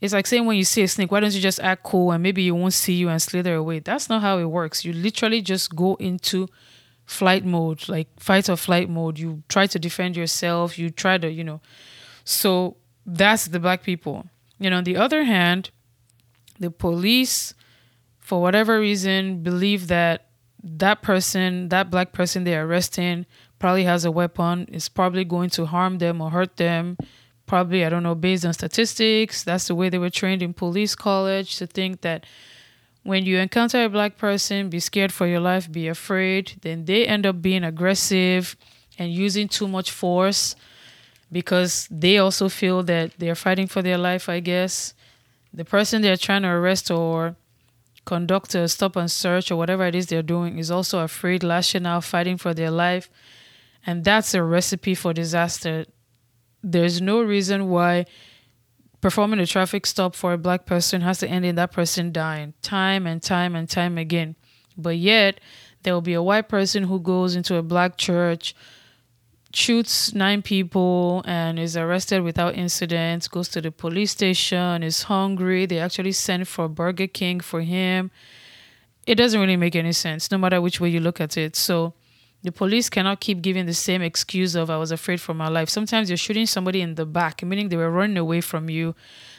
it's 0.00 0.12
like 0.12 0.26
saying 0.26 0.44
when 0.46 0.56
you 0.56 0.64
see 0.64 0.82
a 0.82 0.88
snake, 0.88 1.10
why 1.10 1.20
don't 1.20 1.34
you 1.34 1.40
just 1.40 1.60
act 1.60 1.82
cool 1.82 2.12
and 2.12 2.22
maybe 2.22 2.46
it 2.46 2.52
won't 2.52 2.74
see 2.74 2.94
you 2.94 3.08
and 3.08 3.20
slither 3.20 3.54
away? 3.54 3.78
That's 3.78 4.08
not 4.08 4.22
how 4.22 4.38
it 4.38 4.44
works. 4.44 4.84
You 4.84 4.92
literally 4.92 5.40
just 5.40 5.74
go 5.74 5.94
into 5.96 6.48
flight 7.06 7.44
mode, 7.44 7.88
like 7.88 8.08
fight 8.18 8.48
or 8.48 8.56
flight 8.56 8.88
mode. 8.88 9.18
You 9.18 9.42
try 9.48 9.66
to 9.66 9.78
defend 9.78 10.16
yourself. 10.16 10.78
You 10.78 10.90
try 10.90 11.18
to, 11.18 11.30
you 11.30 11.44
know. 11.44 11.60
So 12.24 12.76
that's 13.06 13.46
the 13.46 13.60
black 13.60 13.82
people. 13.82 14.26
You 14.58 14.70
know, 14.70 14.78
on 14.78 14.84
the 14.84 14.96
other 14.96 15.24
hand, 15.24 15.70
the 16.58 16.70
police, 16.70 17.54
for 18.20 18.40
whatever 18.40 18.78
reason, 18.78 19.42
believe 19.42 19.88
that 19.88 20.26
that 20.62 21.02
person, 21.02 21.68
that 21.68 21.90
black 21.90 22.12
person 22.12 22.44
they're 22.44 22.66
arresting, 22.66 23.26
probably 23.64 23.84
has 23.84 24.04
a 24.04 24.10
weapon, 24.10 24.68
is 24.70 24.90
probably 24.90 25.24
going 25.24 25.48
to 25.48 25.64
harm 25.64 25.96
them 25.96 26.20
or 26.20 26.28
hurt 26.28 26.58
them. 26.58 26.98
Probably, 27.46 27.82
I 27.82 27.88
don't 27.88 28.02
know, 28.02 28.14
based 28.14 28.44
on 28.44 28.52
statistics, 28.52 29.42
that's 29.42 29.68
the 29.68 29.74
way 29.74 29.88
they 29.88 29.96
were 29.96 30.10
trained 30.10 30.42
in 30.42 30.52
police 30.52 30.94
college 30.94 31.56
to 31.56 31.66
think 31.66 32.02
that 32.02 32.26
when 33.04 33.24
you 33.24 33.38
encounter 33.38 33.82
a 33.82 33.88
black 33.88 34.18
person, 34.18 34.68
be 34.68 34.80
scared 34.80 35.12
for 35.12 35.26
your 35.26 35.40
life, 35.40 35.72
be 35.72 35.88
afraid, 35.88 36.58
then 36.60 36.84
they 36.84 37.06
end 37.06 37.24
up 37.24 37.40
being 37.40 37.64
aggressive 37.64 38.54
and 38.98 39.14
using 39.14 39.48
too 39.48 39.66
much 39.66 39.90
force 39.90 40.54
because 41.32 41.88
they 41.90 42.18
also 42.18 42.50
feel 42.50 42.82
that 42.82 43.12
they're 43.16 43.34
fighting 43.34 43.66
for 43.66 43.80
their 43.80 43.96
life, 43.96 44.28
I 44.28 44.40
guess. 44.40 44.92
The 45.54 45.64
person 45.64 46.02
they're 46.02 46.18
trying 46.18 46.42
to 46.42 46.48
arrest 46.48 46.90
or 46.90 47.34
conduct 48.04 48.54
a 48.54 48.68
stop 48.68 48.94
and 48.96 49.10
search 49.10 49.50
or 49.50 49.56
whatever 49.56 49.86
it 49.86 49.94
is 49.94 50.08
they're 50.08 50.20
doing 50.20 50.58
is 50.58 50.70
also 50.70 50.98
afraid, 50.98 51.42
lashing 51.42 51.86
out, 51.86 52.04
fighting 52.04 52.36
for 52.36 52.52
their 52.52 52.70
life. 52.70 53.08
And 53.86 54.04
that's 54.04 54.34
a 54.34 54.42
recipe 54.42 54.94
for 54.94 55.12
disaster. 55.12 55.86
There's 56.62 57.00
no 57.00 57.22
reason 57.22 57.68
why 57.68 58.06
performing 59.00 59.38
a 59.38 59.46
traffic 59.46 59.84
stop 59.84 60.14
for 60.14 60.32
a 60.32 60.38
black 60.38 60.64
person 60.64 61.02
has 61.02 61.18
to 61.18 61.28
end 61.28 61.44
in 61.44 61.56
that 61.56 61.70
person 61.72 62.10
dying 62.10 62.54
time 62.62 63.06
and 63.06 63.22
time 63.22 63.54
and 63.54 63.68
time 63.68 63.98
again. 63.98 64.34
But 64.78 64.96
yet, 64.96 65.40
there 65.82 65.92
will 65.92 66.00
be 66.00 66.14
a 66.14 66.22
white 66.22 66.48
person 66.48 66.84
who 66.84 66.98
goes 66.98 67.36
into 67.36 67.56
a 67.56 67.62
black 67.62 67.98
church, 67.98 68.54
shoots 69.52 70.14
nine 70.14 70.40
people, 70.40 71.22
and 71.26 71.58
is 71.58 71.76
arrested 71.76 72.22
without 72.22 72.54
incident, 72.54 73.30
goes 73.30 73.48
to 73.50 73.60
the 73.60 73.70
police 73.70 74.12
station, 74.12 74.82
is 74.82 75.02
hungry. 75.02 75.66
They 75.66 75.78
actually 75.78 76.12
send 76.12 76.48
for 76.48 76.66
Burger 76.66 77.06
King 77.06 77.40
for 77.40 77.60
him. 77.60 78.10
It 79.06 79.16
doesn't 79.16 79.38
really 79.38 79.56
make 79.56 79.76
any 79.76 79.92
sense, 79.92 80.30
no 80.30 80.38
matter 80.38 80.62
which 80.62 80.80
way 80.80 80.88
you 80.88 81.00
look 81.00 81.20
at 81.20 81.36
it. 81.36 81.56
So, 81.56 81.92
the 82.44 82.52
police 82.52 82.90
cannot 82.90 83.20
keep 83.20 83.40
giving 83.40 83.64
the 83.64 83.74
same 83.74 84.02
excuse 84.02 84.54
of 84.54 84.68
I 84.68 84.76
was 84.76 84.92
afraid 84.92 85.18
for 85.18 85.32
my 85.32 85.48
life. 85.48 85.70
Sometimes 85.70 86.10
you're 86.10 86.18
shooting 86.18 86.44
somebody 86.46 86.82
in 86.82 86.94
the 86.94 87.06
back, 87.06 87.42
meaning 87.42 87.70
they 87.70 87.76
were 87.76 87.90
running 87.90 88.18
away 88.18 88.42
from 88.42 88.68
you. 88.68 88.94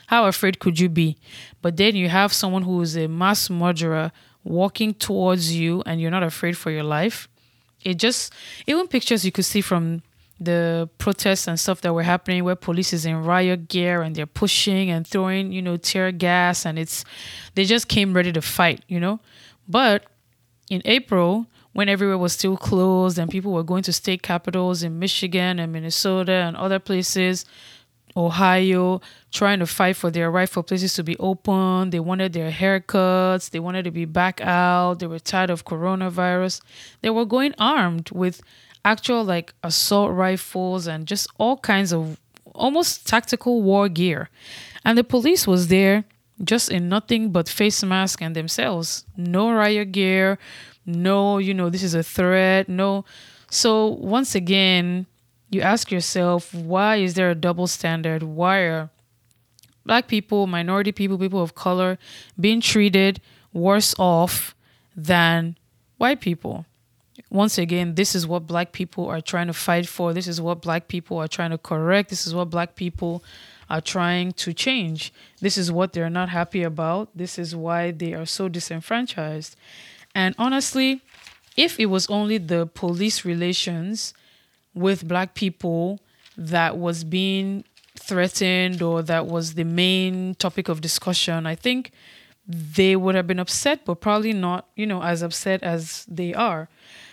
How 0.08 0.26
afraid 0.26 0.58
could 0.58 0.80
you 0.80 0.88
be? 0.88 1.16
But 1.62 1.76
then 1.76 1.94
you 1.94 2.08
have 2.08 2.32
someone 2.32 2.62
who 2.62 2.82
is 2.82 2.96
a 2.96 3.06
mass 3.06 3.48
murderer 3.48 4.10
walking 4.42 4.92
towards 4.92 5.54
you 5.54 5.84
and 5.86 6.00
you're 6.00 6.10
not 6.10 6.24
afraid 6.24 6.56
for 6.56 6.72
your 6.72 6.82
life. 6.82 7.28
It 7.84 7.94
just 7.94 8.32
even 8.66 8.88
pictures 8.88 9.24
you 9.24 9.30
could 9.30 9.44
see 9.44 9.60
from 9.60 10.02
the 10.40 10.90
protests 10.98 11.46
and 11.46 11.58
stuff 11.58 11.82
that 11.82 11.94
were 11.94 12.02
happening 12.02 12.42
where 12.42 12.56
police 12.56 12.92
is 12.92 13.06
in 13.06 13.22
riot 13.22 13.68
gear 13.68 14.02
and 14.02 14.16
they're 14.16 14.26
pushing 14.26 14.90
and 14.90 15.06
throwing, 15.06 15.52
you 15.52 15.62
know, 15.62 15.76
tear 15.76 16.10
gas 16.10 16.66
and 16.66 16.76
it's 16.76 17.04
they 17.54 17.64
just 17.64 17.86
came 17.86 18.14
ready 18.14 18.32
to 18.32 18.42
fight, 18.42 18.84
you 18.88 18.98
know. 18.98 19.20
But 19.68 20.06
in 20.68 20.82
April, 20.84 21.46
when 21.76 21.90
everywhere 21.90 22.16
was 22.16 22.32
still 22.32 22.56
closed 22.56 23.18
and 23.18 23.30
people 23.30 23.52
were 23.52 23.62
going 23.62 23.82
to 23.82 23.92
state 23.92 24.22
capitals 24.22 24.82
in 24.82 24.98
Michigan 24.98 25.58
and 25.58 25.70
Minnesota 25.70 26.32
and 26.32 26.56
other 26.56 26.78
places, 26.78 27.44
Ohio, 28.16 29.02
trying 29.30 29.58
to 29.58 29.66
fight 29.66 29.94
for 29.94 30.10
their 30.10 30.30
right 30.30 30.48
for 30.48 30.62
places 30.62 30.94
to 30.94 31.04
be 31.04 31.18
open. 31.18 31.90
They 31.90 32.00
wanted 32.00 32.32
their 32.32 32.50
haircuts. 32.50 33.50
They 33.50 33.60
wanted 33.60 33.84
to 33.84 33.90
be 33.90 34.06
back 34.06 34.40
out. 34.40 35.00
They 35.00 35.06
were 35.06 35.18
tired 35.18 35.50
of 35.50 35.66
coronavirus. 35.66 36.62
They 37.02 37.10
were 37.10 37.26
going 37.26 37.54
armed 37.58 38.10
with 38.10 38.40
actual 38.86 39.22
like 39.22 39.52
assault 39.62 40.12
rifles 40.12 40.86
and 40.86 41.04
just 41.06 41.28
all 41.36 41.58
kinds 41.58 41.92
of 41.92 42.18
almost 42.54 43.06
tactical 43.06 43.60
war 43.60 43.90
gear. 43.90 44.30
And 44.82 44.96
the 44.96 45.04
police 45.04 45.46
was 45.46 45.68
there 45.68 46.04
just 46.42 46.70
in 46.70 46.88
nothing 46.88 47.32
but 47.32 47.50
face 47.50 47.82
mask 47.82 48.22
and 48.22 48.34
themselves. 48.34 49.04
No 49.14 49.52
riot 49.52 49.92
gear, 49.92 50.38
no, 50.86 51.38
you 51.38 51.52
know, 51.52 51.68
this 51.68 51.82
is 51.82 51.94
a 51.94 52.02
threat, 52.02 52.68
no. 52.68 53.04
So 53.50 53.88
once 53.88 54.34
again, 54.34 55.06
you 55.50 55.60
ask 55.60 55.90
yourself, 55.90 56.54
why 56.54 56.96
is 56.96 57.14
there 57.14 57.30
a 57.30 57.34
double 57.34 57.66
standard? 57.66 58.22
Why 58.22 58.58
are 58.60 58.90
black 59.84 60.08
people, 60.08 60.46
minority 60.46 60.92
people, 60.92 61.18
people 61.18 61.42
of 61.42 61.54
color 61.54 61.98
being 62.38 62.60
treated 62.60 63.20
worse 63.52 63.94
off 63.98 64.54
than 64.96 65.56
white 65.98 66.20
people? 66.20 66.66
Once 67.30 67.58
again, 67.58 67.94
this 67.94 68.14
is 68.14 68.26
what 68.26 68.46
black 68.46 68.72
people 68.72 69.06
are 69.06 69.20
trying 69.20 69.46
to 69.46 69.52
fight 69.52 69.86
for. 69.86 70.12
This 70.12 70.28
is 70.28 70.40
what 70.40 70.60
black 70.60 70.86
people 70.86 71.18
are 71.18 71.28
trying 71.28 71.50
to 71.50 71.58
correct. 71.58 72.10
This 72.10 72.26
is 72.26 72.34
what 72.34 72.50
black 72.50 72.76
people 72.76 73.24
are 73.68 73.80
trying 73.80 74.32
to 74.32 74.52
change. 74.52 75.12
This 75.40 75.58
is 75.58 75.72
what 75.72 75.92
they're 75.92 76.10
not 76.10 76.28
happy 76.28 76.62
about. 76.62 77.08
This 77.14 77.38
is 77.38 77.56
why 77.56 77.90
they 77.90 78.12
are 78.12 78.26
so 78.26 78.48
disenfranchised. 78.48 79.56
And 80.16 80.34
honestly, 80.38 81.02
if 81.58 81.78
it 81.78 81.86
was 81.86 82.08
only 82.08 82.38
the 82.38 82.64
police 82.66 83.26
relations 83.26 84.14
with 84.72 85.06
black 85.06 85.34
people 85.34 86.00
that 86.38 86.78
was 86.78 87.04
being 87.04 87.64
threatened 87.98 88.80
or 88.80 89.02
that 89.02 89.26
was 89.26 89.54
the 89.54 89.64
main 89.64 90.34
topic 90.36 90.70
of 90.70 90.80
discussion, 90.80 91.46
I 91.46 91.54
think 91.54 91.92
they 92.48 92.96
would 92.96 93.14
have 93.14 93.26
been 93.26 93.38
upset, 93.38 93.84
but 93.84 94.00
probably 94.00 94.32
not, 94.32 94.66
you 94.74 94.86
know, 94.86 95.02
as 95.02 95.20
upset 95.20 95.62
as 95.62 96.06
they 96.08 96.32
are. 96.32 96.70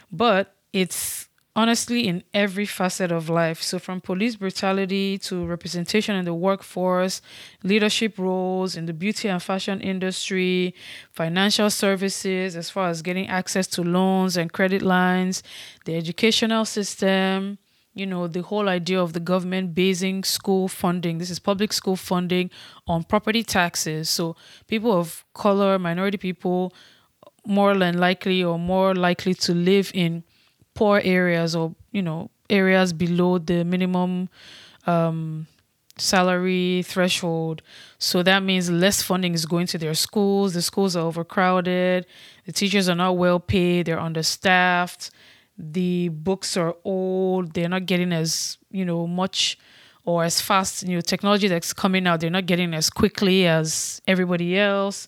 But 0.10 0.56
it's 0.72 1.28
honestly 1.56 2.08
in 2.08 2.24
every 2.34 2.66
facet 2.66 3.12
of 3.12 3.30
life. 3.30 3.62
So, 3.62 3.80
from 3.80 4.02
police 4.02 4.36
brutality 4.36 5.18
to 5.20 5.46
representation 5.46 6.16
in 6.16 6.26
the 6.26 6.34
workforce, 6.34 7.22
leadership 7.64 8.18
roles 8.18 8.76
in 8.76 8.86
the 8.86 8.94
beauty 8.94 9.28
and 9.28 9.42
fashion 9.42 9.80
industry, 9.82 10.74
financial 11.12 11.70
services, 11.70 12.56
as 12.56 12.70
far 12.70 12.90
as 12.90 13.02
getting 13.02 13.28
access 13.28 13.68
to 13.68 13.84
loans 13.84 14.38
and 14.38 14.52
credit 14.52 14.82
lines, 14.82 15.44
the 15.86 15.96
educational 15.96 16.66
system. 16.66 17.58
You 17.96 18.08
know, 18.08 18.28
the 18.28 18.42
whole 18.42 18.70
idea 18.70 19.00
of 19.00 19.14
the 19.14 19.20
government 19.20 19.76
basing 19.76 20.24
school 20.24 20.68
funding. 20.68 21.20
This 21.20 21.30
is 21.30 21.38
public 21.38 21.72
school 21.72 21.96
funding 21.96 22.50
on 22.88 23.04
property 23.04 23.44
taxes. 23.44 24.10
So, 24.10 24.36
people 24.68 24.92
of 24.92 25.24
color, 25.36 25.78
minority 25.78 26.18
people, 26.18 26.74
more 27.46 27.78
than 27.78 28.00
likely 28.00 28.44
or 28.44 28.58
more 28.58 28.96
likely 28.96 29.36
to 29.36 29.54
live 29.54 29.92
in 29.94 30.24
poor 30.74 31.02
areas 31.04 31.56
or 31.56 31.76
you 31.92 32.02
know 32.02 32.30
areas 32.50 32.94
below 32.94 33.38
the 33.38 33.64
minimum 33.64 34.30
um, 34.86 35.48
salary 35.98 36.84
threshold. 36.84 37.62
So 37.98 38.24
that 38.24 38.44
means 38.44 38.70
less 38.70 39.02
funding 39.02 39.34
is 39.34 39.46
going 39.46 39.68
to 39.68 39.78
their 39.78 39.94
schools. 39.94 40.54
The 40.54 40.62
schools 40.62 40.96
are 40.96 41.06
overcrowded. 41.06 42.06
The 42.46 42.52
teachers 42.52 42.90
are 42.90 42.96
not 42.96 43.18
well 43.18 43.40
paid. 43.40 43.86
They're 43.86 44.00
understaffed. 44.00 45.12
The 45.58 46.10
books 46.10 46.58
are 46.58 46.76
old. 46.84 47.54
They're 47.54 47.70
not 47.70 47.86
getting 47.86 48.12
as 48.12 48.58
you 48.72 48.86
know 48.86 49.06
much 49.06 49.58
or 50.06 50.24
as 50.24 50.42
fast. 50.42 50.88
You 50.88 50.96
know, 50.96 51.02
technology 51.02 51.48
that's 51.48 51.74
coming 51.74 52.08
out. 52.08 52.20
They're 52.22 52.30
not 52.30 52.48
getting 52.48 52.74
as 52.74 52.90
quickly 52.90 53.46
as 53.48 54.02
everybody 54.08 54.58
else. 54.58 55.08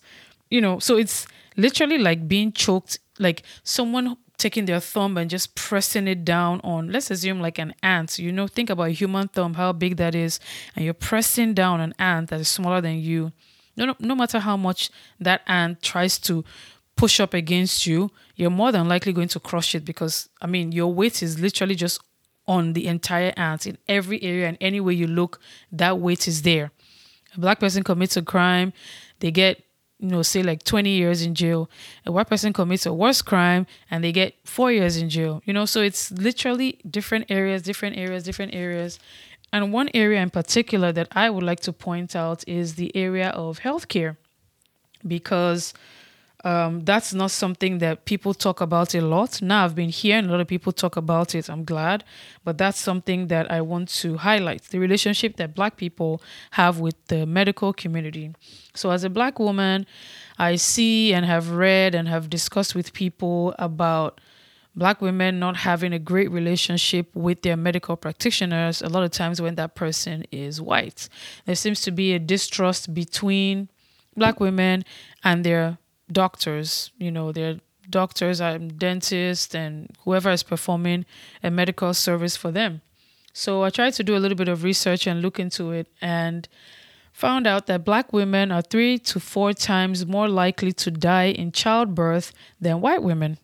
You 0.50 0.60
know, 0.60 0.78
so 0.78 0.96
it's 0.96 1.26
literally 1.56 1.98
like 1.98 2.28
being 2.28 2.52
choked. 2.52 3.00
Like 3.18 3.42
someone 3.64 4.16
taking 4.38 4.66
their 4.66 4.80
thumb 4.80 5.16
and 5.16 5.30
just 5.30 5.54
pressing 5.54 6.06
it 6.06 6.24
down 6.24 6.60
on, 6.62 6.90
let's 6.90 7.10
assume 7.10 7.40
like 7.40 7.58
an 7.58 7.74
ant. 7.82 8.18
You 8.18 8.32
know, 8.32 8.46
think 8.46 8.70
about 8.70 8.88
a 8.88 8.90
human 8.90 9.28
thumb, 9.28 9.54
how 9.54 9.72
big 9.72 9.96
that 9.96 10.14
is, 10.14 10.40
and 10.74 10.84
you're 10.84 10.94
pressing 10.94 11.54
down 11.54 11.80
an 11.80 11.94
ant 11.98 12.30
that 12.30 12.40
is 12.40 12.48
smaller 12.48 12.80
than 12.80 12.98
you. 12.98 13.32
No, 13.76 13.86
no, 13.86 13.96
no 14.00 14.14
matter 14.14 14.38
how 14.38 14.56
much 14.56 14.90
that 15.20 15.42
ant 15.46 15.82
tries 15.82 16.18
to 16.20 16.44
push 16.96 17.20
up 17.20 17.34
against 17.34 17.86
you, 17.86 18.10
you're 18.34 18.50
more 18.50 18.72
than 18.72 18.88
likely 18.88 19.12
going 19.12 19.28
to 19.28 19.40
crush 19.40 19.74
it 19.74 19.84
because, 19.84 20.28
I 20.40 20.46
mean, 20.46 20.72
your 20.72 20.92
weight 20.92 21.22
is 21.22 21.38
literally 21.38 21.74
just 21.74 22.00
on 22.48 22.72
the 22.72 22.86
entire 22.86 23.32
ant 23.36 23.66
in 23.66 23.76
every 23.88 24.22
area 24.22 24.48
and 24.48 24.56
any 24.60 24.80
way 24.80 24.94
you 24.94 25.06
look, 25.06 25.40
that 25.72 25.98
weight 25.98 26.26
is 26.26 26.42
there. 26.42 26.70
A 27.34 27.40
black 27.40 27.60
person 27.60 27.82
commits 27.82 28.16
a 28.16 28.22
crime, 28.22 28.72
they 29.20 29.30
get 29.30 29.62
you 29.98 30.08
know, 30.08 30.22
say 30.22 30.42
like 30.42 30.62
20 30.64 30.90
years 30.90 31.22
in 31.22 31.34
jail. 31.34 31.70
A 32.04 32.12
white 32.12 32.28
person 32.28 32.52
commits 32.52 32.86
a 32.86 32.92
worse 32.92 33.22
crime 33.22 33.66
and 33.90 34.04
they 34.04 34.12
get 34.12 34.34
four 34.44 34.70
years 34.70 34.96
in 34.96 35.08
jail. 35.08 35.42
You 35.44 35.52
know, 35.52 35.64
so 35.64 35.80
it's 35.80 36.10
literally 36.10 36.78
different 36.88 37.26
areas, 37.30 37.62
different 37.62 37.96
areas, 37.96 38.22
different 38.22 38.54
areas. 38.54 38.98
And 39.52 39.72
one 39.72 39.88
area 39.94 40.20
in 40.20 40.30
particular 40.30 40.92
that 40.92 41.08
I 41.12 41.30
would 41.30 41.44
like 41.44 41.60
to 41.60 41.72
point 41.72 42.14
out 42.14 42.46
is 42.46 42.74
the 42.74 42.94
area 42.94 43.30
of 43.30 43.60
healthcare 43.60 44.16
because 45.06 45.72
um, 46.46 46.84
that's 46.84 47.12
not 47.12 47.32
something 47.32 47.78
that 47.78 48.04
people 48.04 48.32
talk 48.32 48.60
about 48.60 48.94
a 48.94 49.00
lot. 49.00 49.42
Now 49.42 49.64
I've 49.64 49.74
been 49.74 49.88
hearing 49.88 50.26
a 50.26 50.30
lot 50.30 50.40
of 50.40 50.46
people 50.46 50.70
talk 50.70 50.96
about 50.96 51.34
it. 51.34 51.50
I'm 51.50 51.64
glad, 51.64 52.04
but 52.44 52.56
that's 52.56 52.78
something 52.78 53.26
that 53.26 53.50
I 53.50 53.60
want 53.62 53.88
to 54.02 54.18
highlight 54.18 54.62
the 54.62 54.78
relationship 54.78 55.38
that 55.38 55.56
Black 55.56 55.76
people 55.76 56.22
have 56.52 56.78
with 56.78 56.94
the 57.08 57.26
medical 57.26 57.72
community. 57.72 58.32
So, 58.74 58.92
as 58.92 59.02
a 59.02 59.10
Black 59.10 59.40
woman, 59.40 59.86
I 60.38 60.54
see 60.54 61.12
and 61.12 61.26
have 61.26 61.50
read 61.50 61.96
and 61.96 62.06
have 62.06 62.30
discussed 62.30 62.76
with 62.76 62.92
people 62.92 63.52
about 63.58 64.20
black 64.76 65.00
women 65.00 65.38
not 65.38 65.56
having 65.56 65.94
a 65.94 65.98
great 65.98 66.30
relationship 66.30 67.08
with 67.14 67.40
their 67.40 67.56
medical 67.56 67.96
practitioners 67.96 68.82
a 68.82 68.88
lot 68.90 69.02
of 69.02 69.10
times 69.10 69.40
when 69.40 69.54
that 69.54 69.74
person 69.74 70.22
is 70.30 70.60
white 70.60 71.08
there 71.46 71.54
seems 71.54 71.80
to 71.80 71.90
be 71.90 72.12
a 72.12 72.18
distrust 72.18 72.92
between 72.92 73.70
black 74.18 74.38
women 74.38 74.84
and 75.24 75.44
their 75.44 75.78
doctors, 76.10 76.90
you 76.98 77.10
know, 77.10 77.32
their 77.32 77.60
doctors 77.88 78.40
and 78.40 78.78
dentists 78.78 79.54
and 79.54 79.94
whoever 80.04 80.30
is 80.30 80.42
performing 80.42 81.04
a 81.42 81.50
medical 81.50 81.94
service 81.94 82.36
for 82.36 82.50
them. 82.50 82.80
So 83.32 83.62
I 83.64 83.70
tried 83.70 83.92
to 83.94 84.02
do 84.02 84.16
a 84.16 84.18
little 84.18 84.36
bit 84.36 84.48
of 84.48 84.64
research 84.64 85.06
and 85.06 85.20
look 85.20 85.38
into 85.38 85.70
it 85.70 85.88
and 86.00 86.48
found 87.12 87.46
out 87.46 87.66
that 87.66 87.84
black 87.84 88.12
women 88.12 88.50
are 88.50 88.62
three 88.62 88.98
to 88.98 89.20
four 89.20 89.52
times 89.52 90.06
more 90.06 90.28
likely 90.28 90.72
to 90.72 90.90
die 90.90 91.30
in 91.30 91.52
childbirth 91.52 92.32
than 92.60 92.80
white 92.80 93.02
women. 93.02 93.38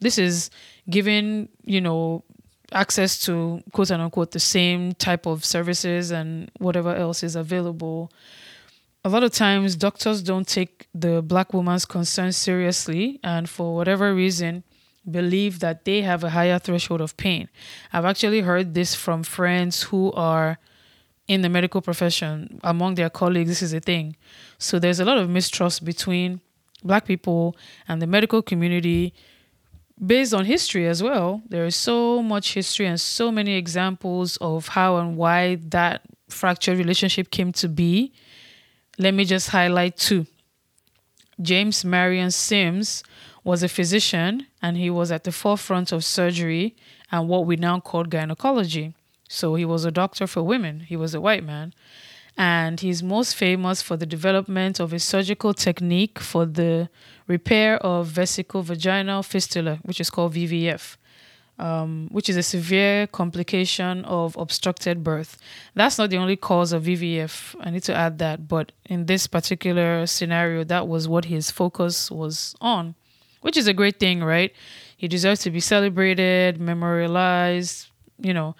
This 0.00 0.18
is 0.18 0.50
given, 0.88 1.48
you 1.64 1.80
know, 1.80 2.24
access 2.72 3.20
to 3.24 3.62
quote 3.72 3.90
unquote 3.90 4.32
the 4.32 4.40
same 4.40 4.92
type 4.94 5.26
of 5.26 5.44
services 5.44 6.10
and 6.10 6.50
whatever 6.58 6.94
else 6.94 7.22
is 7.22 7.36
available. 7.36 8.10
A 9.06 9.10
lot 9.10 9.22
of 9.22 9.32
times, 9.32 9.76
doctors 9.76 10.22
don't 10.22 10.48
take 10.48 10.88
the 10.94 11.20
black 11.20 11.52
woman's 11.52 11.84
concerns 11.84 12.38
seriously, 12.38 13.20
and 13.22 13.46
for 13.50 13.76
whatever 13.76 14.14
reason, 14.14 14.64
believe 15.10 15.58
that 15.58 15.84
they 15.84 16.00
have 16.00 16.24
a 16.24 16.30
higher 16.30 16.58
threshold 16.58 17.02
of 17.02 17.14
pain. 17.18 17.50
I've 17.92 18.06
actually 18.06 18.40
heard 18.40 18.72
this 18.72 18.94
from 18.94 19.22
friends 19.22 19.82
who 19.82 20.10
are 20.12 20.56
in 21.28 21.42
the 21.42 21.50
medical 21.50 21.82
profession 21.82 22.58
among 22.64 22.94
their 22.94 23.10
colleagues. 23.10 23.50
This 23.50 23.62
is 23.62 23.74
a 23.74 23.80
thing. 23.80 24.16
So 24.56 24.78
there's 24.78 25.00
a 25.00 25.04
lot 25.04 25.18
of 25.18 25.28
mistrust 25.28 25.84
between 25.84 26.40
black 26.82 27.04
people 27.04 27.58
and 27.86 28.00
the 28.00 28.06
medical 28.06 28.40
community 28.40 29.12
based 30.04 30.32
on 30.32 30.46
history 30.46 30.86
as 30.86 31.02
well. 31.02 31.42
There 31.46 31.66
is 31.66 31.76
so 31.76 32.22
much 32.22 32.54
history 32.54 32.86
and 32.86 32.98
so 32.98 33.30
many 33.30 33.54
examples 33.54 34.38
of 34.38 34.68
how 34.68 34.96
and 34.96 35.18
why 35.18 35.56
that 35.56 36.00
fractured 36.30 36.78
relationship 36.78 37.30
came 37.30 37.52
to 37.52 37.68
be. 37.68 38.14
Let 38.98 39.14
me 39.14 39.24
just 39.24 39.48
highlight 39.50 39.96
two. 39.96 40.26
James 41.40 41.84
Marion 41.84 42.30
Sims 42.30 43.02
was 43.42 43.62
a 43.62 43.68
physician 43.68 44.46
and 44.62 44.76
he 44.76 44.88
was 44.88 45.10
at 45.10 45.24
the 45.24 45.32
forefront 45.32 45.92
of 45.92 46.04
surgery 46.04 46.76
and 47.10 47.28
what 47.28 47.44
we 47.44 47.56
now 47.56 47.80
call 47.80 48.04
gynecology. 48.04 48.94
So 49.28 49.54
he 49.56 49.64
was 49.64 49.84
a 49.84 49.90
doctor 49.90 50.26
for 50.26 50.42
women, 50.42 50.80
he 50.80 50.96
was 50.96 51.14
a 51.14 51.20
white 51.20 51.44
man 51.44 51.74
and 52.36 52.80
he's 52.80 53.02
most 53.02 53.36
famous 53.36 53.80
for 53.80 53.96
the 53.96 54.06
development 54.06 54.80
of 54.80 54.92
a 54.92 54.98
surgical 54.98 55.54
technique 55.54 56.18
for 56.18 56.44
the 56.44 56.88
repair 57.28 57.76
of 57.78 58.08
vesico-vaginal 58.08 59.22
fistula, 59.22 59.78
which 59.82 60.00
is 60.00 60.10
called 60.10 60.34
VVF, 60.34 60.96
um, 61.58 62.08
which 62.10 62.28
is 62.28 62.36
a 62.36 62.42
severe 62.42 63.06
complication 63.06 64.04
of 64.04 64.36
obstructed 64.36 65.04
birth. 65.04 65.38
That's 65.74 65.98
not 65.98 66.10
the 66.10 66.16
only 66.16 66.36
cause 66.36 66.72
of 66.72 66.84
VVF. 66.84 67.54
I 67.60 67.70
need 67.70 67.82
to 67.84 67.94
add 67.94 68.18
that, 68.18 68.48
but 68.48 68.72
in 68.86 69.06
this 69.06 69.26
particular 69.26 70.06
scenario, 70.06 70.64
that 70.64 70.88
was 70.88 71.08
what 71.08 71.26
his 71.26 71.50
focus 71.50 72.10
was 72.10 72.54
on, 72.60 72.94
which 73.40 73.56
is 73.56 73.66
a 73.66 73.72
great 73.72 73.98
thing, 74.00 74.22
right? 74.22 74.52
He 74.96 75.08
deserves 75.08 75.40
to 75.40 75.50
be 75.50 75.60
celebrated, 75.60 76.60
memorialized, 76.60 77.88
you 78.18 78.32
know 78.32 78.54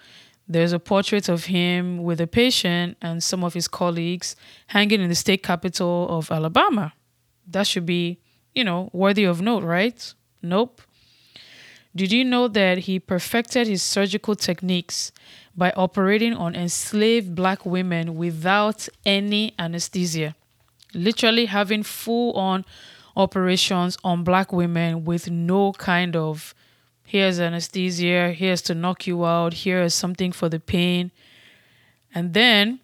there's 0.47 0.73
a 0.73 0.79
portrait 0.79 1.27
of 1.27 1.45
him 1.45 2.03
with 2.03 2.21
a 2.21 2.27
patient 2.27 2.97
and 3.01 3.23
some 3.23 3.43
of 3.43 3.53
his 3.53 3.67
colleagues 3.67 4.35
hanging 4.67 5.01
in 5.01 5.09
the 5.09 5.15
state 5.15 5.41
capitol 5.41 6.07
of 6.09 6.31
Alabama. 6.31 6.93
That 7.47 7.67
should 7.67 7.85
be, 7.85 8.19
you 8.53 8.63
know, 8.63 8.89
worthy 8.93 9.23
of 9.23 9.41
note, 9.41 9.63
right? 9.63 10.13
Nope. 10.41 10.81
Did 11.95 12.11
you 12.11 12.25
know 12.25 12.49
that 12.49 12.79
he 12.79 12.99
perfected 12.99 13.67
his 13.67 13.81
surgical 13.81 14.35
techniques 14.35 15.13
by 15.55 15.71
operating 15.77 16.33
on 16.33 16.53
enslaved 16.53 17.33
black 17.33 17.65
women 17.65 18.15
without 18.15 18.89
any 19.05 19.53
anesthesia? 19.57 20.35
Literally 20.93 21.45
having 21.45 21.83
full 21.83 22.33
on 22.33 22.65
operations 23.15 23.97
on 24.03 24.25
black 24.25 24.51
women 24.51 25.05
with 25.05 25.29
no 25.29 25.71
kind 25.71 26.17
of 26.17 26.53
here's 27.05 27.39
anesthesia, 27.39 28.33
here's 28.33 28.61
to 28.63 28.75
knock 28.75 29.07
you 29.07 29.23
out, 29.23 29.53
here 29.53 29.81
is 29.81 29.93
something 29.93 30.33
for 30.33 30.49
the 30.49 30.59
pain. 30.59 31.11
And 32.13 32.33
then, 32.33 32.81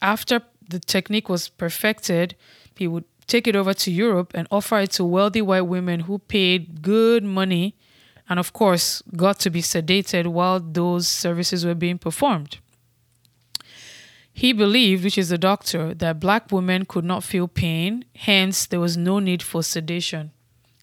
after 0.00 0.40
the 0.66 0.78
technique 0.78 1.28
was 1.28 1.50
perfected, 1.50 2.36
he 2.74 2.88
would 2.88 3.04
take 3.26 3.46
it 3.46 3.54
over 3.54 3.74
to 3.74 3.90
Europe 3.90 4.32
and 4.34 4.48
offer 4.50 4.78
it 4.78 4.92
to 4.92 5.04
wealthy 5.04 5.42
white 5.42 5.62
women 5.62 6.00
who 6.00 6.18
paid 6.20 6.80
good 6.80 7.22
money 7.22 7.74
and, 8.28 8.38
of 8.38 8.52
course, 8.52 9.02
got 9.16 9.38
to 9.40 9.50
be 9.50 9.62
sedated 9.62 10.26
while 10.26 10.60
those 10.60 11.06
services 11.06 11.64
were 11.64 11.74
being 11.74 11.98
performed. 11.98 12.58
He 14.32 14.52
believed, 14.52 15.04
which 15.04 15.16
is 15.16 15.30
a 15.30 15.38
doctor, 15.38 15.94
that 15.94 16.18
black 16.18 16.50
women 16.50 16.86
could 16.86 17.04
not 17.04 17.22
feel 17.22 17.46
pain, 17.46 18.04
hence, 18.16 18.66
there 18.66 18.80
was 18.80 18.96
no 18.96 19.20
need 19.20 19.42
for 19.42 19.62
sedation. 19.62 20.32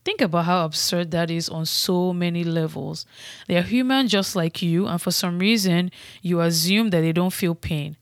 Think 0.03 0.21
about 0.21 0.45
how 0.45 0.65
absurd 0.65 1.11
that 1.11 1.29
is 1.29 1.49
on 1.49 1.65
so 1.65 2.11
many 2.13 2.43
levels. 2.43 3.05
They 3.47 3.57
are 3.57 3.61
human 3.61 4.07
just 4.07 4.35
like 4.35 4.61
you, 4.61 4.87
and 4.87 5.01
for 5.01 5.11
some 5.11 5.37
reason, 5.37 5.91
you 6.21 6.41
assume 6.41 6.89
that 6.89 7.01
they 7.01 7.11
don't 7.11 7.33
feel 7.33 7.53
pain. 7.53 7.97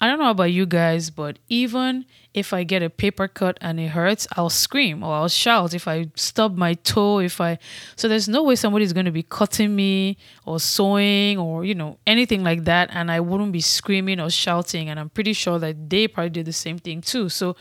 I 0.00 0.06
don't 0.06 0.18
know 0.18 0.30
about 0.30 0.52
you 0.52 0.66
guys, 0.66 1.10
but 1.10 1.38
even 1.48 2.04
if 2.32 2.52
I 2.52 2.62
get 2.62 2.82
a 2.82 2.90
paper 2.90 3.26
cut 3.26 3.58
and 3.60 3.80
it 3.80 3.88
hurts, 3.88 4.28
I'll 4.36 4.50
scream 4.50 5.02
or 5.02 5.14
I'll 5.14 5.28
shout 5.28 5.74
if 5.74 5.88
I 5.88 6.06
stub 6.14 6.56
my 6.56 6.74
toe, 6.74 7.18
if 7.18 7.40
I 7.40 7.58
so 7.96 8.08
there's 8.08 8.28
no 8.28 8.42
way 8.42 8.54
somebody's 8.54 8.92
gonna 8.92 9.10
be 9.10 9.24
cutting 9.24 9.74
me 9.74 10.16
or 10.44 10.60
sewing 10.60 11.38
or 11.38 11.64
you 11.64 11.74
know, 11.74 11.98
anything 12.06 12.44
like 12.44 12.64
that, 12.64 12.90
and 12.92 13.10
I 13.10 13.20
wouldn't 13.20 13.52
be 13.52 13.60
screaming 13.60 14.20
or 14.20 14.30
shouting, 14.30 14.88
and 14.88 15.00
I'm 15.00 15.10
pretty 15.10 15.32
sure 15.32 15.58
that 15.58 15.90
they 15.90 16.06
probably 16.06 16.30
did 16.30 16.46
the 16.46 16.52
same 16.52 16.78
thing 16.78 17.00
too. 17.00 17.28
So 17.28 17.56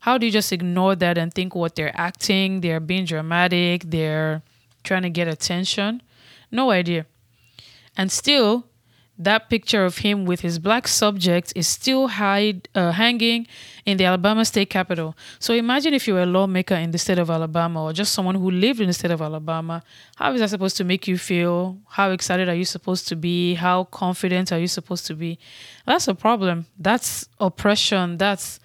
how 0.00 0.18
do 0.18 0.26
you 0.26 0.32
just 0.32 0.52
ignore 0.52 0.96
that 0.96 1.18
and 1.18 1.32
think 1.32 1.54
what 1.54 1.74
they're 1.74 1.98
acting, 1.98 2.60
they're 2.60 2.80
being 2.80 3.04
dramatic, 3.04 3.84
they're 3.84 4.42
trying 4.84 5.02
to 5.02 5.10
get 5.10 5.28
attention? 5.28 6.02
No 6.50 6.70
idea. 6.70 7.06
And 7.96 8.10
still, 8.10 8.66
that 9.18 9.50
picture 9.50 9.84
of 9.84 9.98
him 9.98 10.24
with 10.24 10.40
his 10.40 10.60
black 10.60 10.86
subject 10.86 11.52
is 11.56 11.66
still 11.66 12.06
hide, 12.06 12.68
uh, 12.74 12.92
hanging 12.92 13.48
in 13.84 13.96
the 13.96 14.04
Alabama 14.04 14.44
state 14.44 14.70
capitol. 14.70 15.16
So 15.40 15.52
imagine 15.54 15.92
if 15.92 16.06
you 16.06 16.14
were 16.14 16.22
a 16.22 16.26
lawmaker 16.26 16.76
in 16.76 16.92
the 16.92 16.98
state 16.98 17.18
of 17.18 17.28
Alabama 17.28 17.82
or 17.84 17.92
just 17.92 18.12
someone 18.12 18.36
who 18.36 18.50
lived 18.50 18.80
in 18.80 18.86
the 18.86 18.92
state 18.92 19.10
of 19.10 19.20
Alabama. 19.20 19.82
How 20.16 20.32
is 20.32 20.40
that 20.40 20.50
supposed 20.50 20.76
to 20.76 20.84
make 20.84 21.08
you 21.08 21.18
feel? 21.18 21.78
How 21.88 22.12
excited 22.12 22.48
are 22.48 22.54
you 22.54 22.64
supposed 22.64 23.08
to 23.08 23.16
be? 23.16 23.54
How 23.54 23.84
confident 23.84 24.52
are 24.52 24.58
you 24.58 24.68
supposed 24.68 25.06
to 25.06 25.14
be? 25.14 25.38
That's 25.84 26.06
a 26.06 26.14
problem. 26.14 26.66
That's 26.78 27.28
oppression. 27.40 28.18
That's 28.18 28.60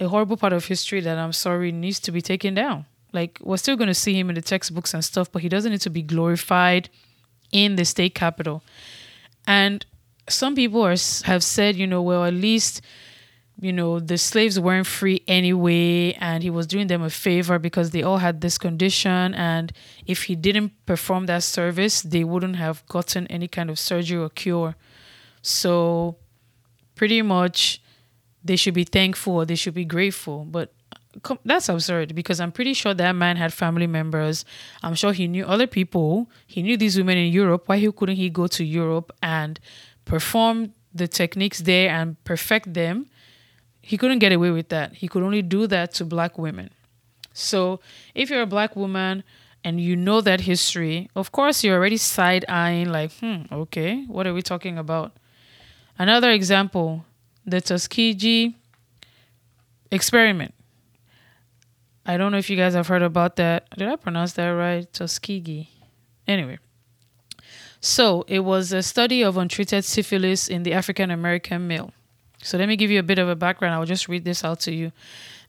a 0.00 0.08
horrible 0.08 0.36
part 0.36 0.52
of 0.52 0.64
history 0.64 1.00
that 1.00 1.16
I'm 1.16 1.32
sorry 1.32 1.70
needs 1.70 2.00
to 2.00 2.12
be 2.12 2.20
taken 2.20 2.54
down. 2.54 2.86
Like 3.12 3.38
we're 3.40 3.56
still 3.56 3.76
going 3.76 3.88
to 3.88 3.94
see 3.94 4.18
him 4.18 4.30
in 4.30 4.34
the 4.34 4.42
textbooks 4.42 4.94
and 4.94 5.04
stuff, 5.04 5.30
but 5.30 5.42
he 5.42 5.48
doesn't 5.48 5.70
need 5.70 5.82
to 5.82 5.90
be 5.90 6.02
glorified 6.02 6.88
in 7.52 7.76
the 7.76 7.84
state 7.84 8.16
capitol. 8.16 8.64
And 9.46 9.84
some 10.28 10.54
people 10.54 10.82
are 10.82 10.96
have 11.24 11.42
said, 11.42 11.76
you 11.76 11.86
know, 11.86 12.02
well, 12.02 12.24
at 12.24 12.34
least 12.34 12.82
you 13.60 13.72
know 13.72 14.00
the 14.00 14.18
slaves 14.18 14.58
weren't 14.58 14.86
free 14.86 15.22
anyway 15.28 16.12
and 16.14 16.42
he 16.42 16.50
was 16.50 16.66
doing 16.66 16.88
them 16.88 17.02
a 17.02 17.10
favor 17.10 17.58
because 17.58 17.90
they 17.90 18.02
all 18.02 18.18
had 18.18 18.40
this 18.40 18.58
condition 18.58 19.34
and 19.34 19.72
if 20.04 20.24
he 20.24 20.34
didn't 20.34 20.72
perform 20.84 21.26
that 21.26 21.42
service 21.42 22.02
they 22.02 22.24
wouldn't 22.24 22.56
have 22.56 22.84
gotten 22.88 23.26
any 23.28 23.46
kind 23.46 23.70
of 23.70 23.78
surgery 23.78 24.18
or 24.18 24.28
cure. 24.30 24.74
So 25.42 26.16
pretty 26.96 27.22
much 27.22 27.80
they 28.42 28.56
should 28.56 28.74
be 28.74 28.84
thankful 28.84 29.46
they 29.46 29.54
should 29.54 29.74
be 29.74 29.84
grateful. 29.84 30.44
But 30.44 30.72
that's 31.44 31.68
absurd 31.68 32.14
because 32.14 32.40
i'm 32.40 32.50
pretty 32.50 32.72
sure 32.72 32.94
that 32.94 33.12
man 33.12 33.36
had 33.36 33.52
family 33.52 33.86
members. 33.86 34.44
I'm 34.82 34.94
sure 34.94 35.12
he 35.12 35.28
knew 35.28 35.44
other 35.44 35.66
people. 35.66 36.30
He 36.46 36.62
knew 36.62 36.76
these 36.76 36.96
women 36.96 37.18
in 37.18 37.30
europe. 37.30 37.64
Why 37.66 37.86
couldn't 37.94 38.16
he 38.16 38.28
go 38.28 38.48
to 38.48 38.64
europe 38.64 39.12
and 39.22 39.60
perform 40.04 40.72
the 40.94 41.08
techniques 41.08 41.60
there 41.60 41.90
and 41.90 42.22
perfect 42.24 42.74
them 42.74 43.06
he 43.80 43.96
couldn't 43.96 44.18
get 44.18 44.32
away 44.32 44.50
with 44.50 44.68
that 44.68 44.94
he 44.94 45.08
could 45.08 45.22
only 45.22 45.42
do 45.42 45.66
that 45.66 45.92
to 45.92 46.04
black 46.04 46.38
women 46.38 46.70
so 47.32 47.80
if 48.14 48.30
you're 48.30 48.42
a 48.42 48.46
black 48.46 48.76
woman 48.76 49.24
and 49.64 49.80
you 49.80 49.96
know 49.96 50.20
that 50.20 50.42
history 50.42 51.08
of 51.16 51.32
course 51.32 51.64
you're 51.64 51.76
already 51.76 51.96
side-eyeing 51.96 52.90
like 52.90 53.12
hmm 53.20 53.42
okay 53.50 54.04
what 54.04 54.26
are 54.26 54.34
we 54.34 54.42
talking 54.42 54.76
about 54.76 55.12
another 55.98 56.30
example 56.30 57.04
the 57.44 57.60
Tuskegee 57.60 58.54
experiment. 59.90 60.54
I 62.04 62.16
don't 62.16 62.32
know 62.32 62.38
if 62.38 62.50
you 62.50 62.56
guys 62.56 62.74
have 62.74 62.88
heard 62.88 63.02
about 63.02 63.36
that. 63.36 63.68
Did 63.76 63.88
I 63.88 63.96
pronounce 63.96 64.32
that 64.32 64.48
right? 64.48 64.90
Tuskegee. 64.92 65.68
Anyway. 66.26 66.58
So 67.84 68.24
it 68.28 68.40
was 68.40 68.72
a 68.72 68.82
study 68.82 69.22
of 69.22 69.36
untreated 69.36 69.84
syphilis 69.84 70.48
in 70.48 70.62
the 70.62 70.72
African 70.72 71.10
American 71.10 71.66
male. 71.66 71.90
So 72.40 72.56
let 72.56 72.68
me 72.68 72.76
give 72.76 72.90
you 72.92 73.00
a 73.00 73.02
bit 73.02 73.18
of 73.18 73.28
a 73.28 73.34
background. 73.34 73.74
I'll 73.74 73.84
just 73.84 74.08
read 74.08 74.24
this 74.24 74.44
out 74.44 74.60
to 74.60 74.72
you. 74.72 74.92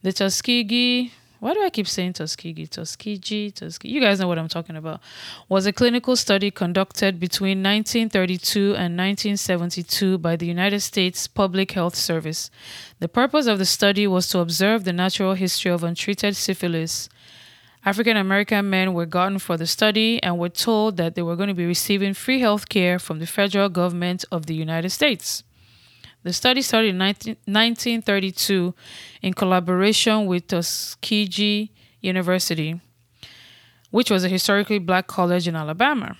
The 0.02 0.12
Tuskegee 0.12 1.12
why 1.44 1.54
do 1.54 1.62
I 1.62 1.70
keep 1.70 1.90
saying 1.90 2.14
Tuskegee? 2.14 2.68
Tuskegee, 2.68 3.52
Tuskegee. 3.52 3.94
You 3.94 4.00
guys 4.00 4.18
know 4.18 4.30
what 4.30 4.40
I'm 4.40 4.48
talking 4.48 4.78
about. 4.78 5.02
Was 5.50 5.66
a 5.66 5.74
clinical 5.74 6.16
study 6.16 6.50
conducted 6.52 7.20
between 7.20 7.58
1932 7.62 8.68
and 8.68 8.98
1972 8.98 10.20
by 10.20 10.38
the 10.38 10.46
United 10.46 10.80
States 10.80 11.28
Public 11.28 11.74
Health 11.74 11.96
Service. 11.96 12.50
The 13.02 13.10
purpose 13.10 13.46
of 13.48 13.60
the 13.60 13.66
study 13.66 14.08
was 14.08 14.30
to 14.30 14.40
observe 14.40 14.86
the 14.86 14.94
natural 14.94 15.34
history 15.34 15.70
of 15.70 15.84
untreated 15.84 16.38
syphilis 16.38 17.10
African 17.86 18.16
American 18.16 18.70
men 18.70 18.94
were 18.94 19.06
gotten 19.06 19.40
for 19.40 19.58
the 19.58 19.68
study 19.68 20.22
and 20.24 20.40
were 20.40 20.48
told 20.48 20.96
that 20.98 21.16
they 21.16 21.22
were 21.22 21.36
going 21.36 21.50
to 21.50 21.54
be 21.54 21.66
receiving 21.66 22.14
free 22.14 22.40
health 22.40 22.70
care 22.70 22.98
from 22.98 23.20
the 23.20 23.28
federal 23.28 23.68
government 23.68 24.24
of 24.32 24.46
the 24.46 24.56
United 24.56 24.90
States. 24.90 25.44
The 26.24 26.32
study 26.32 26.62
started 26.62 26.90
in 26.90 26.98
19, 26.98 27.36
1932 27.46 28.74
in 29.22 29.34
collaboration 29.34 30.26
with 30.26 30.48
Tuskegee 30.48 31.72
University, 32.00 32.80
which 33.92 34.10
was 34.10 34.24
a 34.24 34.30
historically 34.30 34.80
black 34.80 35.08
college 35.08 35.46
in 35.46 35.56
Alabama. 35.58 36.16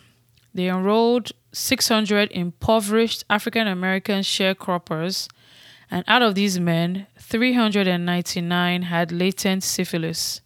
They 0.54 0.68
enrolled 0.68 1.32
600 1.54 2.30
impoverished 2.32 3.24
African 3.30 3.68
American 3.68 4.20
sharecroppers, 4.20 5.30
and 5.90 6.04
out 6.08 6.22
of 6.22 6.36
these 6.36 6.60
men, 6.60 7.08
399 7.18 8.82
had 8.82 9.12
latent 9.14 9.64
syphilis. 9.64 10.43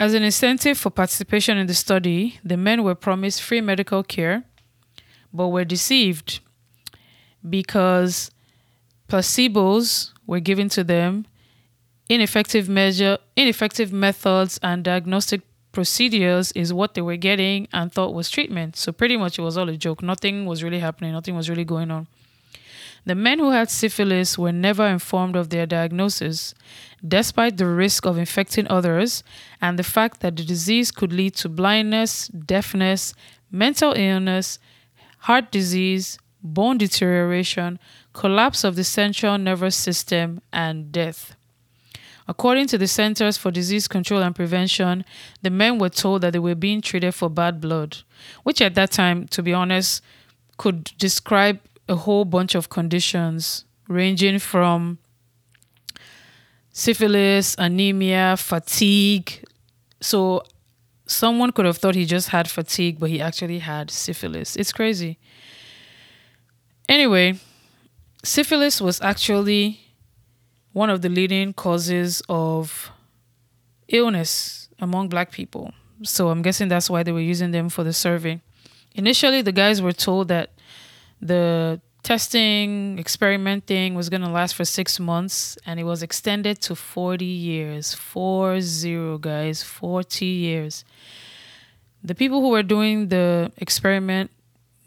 As 0.00 0.14
an 0.14 0.22
incentive 0.22 0.78
for 0.78 0.90
participation 0.90 1.58
in 1.58 1.66
the 1.66 1.74
study, 1.74 2.38
the 2.44 2.56
men 2.56 2.84
were 2.84 2.94
promised 2.94 3.42
free 3.42 3.60
medical 3.60 4.04
care, 4.04 4.44
but 5.32 5.48
were 5.48 5.64
deceived 5.64 6.38
because 7.48 8.30
placebos 9.08 10.12
were 10.24 10.38
given 10.38 10.68
to 10.68 10.84
them, 10.84 11.26
ineffective 12.08 12.68
measure, 12.68 13.18
ineffective 13.34 13.92
methods 13.92 14.60
and 14.62 14.84
diagnostic 14.84 15.40
procedures 15.72 16.52
is 16.52 16.72
what 16.72 16.94
they 16.94 17.02
were 17.02 17.16
getting 17.16 17.66
and 17.72 17.92
thought 17.92 18.14
was 18.14 18.30
treatment. 18.30 18.76
So 18.76 18.92
pretty 18.92 19.16
much 19.16 19.38
it 19.38 19.42
was 19.42 19.58
all 19.58 19.68
a 19.68 19.76
joke. 19.76 20.00
Nothing 20.00 20.46
was 20.46 20.62
really 20.62 20.78
happening, 20.78 21.12
nothing 21.12 21.34
was 21.34 21.50
really 21.50 21.64
going 21.64 21.90
on. 21.90 22.06
The 23.04 23.14
men 23.14 23.38
who 23.38 23.50
had 23.50 23.70
syphilis 23.70 24.36
were 24.36 24.52
never 24.52 24.86
informed 24.86 25.36
of 25.36 25.50
their 25.50 25.66
diagnosis, 25.66 26.54
despite 27.06 27.56
the 27.56 27.66
risk 27.66 28.04
of 28.04 28.18
infecting 28.18 28.68
others 28.68 29.22
and 29.60 29.78
the 29.78 29.84
fact 29.84 30.20
that 30.20 30.36
the 30.36 30.44
disease 30.44 30.90
could 30.90 31.12
lead 31.12 31.34
to 31.36 31.48
blindness, 31.48 32.28
deafness, 32.28 33.14
mental 33.50 33.92
illness, 33.96 34.58
heart 35.20 35.50
disease, 35.50 36.18
bone 36.42 36.78
deterioration, 36.78 37.78
collapse 38.12 38.64
of 38.64 38.76
the 38.76 38.84
central 38.84 39.38
nervous 39.38 39.76
system, 39.76 40.40
and 40.52 40.92
death. 40.92 41.34
According 42.26 42.66
to 42.68 42.78
the 42.78 42.86
Centers 42.86 43.38
for 43.38 43.50
Disease 43.50 43.88
Control 43.88 44.22
and 44.22 44.36
Prevention, 44.36 45.04
the 45.40 45.48
men 45.48 45.78
were 45.78 45.88
told 45.88 46.20
that 46.20 46.34
they 46.34 46.38
were 46.38 46.54
being 46.54 46.82
treated 46.82 47.14
for 47.14 47.30
bad 47.30 47.58
blood, 47.58 47.98
which 48.42 48.60
at 48.60 48.74
that 48.74 48.90
time, 48.90 49.26
to 49.28 49.42
be 49.42 49.54
honest, 49.54 50.02
could 50.58 50.92
describe 50.98 51.58
a 51.88 51.96
whole 51.96 52.24
bunch 52.24 52.54
of 52.54 52.68
conditions 52.68 53.64
ranging 53.88 54.38
from 54.38 54.98
syphilis, 56.70 57.56
anemia, 57.58 58.36
fatigue. 58.36 59.42
So 60.00 60.42
someone 61.06 61.52
could 61.52 61.64
have 61.64 61.78
thought 61.78 61.94
he 61.94 62.04
just 62.04 62.28
had 62.28 62.48
fatigue, 62.48 63.00
but 63.00 63.10
he 63.10 63.20
actually 63.20 63.58
had 63.58 63.90
syphilis. 63.90 64.54
It's 64.56 64.72
crazy. 64.72 65.18
Anyway, 66.88 67.38
syphilis 68.22 68.80
was 68.80 69.00
actually 69.00 69.80
one 70.72 70.90
of 70.90 71.02
the 71.02 71.08
leading 71.08 71.52
causes 71.52 72.22
of 72.28 72.90
illness 73.88 74.68
among 74.78 75.08
black 75.08 75.32
people. 75.32 75.72
So 76.02 76.28
I'm 76.28 76.42
guessing 76.42 76.68
that's 76.68 76.88
why 76.88 77.02
they 77.02 77.12
were 77.12 77.20
using 77.20 77.50
them 77.50 77.68
for 77.68 77.82
the 77.82 77.92
survey. 77.92 78.40
Initially, 78.94 79.42
the 79.42 79.52
guys 79.52 79.82
were 79.82 79.92
told 79.92 80.28
that 80.28 80.50
the 81.20 81.80
testing, 82.02 82.98
experimenting 82.98 83.94
was 83.94 84.08
going 84.08 84.22
to 84.22 84.28
last 84.30 84.54
for 84.54 84.64
six 84.64 84.98
months 84.98 85.58
and 85.66 85.78
it 85.78 85.84
was 85.84 86.02
extended 86.02 86.60
to 86.62 86.74
40 86.74 87.24
years. 87.24 87.94
Four 87.94 88.60
zero, 88.60 89.18
guys, 89.18 89.62
40 89.62 90.24
years. 90.24 90.84
The 92.02 92.14
people 92.14 92.40
who 92.40 92.50
were 92.50 92.62
doing 92.62 93.08
the 93.08 93.52
experiment 93.58 94.30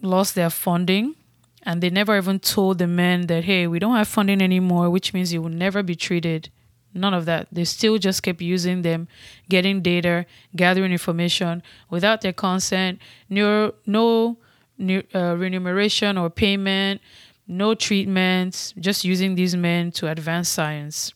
lost 0.00 0.34
their 0.34 0.50
funding 0.50 1.14
and 1.62 1.80
they 1.80 1.90
never 1.90 2.16
even 2.16 2.40
told 2.40 2.78
the 2.78 2.88
men 2.88 3.28
that, 3.28 3.44
hey, 3.44 3.66
we 3.66 3.78
don't 3.78 3.94
have 3.94 4.08
funding 4.08 4.42
anymore, 4.42 4.90
which 4.90 5.14
means 5.14 5.32
you 5.32 5.40
will 5.42 5.48
never 5.48 5.82
be 5.82 5.94
treated. 5.94 6.48
None 6.94 7.14
of 7.14 7.24
that. 7.26 7.46
They 7.52 7.64
still 7.64 7.98
just 7.98 8.22
kept 8.22 8.40
using 8.40 8.82
them, 8.82 9.06
getting 9.48 9.80
data, 9.80 10.26
gathering 10.56 10.92
information 10.92 11.62
without 11.88 12.20
their 12.20 12.32
consent. 12.32 12.98
No, 13.30 13.74
no 13.86 14.38
uh, 14.80 15.36
remuneration 15.36 16.18
or 16.18 16.30
payment, 16.30 17.00
no 17.46 17.74
treatments, 17.74 18.72
just 18.78 19.04
using 19.04 19.34
these 19.34 19.56
men 19.56 19.92
to 19.92 20.08
advance 20.08 20.48
science. 20.48 21.12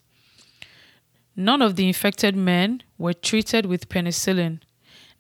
None 1.35 1.63
of 1.63 1.77
the 1.77 1.87
infected 1.87 2.35
men 2.35 2.83
were 2.99 3.13
treated 3.13 3.67
with 3.67 3.89
penicillin, 3.89 4.61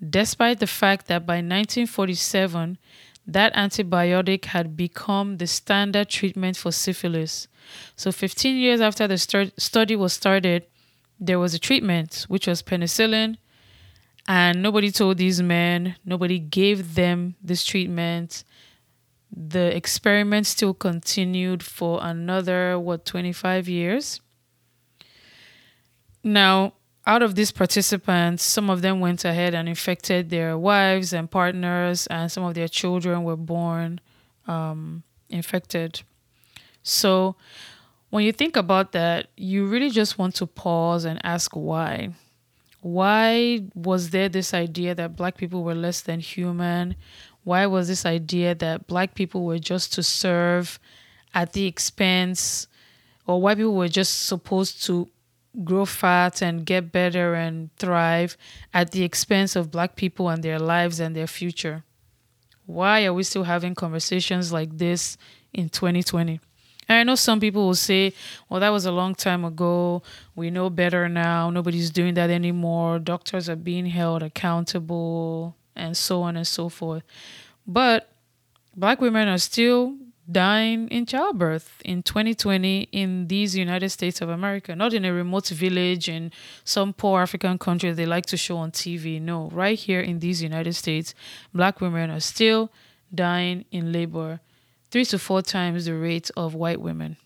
despite 0.08 0.60
the 0.60 0.66
fact 0.66 1.06
that 1.06 1.26
by 1.26 1.36
1947, 1.36 2.78
that 3.26 3.54
antibiotic 3.54 4.46
had 4.46 4.76
become 4.76 5.36
the 5.36 5.46
standard 5.46 6.08
treatment 6.08 6.56
for 6.56 6.72
syphilis. 6.72 7.48
So, 7.96 8.12
15 8.12 8.56
years 8.56 8.80
after 8.80 9.08
the 9.08 9.18
study 9.18 9.96
was 9.96 10.12
started, 10.12 10.64
there 11.18 11.38
was 11.38 11.52
a 11.52 11.58
treatment, 11.58 12.24
which 12.28 12.46
was 12.46 12.62
penicillin, 12.62 13.38
and 14.28 14.62
nobody 14.62 14.90
told 14.90 15.18
these 15.18 15.40
men, 15.40 15.96
nobody 16.04 16.38
gave 16.38 16.94
them 16.94 17.36
this 17.42 17.64
treatment. 17.64 18.44
The 19.34 19.74
experiment 19.76 20.46
still 20.46 20.74
continued 20.74 21.62
for 21.62 22.00
another, 22.02 22.78
what, 22.78 23.04
25 23.04 23.68
years? 23.68 24.20
Now, 26.24 26.72
out 27.06 27.22
of 27.22 27.36
these 27.36 27.52
participants, 27.52 28.42
some 28.42 28.68
of 28.68 28.82
them 28.82 28.98
went 28.98 29.24
ahead 29.24 29.54
and 29.54 29.68
infected 29.68 30.28
their 30.28 30.58
wives 30.58 31.12
and 31.12 31.30
partners, 31.30 32.08
and 32.08 32.30
some 32.30 32.42
of 32.42 32.54
their 32.54 32.66
children 32.66 33.22
were 33.22 33.36
born 33.36 34.00
um, 34.48 35.04
infected. 35.28 36.02
So, 36.82 37.36
when 38.10 38.24
you 38.24 38.32
think 38.32 38.56
about 38.56 38.92
that, 38.92 39.28
you 39.36 39.66
really 39.66 39.90
just 39.90 40.18
want 40.18 40.34
to 40.36 40.46
pause 40.46 41.04
and 41.04 41.20
ask 41.24 41.54
why 41.54 42.10
why 42.86 43.62
was 43.74 44.10
there 44.10 44.28
this 44.28 44.54
idea 44.54 44.94
that 44.94 45.16
black 45.16 45.36
people 45.36 45.64
were 45.64 45.74
less 45.74 46.02
than 46.02 46.20
human? 46.20 46.94
Why 47.42 47.66
was 47.66 47.88
this 47.88 48.06
idea 48.06 48.54
that 48.54 48.86
black 48.86 49.16
people 49.16 49.44
were 49.44 49.58
just 49.58 49.92
to 49.94 50.04
serve 50.04 50.78
at 51.34 51.52
the 51.52 51.66
expense, 51.66 52.68
or 53.26 53.42
white 53.42 53.56
people 53.56 53.74
were 53.74 53.88
just 53.88 54.26
supposed 54.26 54.84
to 54.84 55.08
grow 55.64 55.84
fat 55.84 56.40
and 56.40 56.64
get 56.64 56.92
better 56.92 57.34
and 57.34 57.74
thrive 57.76 58.36
at 58.72 58.92
the 58.92 59.02
expense 59.02 59.56
of 59.56 59.72
black 59.72 59.96
people 59.96 60.28
and 60.28 60.44
their 60.44 60.60
lives 60.60 61.00
and 61.00 61.16
their 61.16 61.26
future? 61.26 61.82
Why 62.66 63.04
are 63.04 63.14
we 63.14 63.24
still 63.24 63.44
having 63.44 63.74
conversations 63.74 64.52
like 64.52 64.78
this 64.78 65.16
in 65.52 65.70
2020? 65.70 66.38
And 66.88 66.98
I 66.98 67.02
know 67.02 67.14
some 67.16 67.40
people 67.40 67.66
will 67.66 67.74
say, 67.74 68.12
well, 68.48 68.60
that 68.60 68.70
was 68.70 68.86
a 68.86 68.92
long 68.92 69.14
time 69.14 69.44
ago. 69.44 70.02
We 70.34 70.50
know 70.50 70.70
better 70.70 71.08
now. 71.08 71.50
Nobody's 71.50 71.90
doing 71.90 72.14
that 72.14 72.30
anymore. 72.30 72.98
Doctors 72.98 73.48
are 73.48 73.56
being 73.56 73.86
held 73.86 74.22
accountable, 74.22 75.56
and 75.74 75.96
so 75.96 76.22
on 76.22 76.36
and 76.36 76.46
so 76.46 76.68
forth. 76.68 77.02
But 77.66 78.08
black 78.76 79.00
women 79.00 79.28
are 79.28 79.38
still 79.38 79.96
dying 80.30 80.88
in 80.88 81.06
childbirth 81.06 81.80
in 81.84 82.02
2020 82.02 82.88
in 82.92 83.28
these 83.28 83.56
United 83.56 83.90
States 83.90 84.20
of 84.20 84.28
America, 84.28 84.74
not 84.74 84.92
in 84.92 85.04
a 85.04 85.12
remote 85.12 85.48
village 85.48 86.08
in 86.08 86.32
some 86.64 86.92
poor 86.92 87.22
African 87.22 87.58
country 87.58 87.92
they 87.92 88.06
like 88.06 88.26
to 88.26 88.36
show 88.36 88.56
on 88.56 88.72
TV. 88.72 89.20
No, 89.20 89.48
right 89.50 89.78
here 89.78 90.00
in 90.00 90.18
these 90.18 90.42
United 90.42 90.74
States, 90.74 91.14
black 91.54 91.80
women 91.80 92.10
are 92.10 92.20
still 92.20 92.70
dying 93.14 93.64
in 93.70 93.92
labor 93.92 94.40
three 94.90 95.04
to 95.06 95.18
four 95.18 95.42
times 95.42 95.86
the 95.86 95.94
rate 95.94 96.30
of 96.36 96.54
white 96.54 96.80
women. 96.80 97.16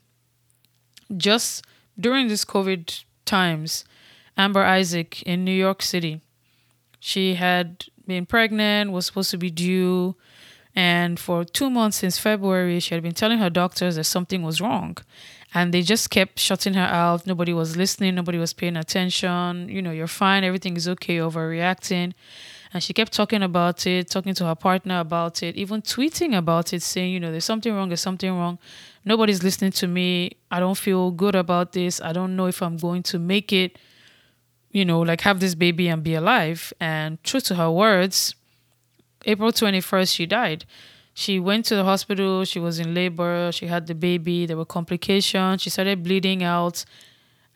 Just 1.17 1.65
during 1.99 2.29
this 2.29 2.45
COVID 2.45 3.05
times, 3.25 3.85
Amber 4.37 4.63
Isaac 4.63 5.23
in 5.23 5.45
New 5.45 5.53
York 5.53 5.83
City, 5.83 6.21
she 6.99 7.35
had 7.35 7.85
been 8.07 8.27
pregnant, 8.27 8.93
was 8.93 9.07
supposed 9.07 9.31
to 9.31 9.39
be 9.39 9.51
due, 9.51 10.17
and 10.75 11.19
for 11.19 11.45
two 11.45 11.69
months 11.69 11.99
since 11.99 12.19
February, 12.19 12.79
she 12.81 12.95
had 12.95 13.03
been 13.03 13.15
telling 13.15 13.39
her 13.39 13.51
doctors 13.51 13.97
that 13.97 14.05
something 14.05 14.43
was 14.43 14.61
wrong. 14.61 14.97
And 15.53 15.75
they 15.75 15.83
just 15.83 16.11
kept 16.11 16.39
shutting 16.39 16.75
her 16.75 16.81
out. 16.85 17.27
Nobody 17.27 17.53
was 17.53 17.77
listening, 17.77 18.15
nobody 18.15 18.39
was 18.39 18.53
paying 18.53 18.77
attention. 18.77 19.69
You 19.69 19.83
know, 19.83 19.91
you're 19.91 20.07
fine, 20.07 20.45
everything 20.45 20.77
is 20.77 20.87
okay, 20.89 21.17
overreacting. 21.17 22.13
And 22.73 22.83
she 22.83 22.93
kept 22.93 23.13
talking 23.13 23.43
about 23.43 23.85
it, 23.87 24.09
talking 24.09 24.35
to 24.35 24.47
her 24.47 24.55
partner 24.55 25.01
about 25.01 25.43
it, 25.43 25.57
even 25.57 25.83
tweeting 25.83 26.37
about 26.37 26.73
it, 26.73 26.83
saying, 26.83 27.13
you 27.13 27.19
know, 27.19 27.33
there's 27.33 27.45
something 27.45 27.75
wrong, 27.75 27.89
there's 27.89 28.01
something 28.01 28.31
wrong. 28.31 28.59
Nobody's 29.05 29.43
listening 29.43 29.73
to 29.73 29.89
me. 29.89 30.33
I 30.51 30.61
don't 30.61 30.79
feel 30.79 31.11
good 31.11 31.35
about 31.35 31.73
this. 31.73 32.01
I 32.01 32.13
don't 32.13 32.37
know 32.37 32.47
if 32.47 32.63
I'm 32.63 32.77
going 32.77 33.03
to 33.05 33.19
make 33.19 33.53
it, 33.53 33.77
you 34.71 34.85
know, 34.85 35.01
like 35.01 35.23
have 35.23 35.41
this 35.41 35.57
baby 35.57 35.89
and 35.89 36.03
be 36.03 36.15
alive. 36.15 36.73
And 36.79 37.23
true 37.25 37.41
to 37.41 37.57
her 37.57 37.71
words, 37.71 38.37
April 39.25 39.51
21st, 39.51 40.15
she 40.15 40.27
died. 40.27 40.65
She 41.13 41.41
went 41.41 41.65
to 41.67 41.77
the 41.77 41.85
hospital, 41.85 42.45
she 42.45 42.61
was 42.61 42.79
in 42.79 42.95
labor, 42.95 43.51
she 43.53 43.67
had 43.67 43.89
the 43.89 43.97
baby, 43.97 44.47
there 44.47 44.57
were 44.57 44.65
complications, 44.65 45.61
she 45.63 45.69
started 45.69 46.05
bleeding 46.05 46.45
out 46.45 46.85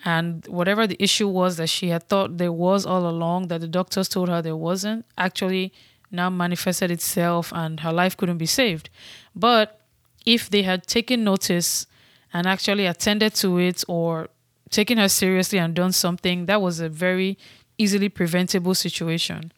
And 0.05 0.47
whatever 0.47 0.87
the 0.87 1.03
issue 1.03 1.29
was 1.29 1.57
that 1.57 1.69
she 1.69 1.89
had 1.89 2.09
thought 2.09 2.37
there 2.37 2.53
was 2.53 2.85
all 2.85 3.09
along, 3.09 3.49
that 3.49 3.63
the 3.63 3.69
doctors 3.69 4.09
told 4.09 4.29
her 4.29 4.43
there 4.43 4.57
wasn't, 4.57 5.07
actually 5.17 5.73
now 6.11 6.31
manifested 6.31 6.91
itself 6.91 7.53
and 7.55 7.81
her 7.81 7.93
life 7.93 8.17
couldn't 8.17 8.39
be 8.39 8.47
saved. 8.47 8.91
But 9.35 9.81
if 10.27 10.51
they 10.51 10.63
had 10.63 10.87
taken 10.87 11.25
notice 11.25 11.87
and 12.33 12.47
actually 12.47 12.87
attended 12.87 13.35
to 13.37 13.59
it 13.59 13.83
or 13.89 14.29
taken 14.71 14.99
her 14.99 15.09
seriously 15.09 15.59
and 15.59 15.75
done 15.75 15.93
something, 15.93 16.47
that 16.47 16.61
was 16.61 16.81
a 16.81 16.89
very 16.89 17.39
easily 17.79 18.09
preventable 18.09 18.75
situation. 18.75 19.53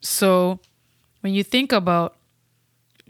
So 0.00 0.60
when 1.20 1.34
you 1.34 1.42
think 1.42 1.72
about 1.72 2.17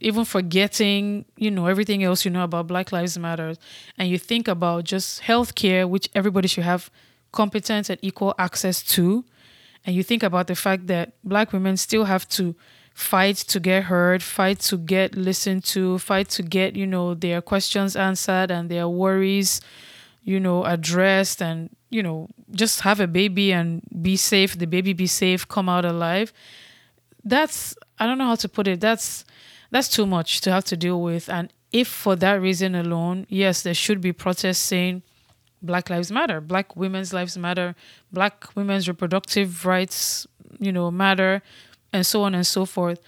even 0.01 0.25
forgetting, 0.25 1.25
you 1.37 1.51
know, 1.51 1.67
everything 1.67 2.03
else 2.05 2.25
you 2.25 2.31
know 2.31 2.45
about 2.45 2.67
Black 2.67 2.93
Lives 2.93 3.19
Matter, 3.19 3.55
and 3.97 4.09
you 4.09 4.19
think 4.19 4.49
about 4.49 4.85
just 4.85 5.23
healthcare, 5.23 5.89
which 5.89 6.09
everybody 6.15 6.49
should 6.49 6.65
have 6.65 6.91
competent 7.33 7.91
and 7.91 7.99
equal 8.03 8.35
access 8.39 8.83
to, 8.83 9.25
and 9.85 9.95
you 9.95 10.03
think 10.03 10.23
about 10.23 10.47
the 10.47 10.55
fact 10.55 10.87
that 10.89 11.13
Black 11.25 11.53
women 11.53 11.77
still 11.77 12.05
have 12.05 12.29
to 12.31 12.55
fight 12.95 13.37
to 13.37 13.61
get 13.61 13.85
heard, 13.85 14.23
fight 14.23 14.59
to 14.59 14.77
get 14.77 15.17
listened 15.17 15.63
to, 15.63 15.99
fight 15.99 16.29
to 16.29 16.43
get, 16.43 16.75
you 16.75 16.87
know, 16.87 17.15
their 17.15 17.41
questions 17.41 17.95
answered 17.95 18.51
and 18.51 18.69
their 18.69 18.89
worries, 18.89 19.61
you 20.25 20.41
know, 20.41 20.65
addressed 20.65 21.41
and, 21.41 21.71
you 21.91 22.03
know, 22.03 22.29
just 22.51 22.81
have 22.81 22.99
a 22.99 23.07
baby 23.07 23.53
and 23.53 23.83
be 24.03 24.17
safe, 24.17 24.59
the 24.59 24.67
baby 24.67 24.93
be 24.93 25.07
safe, 25.07 25.47
come 25.47 25.69
out 25.69 25.85
alive. 25.85 26.33
That's 27.25 27.77
I 28.01 28.07
don't 28.07 28.19
know 28.19 28.27
how 28.27 28.37
to 28.37 28.49
put 28.49 28.67
it. 28.67 28.81
That's 28.81 29.25
that's 29.71 29.89
too 29.89 30.07
much 30.07 30.41
to 30.43 30.53
have 30.53 30.65
to 30.67 30.77
deal 30.77 31.01
with. 31.01 31.29
And 31.29 31.53
if 31.73 31.89
for 31.89 32.17
that 32.17 32.41
reason 32.41 32.75
alone, 32.75 33.27
yes, 33.29 33.63
there 33.63 33.75
should 33.75 34.01
be 34.01 34.13
protests 34.13 34.59
saying 34.59 35.03
Black 35.61 35.91
Lives 35.91 36.11
Matter, 36.11 36.41
Black 36.41 36.77
women's 36.77 37.13
lives 37.13 37.37
matter, 37.37 37.75
Black 38.13 38.55
women's 38.55 38.89
reproductive 38.89 39.67
rights, 39.67 40.27
you 40.59 40.73
know, 40.73 40.91
matter, 40.91 41.43
and 41.93 42.07
so 42.07 42.23
on 42.23 42.35
and 42.35 42.47
so 42.47 42.65
forth. 42.65 43.01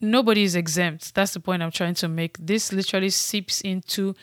Nobody 0.00 0.44
is 0.44 0.54
exempt. 0.54 1.14
That's 1.14 1.34
the 1.34 1.40
point 1.40 1.62
I'm 1.62 1.70
trying 1.70 1.94
to 1.94 2.08
make. 2.08 2.38
This 2.38 2.72
literally 2.72 3.10
seeps 3.10 3.60
into 3.60 4.14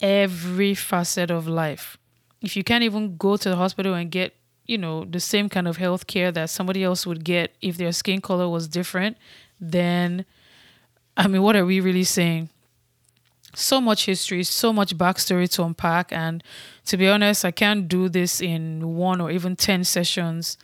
every 0.00 0.74
facet 0.74 1.30
of 1.30 1.48
life. 1.48 1.96
If 2.40 2.56
you 2.56 2.62
can't 2.62 2.84
even 2.84 3.16
go 3.16 3.36
to 3.36 3.48
the 3.48 3.56
hospital 3.56 3.94
and 3.94 4.10
get, 4.10 4.34
you 4.66 4.78
know, 4.78 5.04
the 5.04 5.20
same 5.20 5.48
kind 5.48 5.66
of 5.66 5.78
health 5.78 6.06
care 6.06 6.30
that 6.30 6.50
somebody 6.50 6.84
else 6.84 7.06
would 7.06 7.24
get 7.24 7.54
if 7.60 7.78
their 7.78 7.90
skin 7.92 8.20
color 8.20 8.48
was 8.48 8.68
different, 8.68 9.16
then 9.58 10.24
I 11.16 11.28
mean, 11.28 11.42
what 11.42 11.56
are 11.56 11.64
we 11.64 11.80
really 11.80 12.04
saying? 12.04 12.50
So 13.54 13.80
much 13.80 14.06
history, 14.06 14.42
so 14.42 14.72
much 14.72 14.96
backstory 14.98 15.48
to 15.52 15.64
unpack. 15.64 16.12
And 16.12 16.42
to 16.86 16.96
be 16.96 17.08
honest, 17.08 17.44
I 17.44 17.52
can't 17.52 17.86
do 17.86 18.08
this 18.08 18.40
in 18.40 18.96
one 18.96 19.20
or 19.20 19.30
even 19.30 19.54
10 19.54 19.84
sessions 19.84 20.58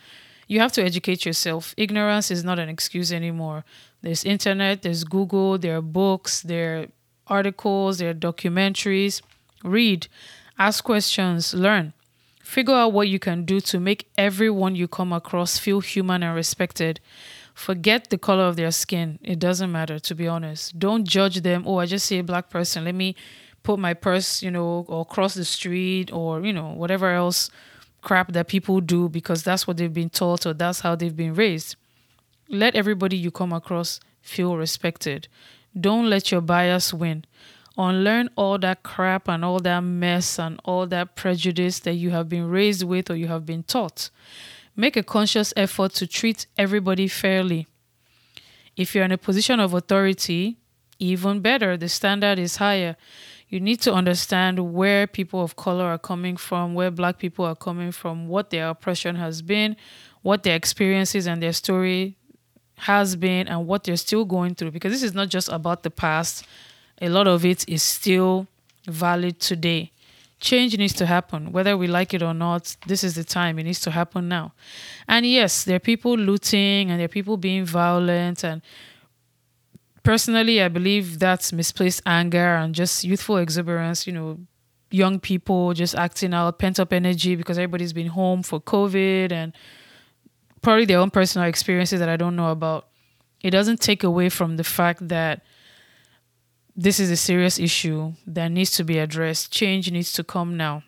you 0.50 0.58
have 0.58 0.72
to 0.72 0.82
educate 0.82 1.24
yourself. 1.24 1.74
Ignorance 1.76 2.28
is 2.32 2.42
not 2.42 2.58
an 2.58 2.68
excuse 2.68 3.12
anymore. 3.12 3.64
There's 4.02 4.24
internet, 4.24 4.82
there's 4.82 5.04
Google, 5.04 5.58
there 5.58 5.76
are 5.76 5.80
books, 5.80 6.42
there 6.42 6.80
are 6.80 6.86
articles, 7.28 7.98
there 7.98 8.10
are 8.10 8.14
documentaries. 8.14 9.22
Read, 9.62 10.08
ask 10.58 10.82
questions, 10.82 11.54
learn. 11.54 11.92
Figure 12.42 12.74
out 12.74 12.92
what 12.92 13.06
you 13.06 13.20
can 13.20 13.44
do 13.44 13.60
to 13.60 13.78
make 13.78 14.08
everyone 14.18 14.74
you 14.74 14.88
come 14.88 15.12
across 15.12 15.56
feel 15.56 15.78
human 15.78 16.24
and 16.24 16.34
respected. 16.34 16.98
Forget 17.54 18.10
the 18.10 18.18
color 18.18 18.44
of 18.44 18.56
their 18.56 18.70
skin. 18.70 19.18
It 19.22 19.38
doesn't 19.38 19.70
matter, 19.70 19.98
to 19.98 20.14
be 20.14 20.26
honest. 20.26 20.78
Don't 20.78 21.06
judge 21.06 21.42
them. 21.42 21.64
Oh, 21.66 21.78
I 21.78 21.86
just 21.86 22.06
see 22.06 22.18
a 22.18 22.24
black 22.24 22.50
person. 22.50 22.84
Let 22.84 22.94
me 22.94 23.14
put 23.62 23.78
my 23.78 23.94
purse, 23.94 24.42
you 24.42 24.50
know, 24.50 24.84
or 24.88 25.04
cross 25.04 25.34
the 25.34 25.44
street 25.44 26.12
or, 26.12 26.40
you 26.40 26.52
know, 26.52 26.68
whatever 26.68 27.10
else 27.10 27.50
crap 28.02 28.32
that 28.32 28.48
people 28.48 28.80
do 28.80 29.08
because 29.08 29.42
that's 29.42 29.66
what 29.66 29.76
they've 29.76 29.92
been 29.92 30.10
taught 30.10 30.46
or 30.46 30.54
that's 30.54 30.80
how 30.80 30.94
they've 30.94 31.16
been 31.16 31.34
raised. 31.34 31.76
Let 32.48 32.74
everybody 32.74 33.16
you 33.16 33.30
come 33.30 33.52
across 33.52 34.00
feel 34.22 34.56
respected. 34.56 35.28
Don't 35.78 36.08
let 36.08 36.30
your 36.30 36.40
bias 36.40 36.92
win. 36.92 37.24
Unlearn 37.76 38.28
all 38.36 38.58
that 38.58 38.82
crap 38.82 39.28
and 39.28 39.44
all 39.44 39.60
that 39.60 39.80
mess 39.80 40.38
and 40.38 40.60
all 40.64 40.86
that 40.88 41.14
prejudice 41.14 41.80
that 41.80 41.94
you 41.94 42.10
have 42.10 42.28
been 42.28 42.48
raised 42.48 42.84
with 42.84 43.10
or 43.10 43.16
you 43.16 43.28
have 43.28 43.46
been 43.46 43.62
taught. 43.62 44.10
Make 44.80 44.96
a 44.96 45.02
conscious 45.02 45.52
effort 45.56 45.92
to 45.94 46.06
treat 46.06 46.46
everybody 46.56 47.06
fairly. 47.06 47.66
If 48.76 48.94
you're 48.94 49.04
in 49.04 49.12
a 49.12 49.18
position 49.18 49.60
of 49.60 49.74
authority, 49.74 50.56
even 50.98 51.40
better, 51.40 51.76
the 51.76 51.88
standard 51.88 52.38
is 52.38 52.56
higher 52.56 52.96
you 53.50 53.58
need 53.58 53.80
to 53.80 53.92
understand 53.92 54.72
where 54.72 55.08
people 55.08 55.42
of 55.42 55.56
color 55.56 55.84
are 55.84 55.98
coming 55.98 56.36
from, 56.36 56.72
where 56.72 56.90
black 56.90 57.18
people 57.18 57.44
are 57.44 57.56
coming 57.56 57.90
from, 57.90 58.28
what 58.28 58.50
their 58.50 58.68
oppression 58.68 59.16
has 59.16 59.42
been, 59.42 59.76
what 60.22 60.44
their 60.44 60.54
experiences 60.54 61.26
and 61.26 61.42
their 61.42 61.52
story 61.52 62.16
has 62.76 63.16
been, 63.16 63.48
and 63.48 63.66
what 63.66 63.82
they're 63.82 63.96
still 63.96 64.24
going 64.24 64.54
through. 64.54 64.70
Because 64.70 64.92
this 64.92 65.02
is 65.02 65.14
not 65.14 65.28
just 65.28 65.48
about 65.48 65.82
the 65.82 65.90
past, 65.90 66.46
a 67.02 67.08
lot 67.08 67.26
of 67.26 67.44
it 67.44 67.68
is 67.68 67.82
still 67.82 68.46
valid 68.86 69.40
today. 69.40 69.90
Change 70.40 70.76
needs 70.78 70.94
to 70.94 71.06
happen, 71.06 71.52
whether 71.52 71.76
we 71.76 71.86
like 71.86 72.14
it 72.14 72.22
or 72.22 72.32
not. 72.32 72.76
This 72.86 73.04
is 73.04 73.14
the 73.14 73.24
time, 73.24 73.58
it 73.58 73.64
needs 73.64 73.80
to 73.80 73.90
happen 73.90 74.28
now. 74.28 74.54
And 75.06 75.26
yes, 75.26 75.64
there 75.64 75.76
are 75.76 75.80
people 75.80 76.16
looting 76.16 76.90
and 76.90 76.98
there 76.98 77.04
are 77.04 77.08
people 77.08 77.36
being 77.36 77.64
violent 77.64 78.42
and 78.42 78.62
personally, 80.02 80.62
I 80.62 80.68
believe 80.68 81.18
that's 81.18 81.52
misplaced 81.52 82.02
anger 82.06 82.54
and 82.56 82.74
just 82.74 83.04
youthful 83.04 83.36
exuberance, 83.36 84.06
you 84.06 84.12
know, 84.12 84.38
young 84.90 85.20
people 85.20 85.72
just 85.72 85.94
acting 85.94 86.34
out, 86.34 86.58
pent 86.58 86.80
up 86.80 86.92
energy 86.92 87.36
because 87.36 87.58
everybody's 87.58 87.92
been 87.92 88.08
home 88.08 88.42
for 88.42 88.60
COVID 88.60 89.32
and 89.32 89.52
probably 90.62 90.84
their 90.84 90.98
own 90.98 91.10
personal 91.10 91.48
experiences 91.48 92.00
that 92.00 92.08
I 92.08 92.16
don't 92.16 92.36
know 92.36 92.50
about. 92.50 92.88
It 93.40 93.50
doesn't 93.50 93.80
take 93.80 94.02
away 94.04 94.28
from 94.28 94.56
the 94.56 94.64
fact 94.64 95.08
that 95.08 95.42
this 96.82 96.98
is 96.98 97.10
a 97.10 97.16
serious 97.16 97.58
issue 97.58 98.14
that 98.26 98.48
needs 98.48 98.70
to 98.70 98.82
be 98.82 98.98
addressed. 98.98 99.52
Change 99.52 99.92
needs 99.92 100.14
to 100.14 100.24
come 100.24 100.56
now. 100.56 100.82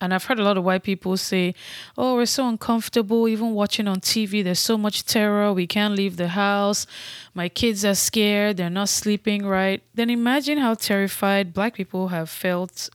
And 0.00 0.14
I've 0.14 0.24
heard 0.24 0.38
a 0.38 0.42
lot 0.42 0.56
of 0.56 0.64
white 0.64 0.82
people 0.82 1.18
say, 1.18 1.54
oh, 1.98 2.14
we're 2.14 2.24
so 2.24 2.48
uncomfortable 2.48 3.28
even 3.28 3.52
watching 3.52 3.86
on 3.86 4.00
TV. 4.00 4.42
There's 4.42 4.60
so 4.60 4.78
much 4.78 5.04
terror. 5.04 5.52
We 5.52 5.66
can't 5.66 5.94
leave 5.94 6.16
the 6.16 6.28
house. 6.28 6.86
My 7.34 7.50
kids 7.50 7.84
are 7.84 7.94
scared. 7.94 8.56
They're 8.56 8.70
not 8.70 8.88
sleeping 8.88 9.44
right. 9.44 9.82
Then 9.92 10.08
imagine 10.08 10.56
how 10.56 10.72
terrified 10.72 11.52
black 11.52 11.74
people 11.74 12.08
have 12.08 12.30
felt 12.30 12.88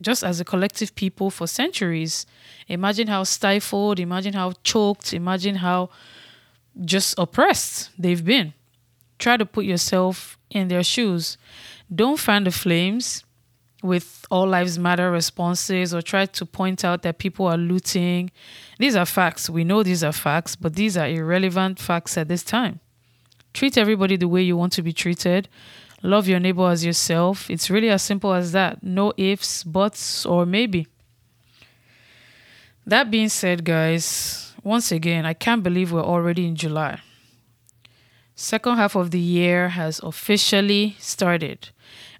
just 0.00 0.24
as 0.24 0.40
a 0.40 0.44
collective 0.44 0.96
people 0.96 1.30
for 1.30 1.46
centuries. 1.46 2.26
Imagine 2.66 3.06
how 3.06 3.22
stifled, 3.22 4.00
imagine 4.00 4.32
how 4.32 4.52
choked, 4.64 5.12
imagine 5.12 5.56
how 5.56 5.90
just 6.84 7.14
oppressed 7.16 7.90
they've 7.96 8.24
been. 8.24 8.52
Try 9.20 9.36
to 9.36 9.46
put 9.46 9.64
yourself 9.64 10.35
in 10.50 10.68
their 10.68 10.82
shoes. 10.82 11.36
Don't 11.94 12.18
fan 12.18 12.44
the 12.44 12.50
flames 12.50 13.24
with 13.82 14.26
All 14.30 14.46
Lives 14.46 14.78
Matter 14.78 15.10
responses 15.10 15.94
or 15.94 16.02
try 16.02 16.26
to 16.26 16.46
point 16.46 16.84
out 16.84 17.02
that 17.02 17.18
people 17.18 17.46
are 17.46 17.56
looting. 17.56 18.30
These 18.78 18.96
are 18.96 19.06
facts. 19.06 19.48
We 19.48 19.64
know 19.64 19.82
these 19.82 20.02
are 20.02 20.12
facts, 20.12 20.56
but 20.56 20.74
these 20.74 20.96
are 20.96 21.06
irrelevant 21.06 21.78
facts 21.78 22.16
at 22.18 22.28
this 22.28 22.42
time. 22.42 22.80
Treat 23.54 23.78
everybody 23.78 24.16
the 24.16 24.28
way 24.28 24.42
you 24.42 24.56
want 24.56 24.72
to 24.74 24.82
be 24.82 24.92
treated. 24.92 25.48
Love 26.02 26.28
your 26.28 26.40
neighbor 26.40 26.68
as 26.68 26.84
yourself. 26.84 27.50
It's 27.50 27.70
really 27.70 27.88
as 27.88 28.02
simple 28.02 28.32
as 28.32 28.52
that. 28.52 28.82
No 28.82 29.12
ifs, 29.16 29.64
buts, 29.64 30.26
or 30.26 30.44
maybe. 30.44 30.88
That 32.86 33.10
being 33.10 33.28
said, 33.28 33.64
guys, 33.64 34.52
once 34.62 34.92
again, 34.92 35.24
I 35.24 35.32
can't 35.32 35.62
believe 35.62 35.90
we're 35.90 36.02
already 36.02 36.46
in 36.46 36.54
July. 36.54 37.00
Second 38.38 38.76
half 38.76 38.94
of 38.94 39.12
the 39.12 39.18
year 39.18 39.70
has 39.70 39.98
officially 40.02 40.94
started. 40.98 41.70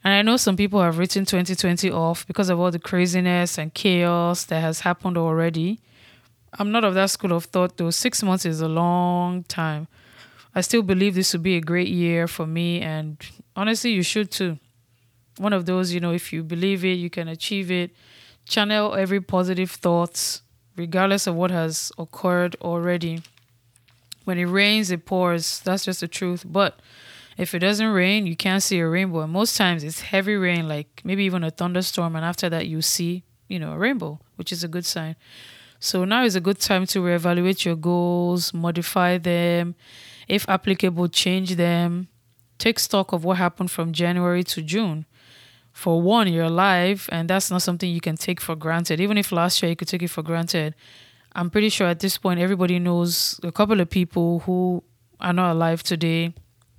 And 0.03 0.15
I 0.15 0.23
know 0.23 0.39
some 0.39 0.57
people 0.57 0.81
have 0.81 0.97
written 0.97 1.27
2020 1.27 1.91
off 1.91 2.27
because 2.27 2.49
of 2.49 2.59
all 2.59 2.71
the 2.71 2.79
craziness 2.79 3.59
and 3.59 3.75
chaos 3.75 4.45
that 4.45 4.61
has 4.61 4.81
happened 4.81 5.19
already. 5.19 5.79
I'm 6.59 6.73
not 6.73 6.85
of 6.85 6.95
that 6.95 7.11
school 7.11 7.33
of 7.33 7.45
thought 7.45 7.77
though. 7.77 7.91
Six 7.91 8.23
months 8.23 8.47
is 8.47 8.63
a 8.63 8.69
long 8.69 9.43
time. 9.45 9.89
I 10.55 10.63
still 10.63 10.81
believe 10.81 11.15
this 11.15 11.35
will 11.35 11.43
be 11.43 11.57
a 11.57 11.61
great 11.61 11.89
year 11.89 12.27
for 12.27 12.47
me, 12.47 12.81
and 12.81 13.19
honestly, 13.55 13.91
you 13.91 14.03
should 14.03 14.31
too. 14.31 14.59
One 15.37 15.53
of 15.53 15.67
those, 15.67 15.93
you 15.93 16.01
know, 16.01 16.13
if 16.13 16.33
you 16.33 16.43
believe 16.43 16.83
it, 16.83 16.95
you 16.95 17.11
can 17.11 17.29
achieve 17.29 17.71
it. 17.71 17.91
Channel 18.47 18.95
every 18.95 19.21
positive 19.21 19.71
thoughts, 19.71 20.41
regardless 20.75 21.27
of 21.27 21.35
what 21.35 21.51
has 21.51 21.93
occurred 21.99 22.57
already. 22.63 23.21
When 24.27 24.39
it 24.39 24.45
rains, 24.45 24.91
it 24.91 25.07
pours. 25.07 25.61
That's 25.65 25.85
just 25.87 26.01
the 26.01 26.09
truth. 26.09 26.45
But 26.47 26.73
if 27.39 27.55
it 27.55 27.61
doesn't 27.61 27.93
rain, 28.03 28.27
you 28.27 28.37
can't 28.37 28.63
see 28.63 28.79
a 28.81 28.89
rainbow. 28.89 29.21
And 29.21 29.33
most 29.33 29.57
times 29.57 29.85
it's 29.85 30.01
heavy 30.13 30.37
rain, 30.37 30.69
like 30.69 31.01
maybe 31.05 31.25
even 31.25 31.45
a 31.45 31.51
thunderstorm, 31.51 32.17
and 32.17 32.25
after 32.25 32.49
that 32.51 32.67
you 32.67 32.83
see, 32.83 33.23
you 33.49 33.59
know, 33.59 33.73
a 33.73 33.79
rainbow, 33.79 34.19
which 34.37 34.53
is 34.53 34.65
a 34.65 34.69
good 34.69 34.85
sign. 34.85 35.17
So 35.79 36.05
now 36.05 36.25
is 36.25 36.37
a 36.37 36.41
good 36.41 36.59
time 36.59 36.87
to 36.87 37.01
reevaluate 37.01 37.65
your 37.65 37.77
goals, 37.77 38.53
modify 38.55 39.19
them, 39.19 39.75
if 40.29 40.49
applicable, 40.49 41.09
change 41.09 41.57
them. 41.57 42.09
Take 42.59 42.79
stock 42.79 43.13
of 43.13 43.25
what 43.25 43.37
happened 43.37 43.71
from 43.71 43.93
January 43.93 44.43
to 44.45 44.63
June. 44.63 45.05
for 45.77 46.01
one, 46.01 46.27
you're 46.33 46.45
alive, 46.47 47.07
and 47.13 47.29
that's 47.29 47.51
not 47.51 47.61
something 47.61 47.91
you 47.91 48.01
can 48.01 48.17
take 48.17 48.41
for 48.41 48.57
granted. 48.57 48.99
Even 48.99 49.19
if 49.19 49.31
last 49.31 49.63
year 49.63 49.69
you 49.69 49.77
could 49.77 49.87
take 49.89 50.03
it 50.03 50.09
for 50.09 50.23
granted, 50.23 50.75
I'm 51.37 51.51
pretty 51.51 51.69
sure 51.69 51.87
at 51.87 52.01
this 52.01 52.17
point 52.17 52.41
everybody 52.41 52.79
knows 52.79 53.39
a 53.43 53.53
couple 53.53 53.79
of 53.83 53.91
people 53.91 54.41
who 54.41 54.83
are 55.21 55.35
not 55.35 55.53
alive 55.53 55.83
today. 55.83 56.33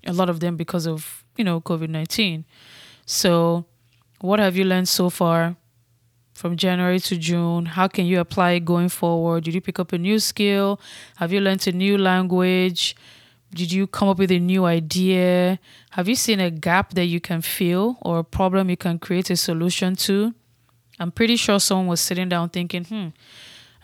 A 0.08 0.14
lot 0.14 0.32
of 0.32 0.40
them 0.40 0.58
because 0.58 0.88
of 0.88 1.24
you 1.38 1.44
know 1.44 1.62
COVID 1.62 1.90
nineteen. 1.90 2.44
So, 3.06 3.66
what 4.20 4.40
have 4.40 4.58
you 4.58 4.64
learned 4.66 4.90
so 4.90 5.12
far 5.12 5.56
from 6.34 6.58
January 6.58 7.00
to 7.02 7.18
June? 7.18 7.68
How 7.68 7.88
can 7.88 8.08
you 8.08 8.20
apply 8.20 8.54
it 8.54 8.66
going 8.66 8.90
forward? 8.90 9.44
Did 9.44 9.54
you 9.54 9.62
pick 9.62 9.78
up 9.78 9.94
a 9.94 9.98
new 10.00 10.18
skill? 10.18 10.82
Have 11.18 11.32
you 11.32 11.40
learned 11.40 11.68
a 11.68 11.72
new 11.72 11.96
language? 11.96 12.96
Did 13.54 13.72
you 13.72 13.86
come 13.86 14.10
up 14.10 14.18
with 14.18 14.32
a 14.32 14.40
new 14.40 14.66
idea? 14.66 15.60
Have 15.92 16.10
you 16.10 16.16
seen 16.16 16.40
a 16.40 16.50
gap 16.50 16.96
that 16.96 17.06
you 17.06 17.22
can 17.22 17.42
fill 17.42 17.98
or 18.02 18.20
a 18.20 18.24
problem 18.24 18.72
you 18.72 18.78
can 18.78 18.98
create 18.98 19.30
a 19.30 19.38
solution 19.38 19.96
to? 20.08 20.34
I'm 21.00 21.12
pretty 21.12 21.36
sure 21.36 21.60
someone 21.60 21.88
was 21.88 22.02
sitting 22.02 22.28
down 22.28 22.50
thinking, 22.50 22.86
hmm, 22.86 23.10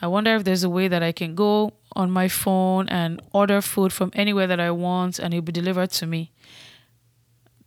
I 0.04 0.08
wonder 0.08 0.36
if 0.36 0.44
there's 0.44 0.66
a 0.66 0.70
way 0.70 0.90
that 0.90 1.02
I 1.02 1.14
can 1.14 1.34
go 1.34 1.72
on 1.94 2.12
my 2.12 2.28
phone 2.28 2.90
and 2.90 3.22
order 3.32 3.62
food 3.62 3.94
from 3.94 4.12
anywhere 4.14 4.48
that 4.48 4.60
I 4.60 4.70
want 4.70 5.18
and 5.18 5.34
it'll 5.34 5.46
be 5.46 5.54
delivered 5.54 5.92
to 5.92 6.06
me. 6.06 6.30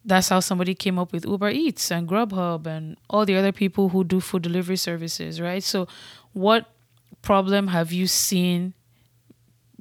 That's 0.04 0.28
how 0.28 0.40
somebody 0.40 0.74
came 0.74 0.98
up 0.98 1.14
with 1.14 1.24
Uber 1.24 1.48
Eats 1.48 1.90
and 1.90 2.06
Grubhub 2.06 2.66
and 2.66 2.98
all 3.08 3.24
the 3.24 3.36
other 3.36 3.52
people 3.52 3.88
who 3.88 4.04
do 4.04 4.20
food 4.20 4.42
delivery 4.42 4.76
services, 4.76 5.40
right? 5.40 5.62
So, 5.62 5.88
what 6.34 6.66
problem 7.22 7.68
have 7.68 7.90
you 7.90 8.06
seen 8.06 8.74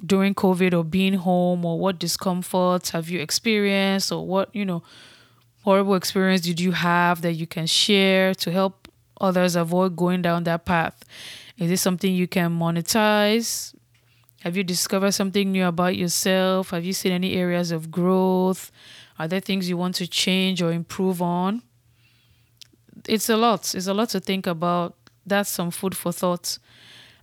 during 0.04 0.34
COVID 0.34 0.72
or 0.72 0.82
being 0.82 1.12
home 1.12 1.62
or 1.62 1.78
what 1.78 1.98
discomforts 1.98 2.88
have 2.88 3.10
you 3.10 3.20
experienced 3.20 4.10
or 4.10 4.26
what, 4.26 4.48
you 4.56 4.64
know, 4.64 4.82
horrible 5.60 5.94
experience 5.94 6.40
did 6.40 6.58
you 6.58 6.72
have 6.72 7.20
that 7.20 7.34
you 7.34 7.46
can 7.46 7.66
share 7.66 8.34
to 8.36 8.50
help 8.50 8.88
others 9.20 9.56
avoid 9.56 9.94
going 9.94 10.22
down 10.22 10.44
that 10.44 10.64
path? 10.64 11.04
Is 11.58 11.70
this 11.70 11.80
something 11.80 12.14
you 12.14 12.26
can 12.28 12.58
monetize? 12.58 13.74
Have 14.42 14.56
you 14.56 14.64
discovered 14.64 15.12
something 15.12 15.52
new 15.52 15.66
about 15.66 15.96
yourself? 15.96 16.70
Have 16.70 16.84
you 16.84 16.92
seen 16.92 17.12
any 17.12 17.34
areas 17.34 17.72
of 17.72 17.90
growth? 17.90 18.70
Are 19.18 19.26
there 19.26 19.40
things 19.40 19.68
you 19.68 19.76
want 19.76 19.94
to 19.96 20.06
change 20.06 20.60
or 20.60 20.70
improve 20.70 21.22
on? 21.22 21.62
It's 23.08 23.28
a 23.28 23.36
lot. 23.36 23.74
It's 23.74 23.86
a 23.86 23.94
lot 23.94 24.10
to 24.10 24.20
think 24.20 24.46
about. 24.46 24.94
That's 25.24 25.48
some 25.48 25.70
food 25.70 25.96
for 25.96 26.12
thought. 26.12 26.58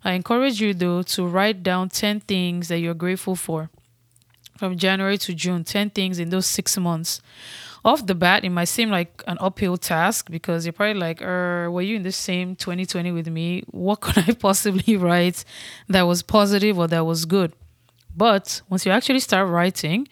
I 0.03 0.13
encourage 0.13 0.59
you, 0.59 0.73
though, 0.73 1.03
to 1.03 1.25
write 1.25 1.63
down 1.63 1.89
10 1.89 2.21
things 2.21 2.67
that 2.67 2.79
you're 2.79 2.93
grateful 2.93 3.35
for 3.35 3.69
from 4.57 4.77
January 4.77 5.17
to 5.19 5.33
June, 5.33 5.63
10 5.63 5.91
things 5.91 6.19
in 6.19 6.29
those 6.29 6.45
six 6.45 6.77
months. 6.77 7.21
Off 7.85 8.05
the 8.05 8.15
bat, 8.15 8.45
it 8.45 8.49
might 8.49 8.65
seem 8.65 8.89
like 8.89 9.21
an 9.27 9.37
uphill 9.41 9.77
task 9.77 10.31
because 10.31 10.65
you're 10.65 10.73
probably 10.73 10.99
like, 10.99 11.21
er, 11.21 11.69
were 11.69 11.81
you 11.81 11.97
in 11.97 12.03
the 12.03 12.11
same 12.13 12.55
2020 12.55 13.11
with 13.11 13.27
me? 13.27 13.63
What 13.71 13.99
could 13.99 14.17
I 14.17 14.31
possibly 14.39 14.95
write 14.95 15.43
that 15.89 16.03
was 16.03 16.23
positive 16.23 16.79
or 16.79 16.87
that 16.87 17.05
was 17.05 17.25
good? 17.25 17.53
But 18.15 18.61
once 18.69 18.85
you 18.85 18.91
actually 18.91 19.19
start 19.19 19.49
writing, 19.49 20.07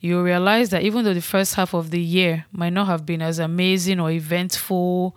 you 0.00 0.20
realize 0.22 0.70
that 0.70 0.82
even 0.82 1.04
though 1.04 1.14
the 1.14 1.22
first 1.22 1.54
half 1.54 1.74
of 1.74 1.90
the 1.90 2.00
year 2.00 2.46
might 2.50 2.72
not 2.72 2.86
have 2.86 3.06
been 3.06 3.22
as 3.22 3.38
amazing 3.38 4.00
or 4.00 4.10
eventful 4.10 5.16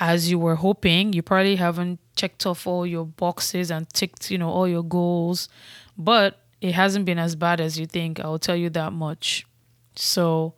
as 0.00 0.30
you 0.30 0.38
were 0.38 0.56
hoping. 0.56 1.12
You 1.12 1.22
probably 1.22 1.56
haven't 1.56 2.00
checked 2.16 2.46
off 2.46 2.66
all 2.66 2.86
your 2.86 3.04
boxes 3.04 3.70
and 3.70 3.88
ticked, 3.90 4.30
you 4.30 4.38
know, 4.38 4.48
all 4.48 4.66
your 4.66 4.82
goals, 4.82 5.48
but 5.96 6.40
it 6.60 6.72
hasn't 6.72 7.04
been 7.04 7.18
as 7.18 7.36
bad 7.36 7.60
as 7.60 7.78
you 7.78 7.86
think. 7.86 8.18
I'll 8.18 8.38
tell 8.38 8.56
you 8.56 8.70
that 8.70 8.92
much. 8.92 9.46
So 9.94 10.54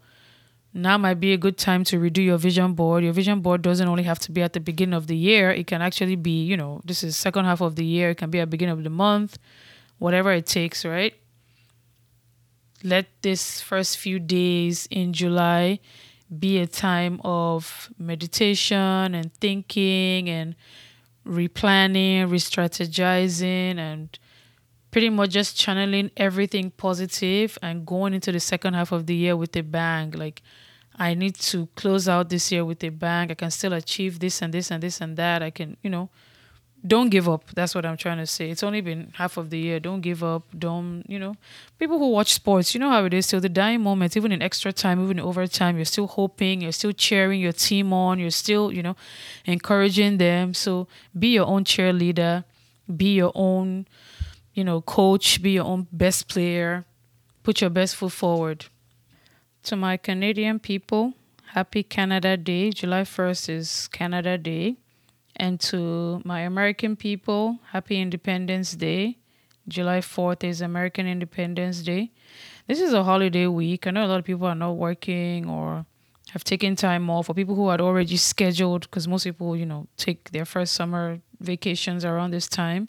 now 0.74 0.96
might 0.96 1.20
be 1.20 1.32
a 1.32 1.36
good 1.36 1.58
time 1.58 1.84
to 1.84 1.98
redo 1.98 2.24
your 2.24 2.38
vision 2.38 2.72
board. 2.72 3.04
Your 3.04 3.12
vision 3.12 3.40
board 3.40 3.62
doesn't 3.62 3.86
only 3.86 4.04
have 4.04 4.18
to 4.20 4.32
be 4.32 4.42
at 4.42 4.54
the 4.54 4.60
beginning 4.60 4.94
of 4.94 5.06
the 5.06 5.16
year. 5.16 5.50
It 5.50 5.66
can 5.66 5.82
actually 5.82 6.16
be, 6.16 6.44
you 6.44 6.56
know, 6.56 6.80
this 6.84 7.04
is 7.04 7.16
second 7.16 7.44
half 7.44 7.60
of 7.60 7.76
the 7.76 7.84
year. 7.84 8.10
It 8.10 8.16
can 8.16 8.30
be 8.30 8.40
at 8.40 8.48
beginning 8.48 8.72
of 8.72 8.84
the 8.84 8.90
month, 8.90 9.38
whatever 9.98 10.32
it 10.32 10.46
takes, 10.46 10.84
right? 10.84 11.14
Let 12.82 13.06
this 13.20 13.60
first 13.60 13.98
few 13.98 14.18
days 14.18 14.88
in 14.90 15.12
July 15.12 15.78
be 16.36 16.58
a 16.58 16.66
time 16.66 17.20
of 17.22 17.90
meditation 17.98 19.14
and 19.14 19.32
thinking 19.34 20.28
and 20.28 20.56
replanning, 21.26 22.30
re 22.30 22.38
strategizing, 22.38 23.76
and 23.76 24.18
pretty 24.90 25.10
much 25.10 25.30
just 25.30 25.56
channeling 25.56 26.10
everything 26.16 26.70
positive 26.70 27.58
and 27.62 27.86
going 27.86 28.14
into 28.14 28.32
the 28.32 28.40
second 28.40 28.74
half 28.74 28.90
of 28.90 29.06
the 29.06 29.14
year 29.14 29.36
with 29.36 29.54
a 29.56 29.62
bang. 29.62 30.10
Like, 30.10 30.42
I 30.96 31.14
need 31.14 31.36
to 31.36 31.68
close 31.74 32.08
out 32.08 32.28
this 32.28 32.52
year 32.52 32.64
with 32.64 32.84
a 32.84 32.90
bang. 32.90 33.30
I 33.30 33.34
can 33.34 33.50
still 33.50 33.72
achieve 33.72 34.18
this 34.18 34.42
and 34.42 34.52
this 34.52 34.70
and 34.70 34.82
this 34.82 35.00
and 35.00 35.16
that. 35.16 35.42
I 35.42 35.50
can, 35.50 35.76
you 35.82 35.90
know, 35.90 36.10
don't 36.84 37.10
give 37.10 37.28
up. 37.28 37.44
That's 37.54 37.74
what 37.74 37.86
I'm 37.86 37.96
trying 37.96 38.18
to 38.18 38.26
say. 38.26 38.50
It's 38.50 38.62
only 38.62 38.80
been 38.80 39.12
half 39.14 39.36
of 39.36 39.50
the 39.50 39.58
year. 39.58 39.78
Don't 39.78 40.00
give 40.00 40.24
up. 40.24 40.42
Don't, 40.58 41.04
you 41.08 41.18
know, 41.18 41.36
people 41.78 41.98
who 41.98 42.10
watch 42.10 42.32
sports, 42.32 42.74
you 42.74 42.80
know 42.80 42.90
how 42.90 43.04
it 43.04 43.14
is 43.14 43.28
till 43.28 43.40
the 43.40 43.48
dying 43.48 43.82
moment, 43.82 44.16
even 44.16 44.32
in 44.32 44.42
extra 44.42 44.72
time, 44.72 45.02
even 45.02 45.18
in 45.18 45.24
overtime, 45.24 45.76
you're 45.76 45.84
still 45.84 46.08
hoping, 46.08 46.60
you're 46.60 46.72
still 46.72 46.92
cheering 46.92 47.40
your 47.40 47.52
team 47.52 47.92
on, 47.92 48.18
you're 48.18 48.30
still, 48.30 48.72
you 48.72 48.82
know, 48.82 48.96
encouraging 49.44 50.18
them. 50.18 50.54
So 50.54 50.88
be 51.16 51.28
your 51.28 51.46
own 51.46 51.64
cheerleader, 51.64 52.44
be 52.96 53.14
your 53.14 53.32
own, 53.34 53.86
you 54.52 54.64
know, 54.64 54.80
coach, 54.80 55.40
be 55.40 55.52
your 55.52 55.64
own 55.64 55.86
best 55.92 56.28
player, 56.28 56.84
put 57.44 57.60
your 57.60 57.70
best 57.70 57.94
foot 57.94 58.12
forward. 58.12 58.66
To 59.64 59.76
my 59.76 59.96
Canadian 59.96 60.58
people, 60.58 61.12
happy 61.52 61.84
Canada 61.84 62.36
Day. 62.36 62.70
July 62.70 63.02
1st 63.02 63.48
is 63.48 63.88
Canada 63.92 64.36
Day. 64.36 64.76
And 65.36 65.60
to 65.60 66.20
my 66.24 66.40
American 66.40 66.96
people, 66.96 67.60
happy 67.70 68.00
Independence 68.00 68.72
Day. 68.72 69.18
July 69.68 70.00
4th 70.00 70.42
is 70.42 70.62
American 70.62 71.06
Independence 71.06 71.82
Day. 71.82 72.10
This 72.66 72.80
is 72.80 72.92
a 72.92 73.04
holiday 73.04 73.46
week. 73.46 73.86
I 73.86 73.92
know 73.92 74.04
a 74.04 74.08
lot 74.08 74.18
of 74.18 74.24
people 74.24 74.48
are 74.48 74.56
not 74.56 74.72
working 74.72 75.48
or 75.48 75.86
have 76.32 76.42
taken 76.42 76.74
time 76.74 77.08
off, 77.08 77.30
or 77.30 77.34
people 77.34 77.54
who 77.54 77.68
had 77.68 77.80
already 77.80 78.16
scheduled, 78.16 78.82
because 78.82 79.06
most 79.06 79.22
people, 79.22 79.54
you 79.56 79.66
know, 79.66 79.86
take 79.96 80.32
their 80.32 80.44
first 80.44 80.72
summer 80.72 81.20
vacations 81.38 82.04
around 82.04 82.32
this 82.32 82.48
time. 82.48 82.88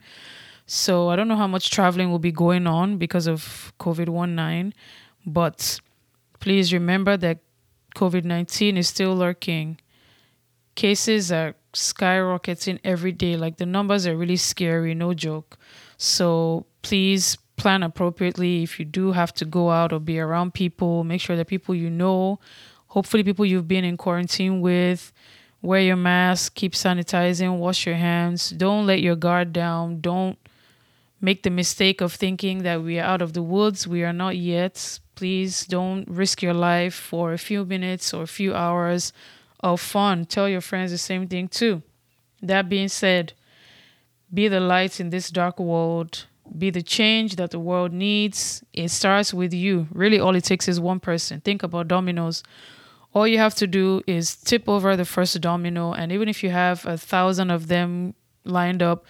So 0.65 1.09
I 1.09 1.15
don't 1.17 1.27
know 1.27 1.35
how 1.35 1.47
much 1.47 1.69
traveling 1.69 2.09
will 2.09 2.19
be 2.19 2.31
going 2.31 2.65
on 2.65 2.97
because 2.97 3.27
of 3.27 3.73
COVID 3.79 4.07
19, 4.07 4.73
but 5.25 5.79
please 6.43 6.73
remember 6.73 7.15
that 7.15 7.37
COVID 7.95 8.25
19 8.25 8.75
is 8.75 8.89
still 8.89 9.15
lurking. 9.15 9.79
Cases 10.75 11.31
are 11.31 11.55
skyrocketing 11.71 12.79
every 12.83 13.13
day. 13.13 13.37
Like 13.37 13.55
the 13.55 13.65
numbers 13.65 14.05
are 14.05 14.17
really 14.17 14.35
scary, 14.35 14.93
no 14.93 15.13
joke. 15.13 15.57
So 15.95 16.65
please 16.81 17.37
plan 17.55 17.81
appropriately. 17.81 18.61
If 18.61 18.77
you 18.77 18.83
do 18.83 19.13
have 19.13 19.33
to 19.35 19.45
go 19.45 19.71
out 19.71 19.93
or 19.93 20.01
be 20.01 20.19
around 20.19 20.53
people, 20.53 21.05
make 21.05 21.21
sure 21.21 21.37
that 21.37 21.47
people 21.47 21.73
you 21.75 21.89
know, 21.89 22.41
hopefully 22.87 23.23
people 23.23 23.45
you've 23.45 23.69
been 23.69 23.85
in 23.85 23.95
quarantine 23.95 24.59
with, 24.59 25.13
wear 25.61 25.79
your 25.79 25.95
mask, 25.95 26.55
keep 26.55 26.73
sanitizing, 26.73 27.57
wash 27.57 27.85
your 27.85 27.95
hands. 27.95 28.49
Don't 28.49 28.85
let 28.85 28.99
your 28.99 29.15
guard 29.15 29.53
down. 29.53 30.01
Don't 30.01 30.37
make 31.21 31.43
the 31.43 31.49
mistake 31.49 32.01
of 32.01 32.11
thinking 32.11 32.63
that 32.63 32.83
we 32.83 32.99
are 32.99 33.05
out 33.05 33.21
of 33.21 33.31
the 33.31 33.41
woods. 33.41 33.87
We 33.87 34.03
are 34.03 34.11
not 34.11 34.35
yet. 34.35 34.99
Please 35.15 35.65
don't 35.65 36.07
risk 36.07 36.41
your 36.41 36.53
life 36.53 36.93
for 36.93 37.33
a 37.33 37.37
few 37.37 37.65
minutes 37.65 38.13
or 38.13 38.23
a 38.23 38.27
few 38.27 38.53
hours 38.53 39.13
of 39.59 39.79
fun. 39.79 40.25
Tell 40.25 40.49
your 40.49 40.61
friends 40.61 40.91
the 40.91 40.97
same 40.97 41.27
thing 41.27 41.47
too. 41.47 41.81
That 42.41 42.69
being 42.69 42.89
said, 42.89 43.33
be 44.33 44.47
the 44.47 44.59
light 44.59 44.99
in 44.99 45.09
this 45.09 45.29
dark 45.29 45.59
world. 45.59 46.25
Be 46.57 46.69
the 46.69 46.81
change 46.81 47.37
that 47.37 47.51
the 47.51 47.59
world 47.59 47.93
needs. 47.93 48.63
It 48.73 48.89
starts 48.89 49.33
with 49.33 49.53
you. 49.53 49.87
Really, 49.91 50.19
all 50.19 50.35
it 50.35 50.43
takes 50.43 50.67
is 50.67 50.79
one 50.79 50.99
person. 50.99 51.39
Think 51.39 51.63
about 51.63 51.87
dominoes. 51.87 52.43
All 53.13 53.27
you 53.27 53.37
have 53.37 53.55
to 53.55 53.67
do 53.67 54.01
is 54.07 54.35
tip 54.35 54.67
over 54.67 54.97
the 54.97 55.05
first 55.05 55.39
domino, 55.39 55.93
and 55.93 56.11
even 56.11 56.27
if 56.27 56.43
you 56.43 56.49
have 56.49 56.85
a 56.85 56.97
thousand 56.97 57.51
of 57.51 57.67
them 57.67 58.15
lined 58.43 58.81
up, 58.81 59.05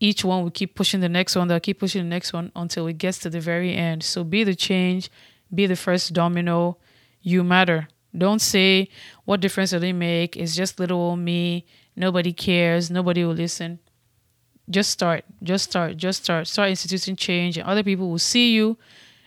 each 0.00 0.24
one 0.24 0.42
will 0.42 0.50
keep 0.50 0.74
pushing 0.74 1.00
the 1.00 1.08
next 1.08 1.34
one, 1.34 1.48
they'll 1.48 1.58
keep 1.58 1.80
pushing 1.80 2.02
the 2.02 2.08
next 2.08 2.32
one 2.32 2.52
until 2.54 2.86
it 2.86 2.98
gets 2.98 3.18
to 3.18 3.30
the 3.30 3.40
very 3.40 3.74
end. 3.74 4.02
So 4.02 4.22
be 4.22 4.44
the 4.44 4.54
change, 4.54 5.10
be 5.54 5.66
the 5.66 5.76
first 5.76 6.12
domino. 6.12 6.78
You 7.22 7.44
matter. 7.44 7.88
Don't 8.16 8.40
say, 8.40 8.88
what 9.24 9.40
difference 9.40 9.72
will 9.72 9.82
it 9.82 9.92
make? 9.92 10.36
It's 10.36 10.56
just 10.56 10.80
little 10.80 10.98
old 10.98 11.18
me. 11.18 11.66
Nobody 11.94 12.32
cares. 12.32 12.90
Nobody 12.90 13.24
will 13.24 13.34
listen. 13.34 13.80
Just 14.70 14.90
start. 14.90 15.24
Just 15.42 15.70
start. 15.70 15.96
Just 15.96 16.24
start. 16.24 16.46
Start 16.46 16.70
instituting 16.70 17.16
change, 17.16 17.56
and 17.58 17.66
other 17.66 17.82
people 17.82 18.10
will 18.10 18.18
see 18.18 18.52
you 18.54 18.76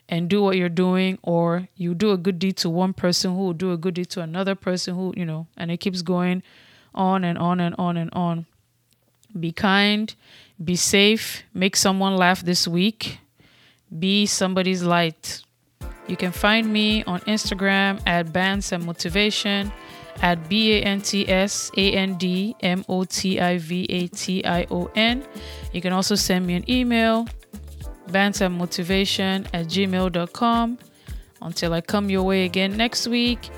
and 0.10 0.30
do 0.30 0.42
what 0.42 0.58
you're 0.58 0.70
doing, 0.70 1.18
or 1.22 1.68
you 1.76 1.94
do 1.94 2.12
a 2.12 2.18
good 2.18 2.38
deed 2.38 2.58
to 2.58 2.70
one 2.70 2.94
person 2.94 3.34
who 3.34 3.40
will 3.40 3.54
do 3.54 3.72
a 3.72 3.78
good 3.78 3.94
deed 3.94 4.10
to 4.10 4.22
another 4.22 4.56
person 4.56 4.96
who, 4.96 5.14
you 5.16 5.26
know, 5.26 5.48
and 5.58 5.72
it 5.72 5.78
keeps 5.78 6.02
going 6.02 6.44
on 6.94 7.24
and 7.24 7.38
on 7.38 7.60
and 7.60 7.74
on 7.78 7.98
and 7.98 8.10
on. 8.14 8.46
Be 9.40 9.52
kind, 9.54 10.14
be 10.64 10.76
safe, 10.76 11.44
make 11.54 11.78
someone 11.78 12.18
laugh 12.18 12.42
this 12.42 12.68
week, 12.68 13.20
be 13.98 14.26
somebody's 14.26 14.84
light. 14.84 15.44
You 16.08 16.18
can 16.18 16.32
find 16.32 16.72
me 16.72 17.04
on 17.04 17.20
Instagram 17.22 18.02
at 18.06 18.28
Bants 18.28 18.72
and 18.72 18.86
Motivation 18.86 19.72
at 20.22 20.50
B 20.50 20.74
A 20.74 20.82
N 20.82 21.02
T 21.02 21.28
S 21.28 21.72
A 21.78 21.94
N 21.94 22.16
D 22.16 22.56
M 22.62 22.84
O 22.90 23.04
T 23.04 23.40
I 23.40 23.58
V 23.58 23.86
A 23.90 24.08
T 24.08 24.44
I 24.46 24.66
O 24.70 24.90
N. 24.96 25.26
You 25.74 25.82
can 25.82 25.94
also 25.94 26.16
send 26.16 26.46
me 26.46 26.56
an 26.56 26.70
email, 26.70 27.28
bantsandmotivation 28.10 29.48
at 29.54 29.68
gmail.com. 29.68 30.80
Until 31.42 31.74
I 31.74 31.82
come 31.82 32.10
your 32.10 32.24
way 32.24 32.46
again 32.46 32.78
next 32.78 33.08
week, 33.08 33.50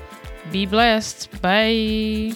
be 0.50 0.64
blessed. 0.64 1.40
Bye. 1.42 2.32